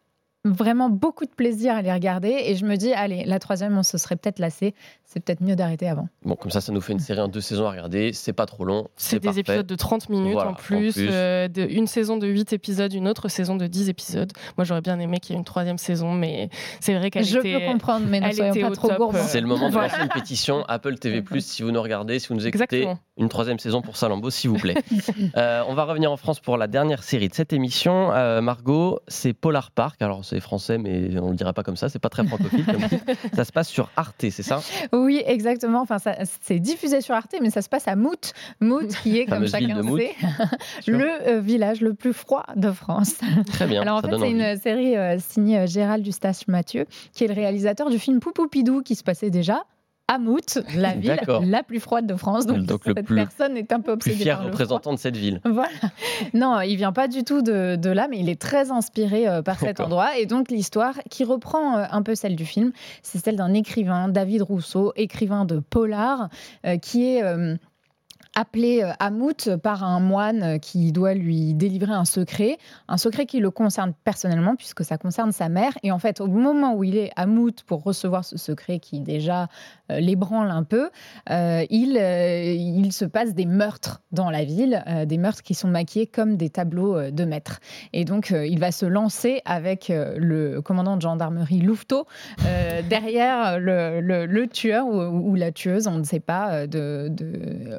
vraiment 0.52 0.88
beaucoup 0.90 1.24
de 1.24 1.30
plaisir 1.30 1.74
à 1.74 1.82
les 1.82 1.92
regarder 1.92 2.28
et 2.44 2.56
je 2.56 2.64
me 2.64 2.76
dis, 2.76 2.92
allez, 2.92 3.24
la 3.24 3.38
troisième, 3.38 3.76
on 3.76 3.82
se 3.82 3.98
serait 3.98 4.16
peut-être 4.16 4.38
lassé. 4.38 4.74
C'est 5.04 5.20
peut-être 5.20 5.40
mieux 5.40 5.56
d'arrêter 5.56 5.88
avant. 5.88 6.08
Bon, 6.24 6.34
comme 6.34 6.50
ça, 6.50 6.60
ça 6.60 6.72
nous 6.72 6.80
fait 6.80 6.92
une 6.92 6.98
série 6.98 7.20
en 7.20 7.28
deux 7.28 7.40
saisons 7.40 7.66
à 7.66 7.70
regarder. 7.70 8.12
C'est 8.12 8.32
pas 8.32 8.46
trop 8.46 8.64
long. 8.64 8.88
C'est 8.96 9.20
des 9.20 9.38
épisodes 9.38 9.66
de 9.66 9.74
30 9.74 10.08
minutes 10.08 10.36
en 10.38 10.54
plus. 10.54 10.94
Euh, 10.98 11.48
de, 11.48 11.62
une 11.62 11.86
saison 11.86 12.16
de 12.16 12.26
8 12.26 12.52
épisodes, 12.52 12.92
une 12.92 13.08
autre 13.08 13.28
saison 13.28 13.56
de 13.56 13.66
10 13.66 13.88
épisodes. 13.88 14.32
Moi, 14.56 14.64
j'aurais 14.64 14.80
bien 14.80 14.98
aimé 14.98 15.20
qu'il 15.20 15.34
y 15.34 15.36
ait 15.36 15.38
une 15.38 15.44
troisième 15.44 15.78
saison, 15.78 16.12
mais 16.12 16.50
c'est 16.80 16.94
vrai 16.94 17.10
qu'elle 17.10 17.24
Je 17.24 17.38
peux 17.38 17.66
comprendre, 17.66 18.06
mais 18.08 18.20
ne 18.20 18.30
soyons 18.32 18.68
pas 18.68 18.70
trop 18.74 18.92
gourmands. 18.94 19.18
C'est 19.22 19.40
le 19.40 19.46
moment 19.46 19.70
de 19.70 19.74
lancer 19.74 20.02
une 20.02 20.08
pétition 20.08 20.64
Apple 20.68 20.98
TV+, 20.98 21.22
si 21.38 21.62
vous 21.62 21.70
nous 21.70 21.82
regardez, 21.82 22.18
si 22.18 22.28
vous 22.28 22.34
nous 22.34 22.46
écoutez. 22.46 22.88
Une 23.18 23.28
troisième 23.28 23.58
saison 23.58 23.80
pour 23.80 23.96
Salambo, 23.96 24.30
s'il 24.30 24.50
vous 24.50 24.58
plaît. 24.58 24.74
Euh, 25.36 25.62
on 25.68 25.74
va 25.74 25.84
revenir 25.84 26.10
en 26.10 26.16
France 26.16 26.40
pour 26.40 26.56
la 26.56 26.66
dernière 26.66 27.02
série 27.02 27.28
de 27.28 27.34
cette 27.34 27.52
émission. 27.52 28.12
Euh, 28.12 28.40
Margot, 28.40 29.00
c'est 29.08 29.32
Polar 29.32 29.70
Park. 29.70 30.00
Alors, 30.00 30.24
c'est 30.24 30.40
français, 30.40 30.78
mais 30.78 31.18
on 31.18 31.30
le 31.30 31.36
dira 31.36 31.52
pas 31.52 31.62
comme 31.62 31.76
ça, 31.76 31.88
c'est 31.88 31.98
pas 31.98 32.08
très 32.08 32.24
francophile. 32.26 32.64
ça 33.34 33.44
se 33.44 33.52
passe 33.52 33.68
sur 33.68 33.90
Arte, 33.96 34.14
c'est 34.30 34.42
ça? 34.42 34.60
Oui, 34.92 35.22
exactement. 35.26 35.82
Enfin, 35.82 35.96
c'est 36.42 36.58
diffusé 36.58 37.00
sur 37.00 37.14
Arte, 37.14 37.34
mais 37.40 37.50
ça 37.50 37.62
se 37.62 37.68
passe 37.68 37.88
à 37.88 37.96
Mout. 37.96 38.32
Mout, 38.60 38.88
qui 39.02 39.18
est, 39.18 39.26
comme 39.26 39.46
chacun 39.46 39.82
sait, 39.82 40.14
le 40.86 41.28
euh, 41.28 41.40
village 41.40 41.80
le 41.80 41.94
plus 41.94 42.12
froid 42.12 42.44
de 42.56 42.70
France. 42.70 43.14
Très 43.46 43.66
bien. 43.66 43.82
Alors 43.82 43.98
en 43.98 44.02
fait, 44.02 44.18
c'est 44.18 44.30
une 44.30 44.56
série 44.56 44.96
euh, 44.96 45.18
signée 45.18 45.66
Gérald 45.66 46.06
Eustache 46.06 46.46
Mathieu, 46.48 46.86
qui 47.12 47.24
est 47.24 47.28
le 47.28 47.34
réalisateur 47.34 47.90
du 47.90 47.98
film 47.98 48.20
Poupoupidou, 48.20 48.82
qui 48.82 48.94
se 48.94 49.04
passait 49.04 49.30
déjà 49.30 49.64
à 50.08 50.18
Mout, 50.18 50.58
la 50.74 50.94
ville 50.94 51.18
la 51.42 51.62
plus 51.62 51.80
froide 51.80 52.06
de 52.06 52.14
France. 52.14 52.46
Donc, 52.46 52.64
Donc 52.64 52.82
cette 52.84 53.06
personne 53.06 53.56
est 53.56 53.72
un 53.72 53.80
peu 53.80 53.92
obsédée 53.92 54.16
plus 54.16 54.22
fier 54.24 54.42
représentant 54.42 54.92
de 54.92 54.98
cette 54.98 55.16
ville. 55.16 55.40
Voilà. 55.56 55.70
Non, 56.34 56.60
il 56.60 56.76
vient 56.76 56.92
pas 56.92 57.08
du 57.08 57.24
tout 57.24 57.40
de, 57.40 57.76
de 57.76 57.90
là, 57.90 58.08
mais 58.10 58.18
il 58.18 58.28
est 58.28 58.40
très 58.40 58.70
inspiré 58.70 59.26
euh, 59.26 59.42
par 59.42 59.58
cet 59.58 59.80
endroit. 59.80 60.18
Et 60.18 60.26
donc 60.26 60.50
l'histoire 60.50 60.94
qui 61.10 61.24
reprend 61.24 61.78
euh, 61.78 61.84
un 61.90 62.02
peu 62.02 62.14
celle 62.14 62.36
du 62.36 62.44
film, 62.44 62.72
c'est 63.02 63.18
celle 63.18 63.36
d'un 63.36 63.54
écrivain, 63.54 64.08
David 64.08 64.42
Rousseau, 64.42 64.92
écrivain 64.96 65.44
de 65.44 65.60
polar, 65.60 66.28
euh, 66.66 66.76
qui 66.76 67.06
est 67.06 67.22
appelé 68.36 68.82
euh, 68.82 68.92
à 69.00 69.10
Mout 69.10 69.56
par 69.56 69.82
un 69.82 69.98
moine 69.98 70.60
qui 70.60 70.92
doit 70.92 71.14
lui 71.14 71.54
délivrer 71.54 71.92
un 71.92 72.04
secret, 72.04 72.58
un 72.86 72.98
secret 72.98 73.26
qui 73.26 73.40
le 73.40 73.50
concerne 73.50 73.94
personnellement 74.04 74.54
puisque 74.54 74.84
ça 74.84 74.98
concerne 74.98 75.32
sa 75.32 75.48
mère. 75.48 75.72
Et 75.82 75.90
en 75.90 75.98
fait, 75.98 76.20
au 76.20 76.28
moment 76.28 76.74
où 76.74 76.84
il 76.84 76.96
est 76.96 77.10
à 77.16 77.26
Mout 77.26 77.64
pour 77.64 77.82
recevoir 77.82 78.24
ce 78.24 78.36
secret 78.36 78.78
qui 78.78 79.00
déjà 79.00 79.48
euh, 79.90 80.00
l'ébranle 80.00 80.50
un 80.50 80.64
peu, 80.64 80.90
euh, 81.30 81.64
il, 81.70 81.96
se 82.92 83.04
passe 83.04 83.34
des 83.34 83.46
meurtres 83.46 84.02
dans 84.12 84.30
la 84.30 84.44
ville, 84.44 84.84
des 85.06 85.18
meurtres 85.18 85.42
qui 85.42 85.54
sont 85.54 85.68
maquillés 85.68 86.06
comme 86.06 86.36
des 86.36 86.50
tableaux 86.50 87.10
de 87.10 87.24
maître. 87.24 87.60
Et 87.92 88.04
donc, 88.04 88.30
il 88.30 88.58
va 88.60 88.70
se 88.70 88.84
lancer 88.86 89.40
avec 89.44 89.90
le 89.90 90.60
commandant 90.60 90.96
de 90.96 91.02
gendarmerie 91.02 91.60
Louveteau 91.60 92.06
derrière 92.88 93.58
le, 93.58 94.46
tueur 94.46 94.86
ou, 94.86 95.34
la 95.34 95.52
tueuse, 95.52 95.88
on 95.88 95.98
ne 95.98 96.04
sait 96.04 96.20
pas, 96.20 96.66
de 96.66 97.10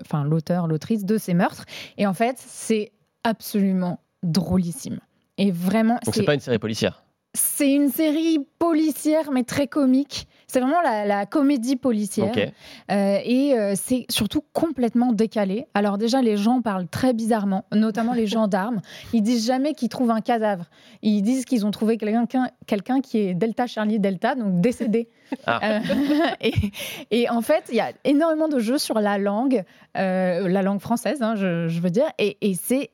enfin 0.02 0.24
l'autre 0.24 0.47
l'autrice 0.68 1.06
de 1.06 1.18
ces 1.18 1.34
meurtres. 1.34 1.66
Et 1.98 2.08
en 2.08 2.14
fait, 2.14 2.38
c'est 2.38 2.92
absolument 3.24 4.00
drôlissime. 4.24 5.00
Et 5.38 5.52
vraiment, 5.52 6.00
Donc 6.06 6.16
c'est 6.16 6.24
pas 6.24 6.34
une 6.34 6.40
série 6.40 6.60
policière 6.60 7.04
c'est 7.38 7.72
une 7.72 7.90
série 7.90 8.40
policière, 8.60 9.32
mais 9.32 9.44
très 9.44 9.68
comique. 9.68 10.28
C'est 10.50 10.62
vraiment 10.62 10.82
la, 10.82 11.26
comédie 11.26 11.76
policière. 11.76 12.32
Euh, 12.90 13.20
et 13.26 13.54
euh, 13.54 13.74
c'est 13.76 14.06
surtout 14.10 14.42
complètement 14.54 15.12
décalé. 15.12 15.68
Alors 15.74 15.98
déjà, 15.98 16.22
les 16.22 16.38
gens 16.38 16.62
parlent 16.62 16.88
très 16.88 17.14
bizarrement, 17.14 17.66
notamment 17.74 18.14
les 18.14 18.28
gendarmes. 18.28 18.80
Ils 19.12 19.22
disent 19.22 19.46
jamais 19.46 19.74
qu'ils 19.74 19.90
trouvent 19.90 20.12
un 20.12 20.22
cadavre. 20.22 20.70
Ils 21.02 21.22
disent 21.22 21.44
qu'ils 21.44 21.66
ont 21.66 21.72
trouvé 21.72 21.98
quelqu'un 21.98 22.48
quelqu'un 22.66 23.02
qui 23.02 23.18
est 23.18 23.34
Delta 23.34 23.68
Charlie 23.68 24.00
Delta, 24.00 24.36
donc 24.36 24.62
décédé. 24.62 25.10
Ah. 25.46 25.60
Euh, 25.64 25.80
et, 27.12 27.30
en 27.30 27.42
fait, 27.42 27.66
il 27.68 27.76
y 27.76 27.82
a 27.82 27.92
énormément 28.06 28.48
de 28.48 28.60
jeux 28.60 28.78
sur 28.78 29.02
la 29.02 29.18
langue, 29.18 29.66
la 29.96 30.62
langue 30.62 30.80
française, 30.80 31.22
hein, 31.22 31.36
je, 31.36 31.68
je, 31.68 31.82
veux 31.82 31.90
dire. 31.90 32.10
Et, 32.20 32.38
et 32.40 32.54
c'est 32.54 32.92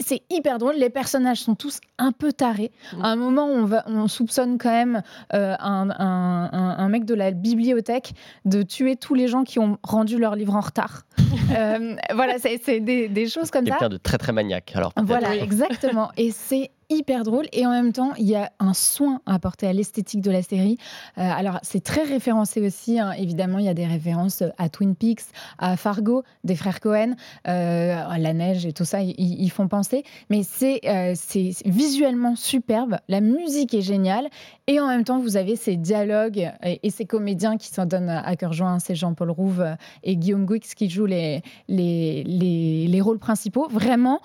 c'est 0.00 0.22
hyper 0.30 0.58
drôle. 0.58 0.74
Les 0.76 0.90
personnages 0.90 1.40
sont 1.40 1.54
tous 1.54 1.80
un 1.98 2.12
peu 2.12 2.32
tarés. 2.32 2.72
Mm. 2.94 3.02
À 3.02 3.08
un 3.08 3.16
moment, 3.16 3.46
on, 3.46 3.70
on 3.86 4.08
soupçonne 4.08 4.58
quand 4.58 4.70
même 4.70 5.02
euh, 5.32 5.54
un, 5.58 6.88
mec 6.88 7.04
de 7.04 7.14
la 7.14 7.30
bibliothèque 7.30 8.12
de 8.44 8.62
tuer 8.62 8.96
tous 8.96 9.14
les 9.14 9.28
gens 9.28 9.44
qui 9.44 9.58
ont 9.58 9.78
rendu 9.82 10.18
leur 10.18 10.34
livre 10.36 10.54
en 10.54 10.60
retard. 10.60 11.02
Euh, 11.56 11.94
voilà, 12.14 12.34
c'est 12.38 12.80
des, 12.80 13.28
choses 13.28 13.50
comme 13.50 13.66
ça. 13.66 13.72
Quelqu'un 13.72 13.88
de 13.90 13.98
très 13.98 14.18
très 14.18 14.32
maniaque. 14.32 14.72
Alors 14.74 14.92
voilà, 14.96 15.36
exactement. 15.36 16.10
Et 16.16 16.30
c'est 16.30 16.70
hyper 16.94 17.24
drôle 17.24 17.46
et 17.52 17.66
en 17.66 17.70
même 17.70 17.92
temps 17.92 18.12
il 18.18 18.26
y 18.26 18.36
a 18.36 18.52
un 18.58 18.74
soin 18.74 19.20
à 19.26 19.34
apporter 19.34 19.66
à 19.66 19.72
l'esthétique 19.72 20.20
de 20.20 20.30
la 20.30 20.42
série. 20.42 20.78
Euh, 21.18 21.22
alors 21.22 21.58
c'est 21.62 21.82
très 21.82 22.02
référencé 22.02 22.64
aussi, 22.64 22.98
hein. 22.98 23.12
évidemment 23.12 23.58
il 23.58 23.64
y 23.64 23.68
a 23.68 23.74
des 23.74 23.86
références 23.86 24.42
à 24.58 24.68
Twin 24.68 24.94
Peaks, 24.94 25.24
à 25.58 25.76
Fargo, 25.76 26.22
des 26.44 26.56
frères 26.56 26.80
Cohen, 26.80 27.14
euh, 27.48 27.96
la 28.18 28.32
neige 28.32 28.66
et 28.66 28.72
tout 28.72 28.84
ça, 28.84 29.00
ils 29.02 29.50
font 29.50 29.68
penser. 29.68 30.04
Mais 30.30 30.42
euh, 30.62 31.12
c'est 31.14 31.50
visuellement 31.64 32.36
superbe, 32.36 32.96
la 33.08 33.20
musique 33.20 33.74
est 33.74 33.82
géniale 33.82 34.28
et 34.66 34.80
en 34.80 34.86
même 34.86 35.04
temps 35.04 35.18
vous 35.18 35.36
avez 35.36 35.56
ces 35.56 35.76
dialogues 35.76 36.50
et, 36.62 36.90
ces 36.90 37.04
comédiens 37.04 37.56
qui 37.56 37.68
s'en 37.68 37.86
donnent 37.86 38.08
à 38.08 38.36
cœur 38.36 38.52
joint, 38.52 38.78
c'est 38.78 38.94
Jean-Paul 38.94 39.30
Rouve 39.30 39.66
et 40.04 40.16
Guillaume 40.16 40.46
Guix 40.46 40.60
qui 40.76 40.88
jouent 40.88 41.06
les, 41.06 41.42
les, 41.68 42.22
les, 42.24 42.86
les 42.86 43.00
rôles 43.00 43.18
principaux, 43.18 43.66
vraiment 43.68 44.20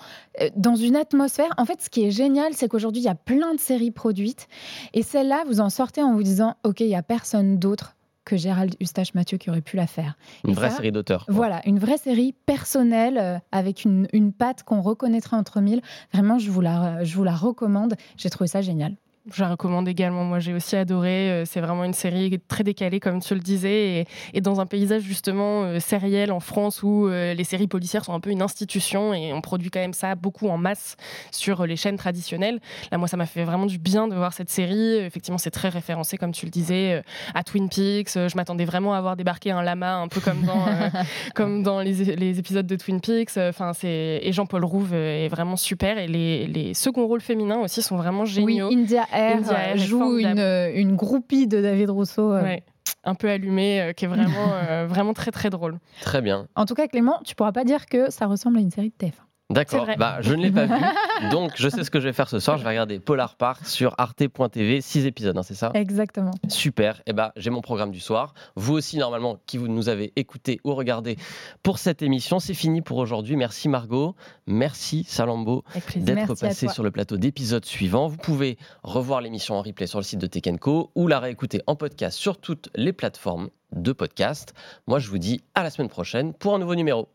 dans 0.56 0.76
une 0.76 0.94
atmosphère. 0.96 1.50
En 1.56 1.64
fait 1.64 1.82
ce 1.82 1.90
qui 1.90 2.04
est 2.04 2.10
génial 2.10 2.54
c'est 2.60 2.68
qu'aujourd'hui, 2.68 3.02
il 3.02 3.06
y 3.06 3.08
a 3.08 3.14
plein 3.14 3.54
de 3.54 3.60
séries 3.60 3.90
produites. 3.90 4.46
Et 4.92 5.02
celle-là, 5.02 5.44
vous 5.46 5.60
en 5.60 5.70
sortez 5.70 6.02
en 6.02 6.12
vous 6.14 6.22
disant, 6.22 6.56
OK, 6.62 6.80
il 6.80 6.88
n'y 6.88 6.94
a 6.94 7.02
personne 7.02 7.58
d'autre 7.58 7.96
que 8.26 8.36
Gérald 8.36 8.76
Eustache 8.82 9.14
Mathieu 9.14 9.38
qui 9.38 9.48
aurait 9.48 9.62
pu 9.62 9.76
la 9.76 9.86
faire. 9.86 10.16
Une 10.44 10.52
vraie 10.52 10.70
série 10.70 10.92
d'auteurs. 10.92 11.24
Voilà, 11.28 11.62
une 11.66 11.78
vraie 11.78 11.96
série 11.96 12.34
personnelle 12.44 13.18
euh, 13.18 13.38
avec 13.50 13.84
une, 13.84 14.06
une 14.12 14.32
patte 14.32 14.62
qu'on 14.62 14.82
reconnaîtrait 14.82 15.36
entre 15.36 15.60
mille. 15.60 15.80
Vraiment, 16.12 16.38
je 16.38 16.50
vous 16.50 16.60
la, 16.60 17.02
je 17.02 17.16
vous 17.16 17.24
la 17.24 17.34
recommande. 17.34 17.94
J'ai 18.18 18.28
trouvé 18.28 18.46
ça 18.46 18.60
génial. 18.60 18.94
Je 19.32 19.42
la 19.42 19.50
recommande 19.50 19.88
également. 19.88 20.24
Moi, 20.24 20.40
j'ai 20.40 20.52
aussi 20.52 20.76
adoré. 20.76 21.30
Euh, 21.30 21.44
c'est 21.44 21.60
vraiment 21.60 21.84
une 21.84 21.94
série 21.94 22.40
très 22.48 22.64
décalée, 22.64 23.00
comme 23.00 23.20
tu 23.20 23.34
le 23.34 23.40
disais, 23.40 24.06
et, 24.34 24.40
dans 24.40 24.60
un 24.60 24.66
paysage 24.66 25.02
justement 25.02 25.64
euh, 25.64 25.80
sériel 25.80 26.32
en 26.32 26.40
France 26.40 26.82
où 26.82 27.06
euh, 27.06 27.34
les 27.34 27.44
séries 27.44 27.68
policières 27.68 28.04
sont 28.04 28.14
un 28.14 28.20
peu 28.20 28.30
une 28.30 28.42
institution 28.42 29.12
et 29.14 29.32
on 29.32 29.40
produit 29.40 29.70
quand 29.70 29.80
même 29.80 29.92
ça 29.92 30.14
beaucoup 30.14 30.48
en 30.48 30.56
masse 30.56 30.96
sur 31.30 31.66
les 31.66 31.76
chaînes 31.76 31.96
traditionnelles. 31.96 32.60
Là, 32.90 32.98
moi, 32.98 33.06
ça 33.08 33.16
m'a 33.16 33.26
fait 33.26 33.44
vraiment 33.44 33.66
du 33.66 33.78
bien 33.78 34.08
de 34.08 34.14
voir 34.14 34.32
cette 34.32 34.50
série. 34.50 34.96
Effectivement, 34.96 35.38
c'est 35.38 35.50
très 35.50 35.68
référencé, 35.68 36.16
comme 36.16 36.32
tu 36.32 36.46
le 36.46 36.50
disais, 36.50 37.02
à 37.34 37.44
Twin 37.44 37.68
Peaks. 37.68 38.14
Je 38.14 38.36
m'attendais 38.36 38.64
vraiment 38.64 38.94
à 38.94 39.00
voir 39.00 39.16
débarquer 39.16 39.50
un 39.50 39.62
lama, 39.62 39.96
un 39.96 40.08
peu 40.08 40.20
comme 40.20 40.42
dans, 40.42 40.64
comme 41.34 41.62
dans 41.62 41.80
les, 41.80 42.38
épisodes 42.38 42.66
de 42.66 42.76
Twin 42.76 43.00
Peaks. 43.00 43.36
Enfin, 43.36 43.72
c'est 43.74 44.20
et 44.22 44.32
Jean-Paul 44.32 44.64
Rouve 44.64 44.94
est 44.94 45.28
vraiment 45.28 45.56
super 45.56 45.98
et 45.98 46.06
les, 46.06 46.46
les 46.46 46.74
seconds 46.74 47.06
rôles 47.06 47.20
féminins 47.20 47.58
aussi 47.58 47.82
sont 47.82 47.96
vraiment 47.96 48.24
géniaux. 48.24 48.68
Oui, 48.68 48.74
India 48.74 49.06
euh, 49.20 49.76
joue 49.76 50.18
une, 50.18 50.38
euh, 50.38 50.72
une, 50.74 50.96
groupie 50.96 51.46
de 51.46 51.60
David 51.60 51.90
Rousseau. 51.90 52.32
Euh. 52.32 52.56
un 53.04 53.14
peu 53.14 53.28
allumée, 53.30 53.92
qui 53.96 54.04
est 54.04 54.08
vraiment, 54.08 54.52
vraiment 54.86 55.14
très 55.14 55.30
très 55.30 55.50
drôle. 55.50 55.78
Très 56.00 56.20
bien. 56.20 56.48
En 56.54 56.66
tout 56.66 56.74
cas, 56.74 56.88
Clément, 56.88 57.20
tu 57.24 57.34
pourras 57.34 57.52
pas 57.52 57.64
dire 57.64 57.86
que 57.86 58.10
ça 58.10 58.26
ressemble 58.26 58.58
à 58.58 58.60
une 58.60 58.70
série 58.70 58.92
de 58.98 59.06
TF1. 59.06 59.29
D'accord, 59.50 59.88
bah, 59.98 60.18
je 60.20 60.32
ne 60.32 60.42
l'ai 60.42 60.52
pas 60.52 60.66
vu, 60.66 60.80
donc 61.30 61.52
je 61.56 61.68
sais 61.68 61.82
ce 61.82 61.90
que 61.90 61.98
je 61.98 62.06
vais 62.06 62.12
faire 62.12 62.28
ce 62.28 62.38
soir. 62.38 62.56
Je 62.56 62.62
vais 62.62 62.70
regarder 62.70 63.00
Polar 63.00 63.34
Park 63.34 63.66
sur 63.66 63.94
arte.tv, 63.98 64.80
6 64.80 65.06
épisodes, 65.06 65.36
hein, 65.36 65.42
c'est 65.42 65.54
ça? 65.54 65.72
Exactement. 65.74 66.30
Super, 66.48 66.98
et 67.00 67.10
eh 67.10 67.12
bah, 67.12 67.32
j'ai 67.36 67.50
mon 67.50 67.60
programme 67.60 67.90
du 67.90 67.98
soir. 67.98 68.34
Vous 68.54 68.74
aussi, 68.74 68.96
normalement, 68.96 69.38
qui 69.46 69.58
vous 69.58 69.66
nous 69.66 69.88
avez 69.88 70.12
écouté 70.14 70.60
ou 70.64 70.74
regardé 70.74 71.16
pour 71.64 71.78
cette 71.78 72.00
émission, 72.02 72.38
c'est 72.38 72.54
fini 72.54 72.80
pour 72.80 72.98
aujourd'hui. 72.98 73.34
Merci 73.34 73.68
Margot, 73.68 74.14
merci 74.46 75.04
Salambo 75.04 75.64
d'être 75.96 76.34
passé 76.36 76.68
sur 76.68 76.84
le 76.84 76.92
plateau 76.92 77.16
d'épisodes 77.16 77.64
suivants. 77.64 78.06
Vous 78.06 78.18
pouvez 78.18 78.56
revoir 78.84 79.20
l'émission 79.20 79.56
en 79.56 79.62
replay 79.62 79.88
sur 79.88 79.98
le 79.98 80.04
site 80.04 80.20
de 80.20 80.26
Tekenco 80.26 80.92
ou 80.94 81.08
la 81.08 81.18
réécouter 81.18 81.60
en 81.66 81.74
podcast 81.74 82.16
sur 82.16 82.38
toutes 82.38 82.70
les 82.76 82.92
plateformes 82.92 83.50
de 83.72 83.92
podcast. 83.92 84.54
Moi, 84.86 85.00
je 85.00 85.08
vous 85.08 85.18
dis 85.18 85.42
à 85.54 85.62
la 85.62 85.70
semaine 85.70 85.88
prochaine 85.88 86.34
pour 86.34 86.54
un 86.54 86.58
nouveau 86.58 86.74
numéro. 86.74 87.08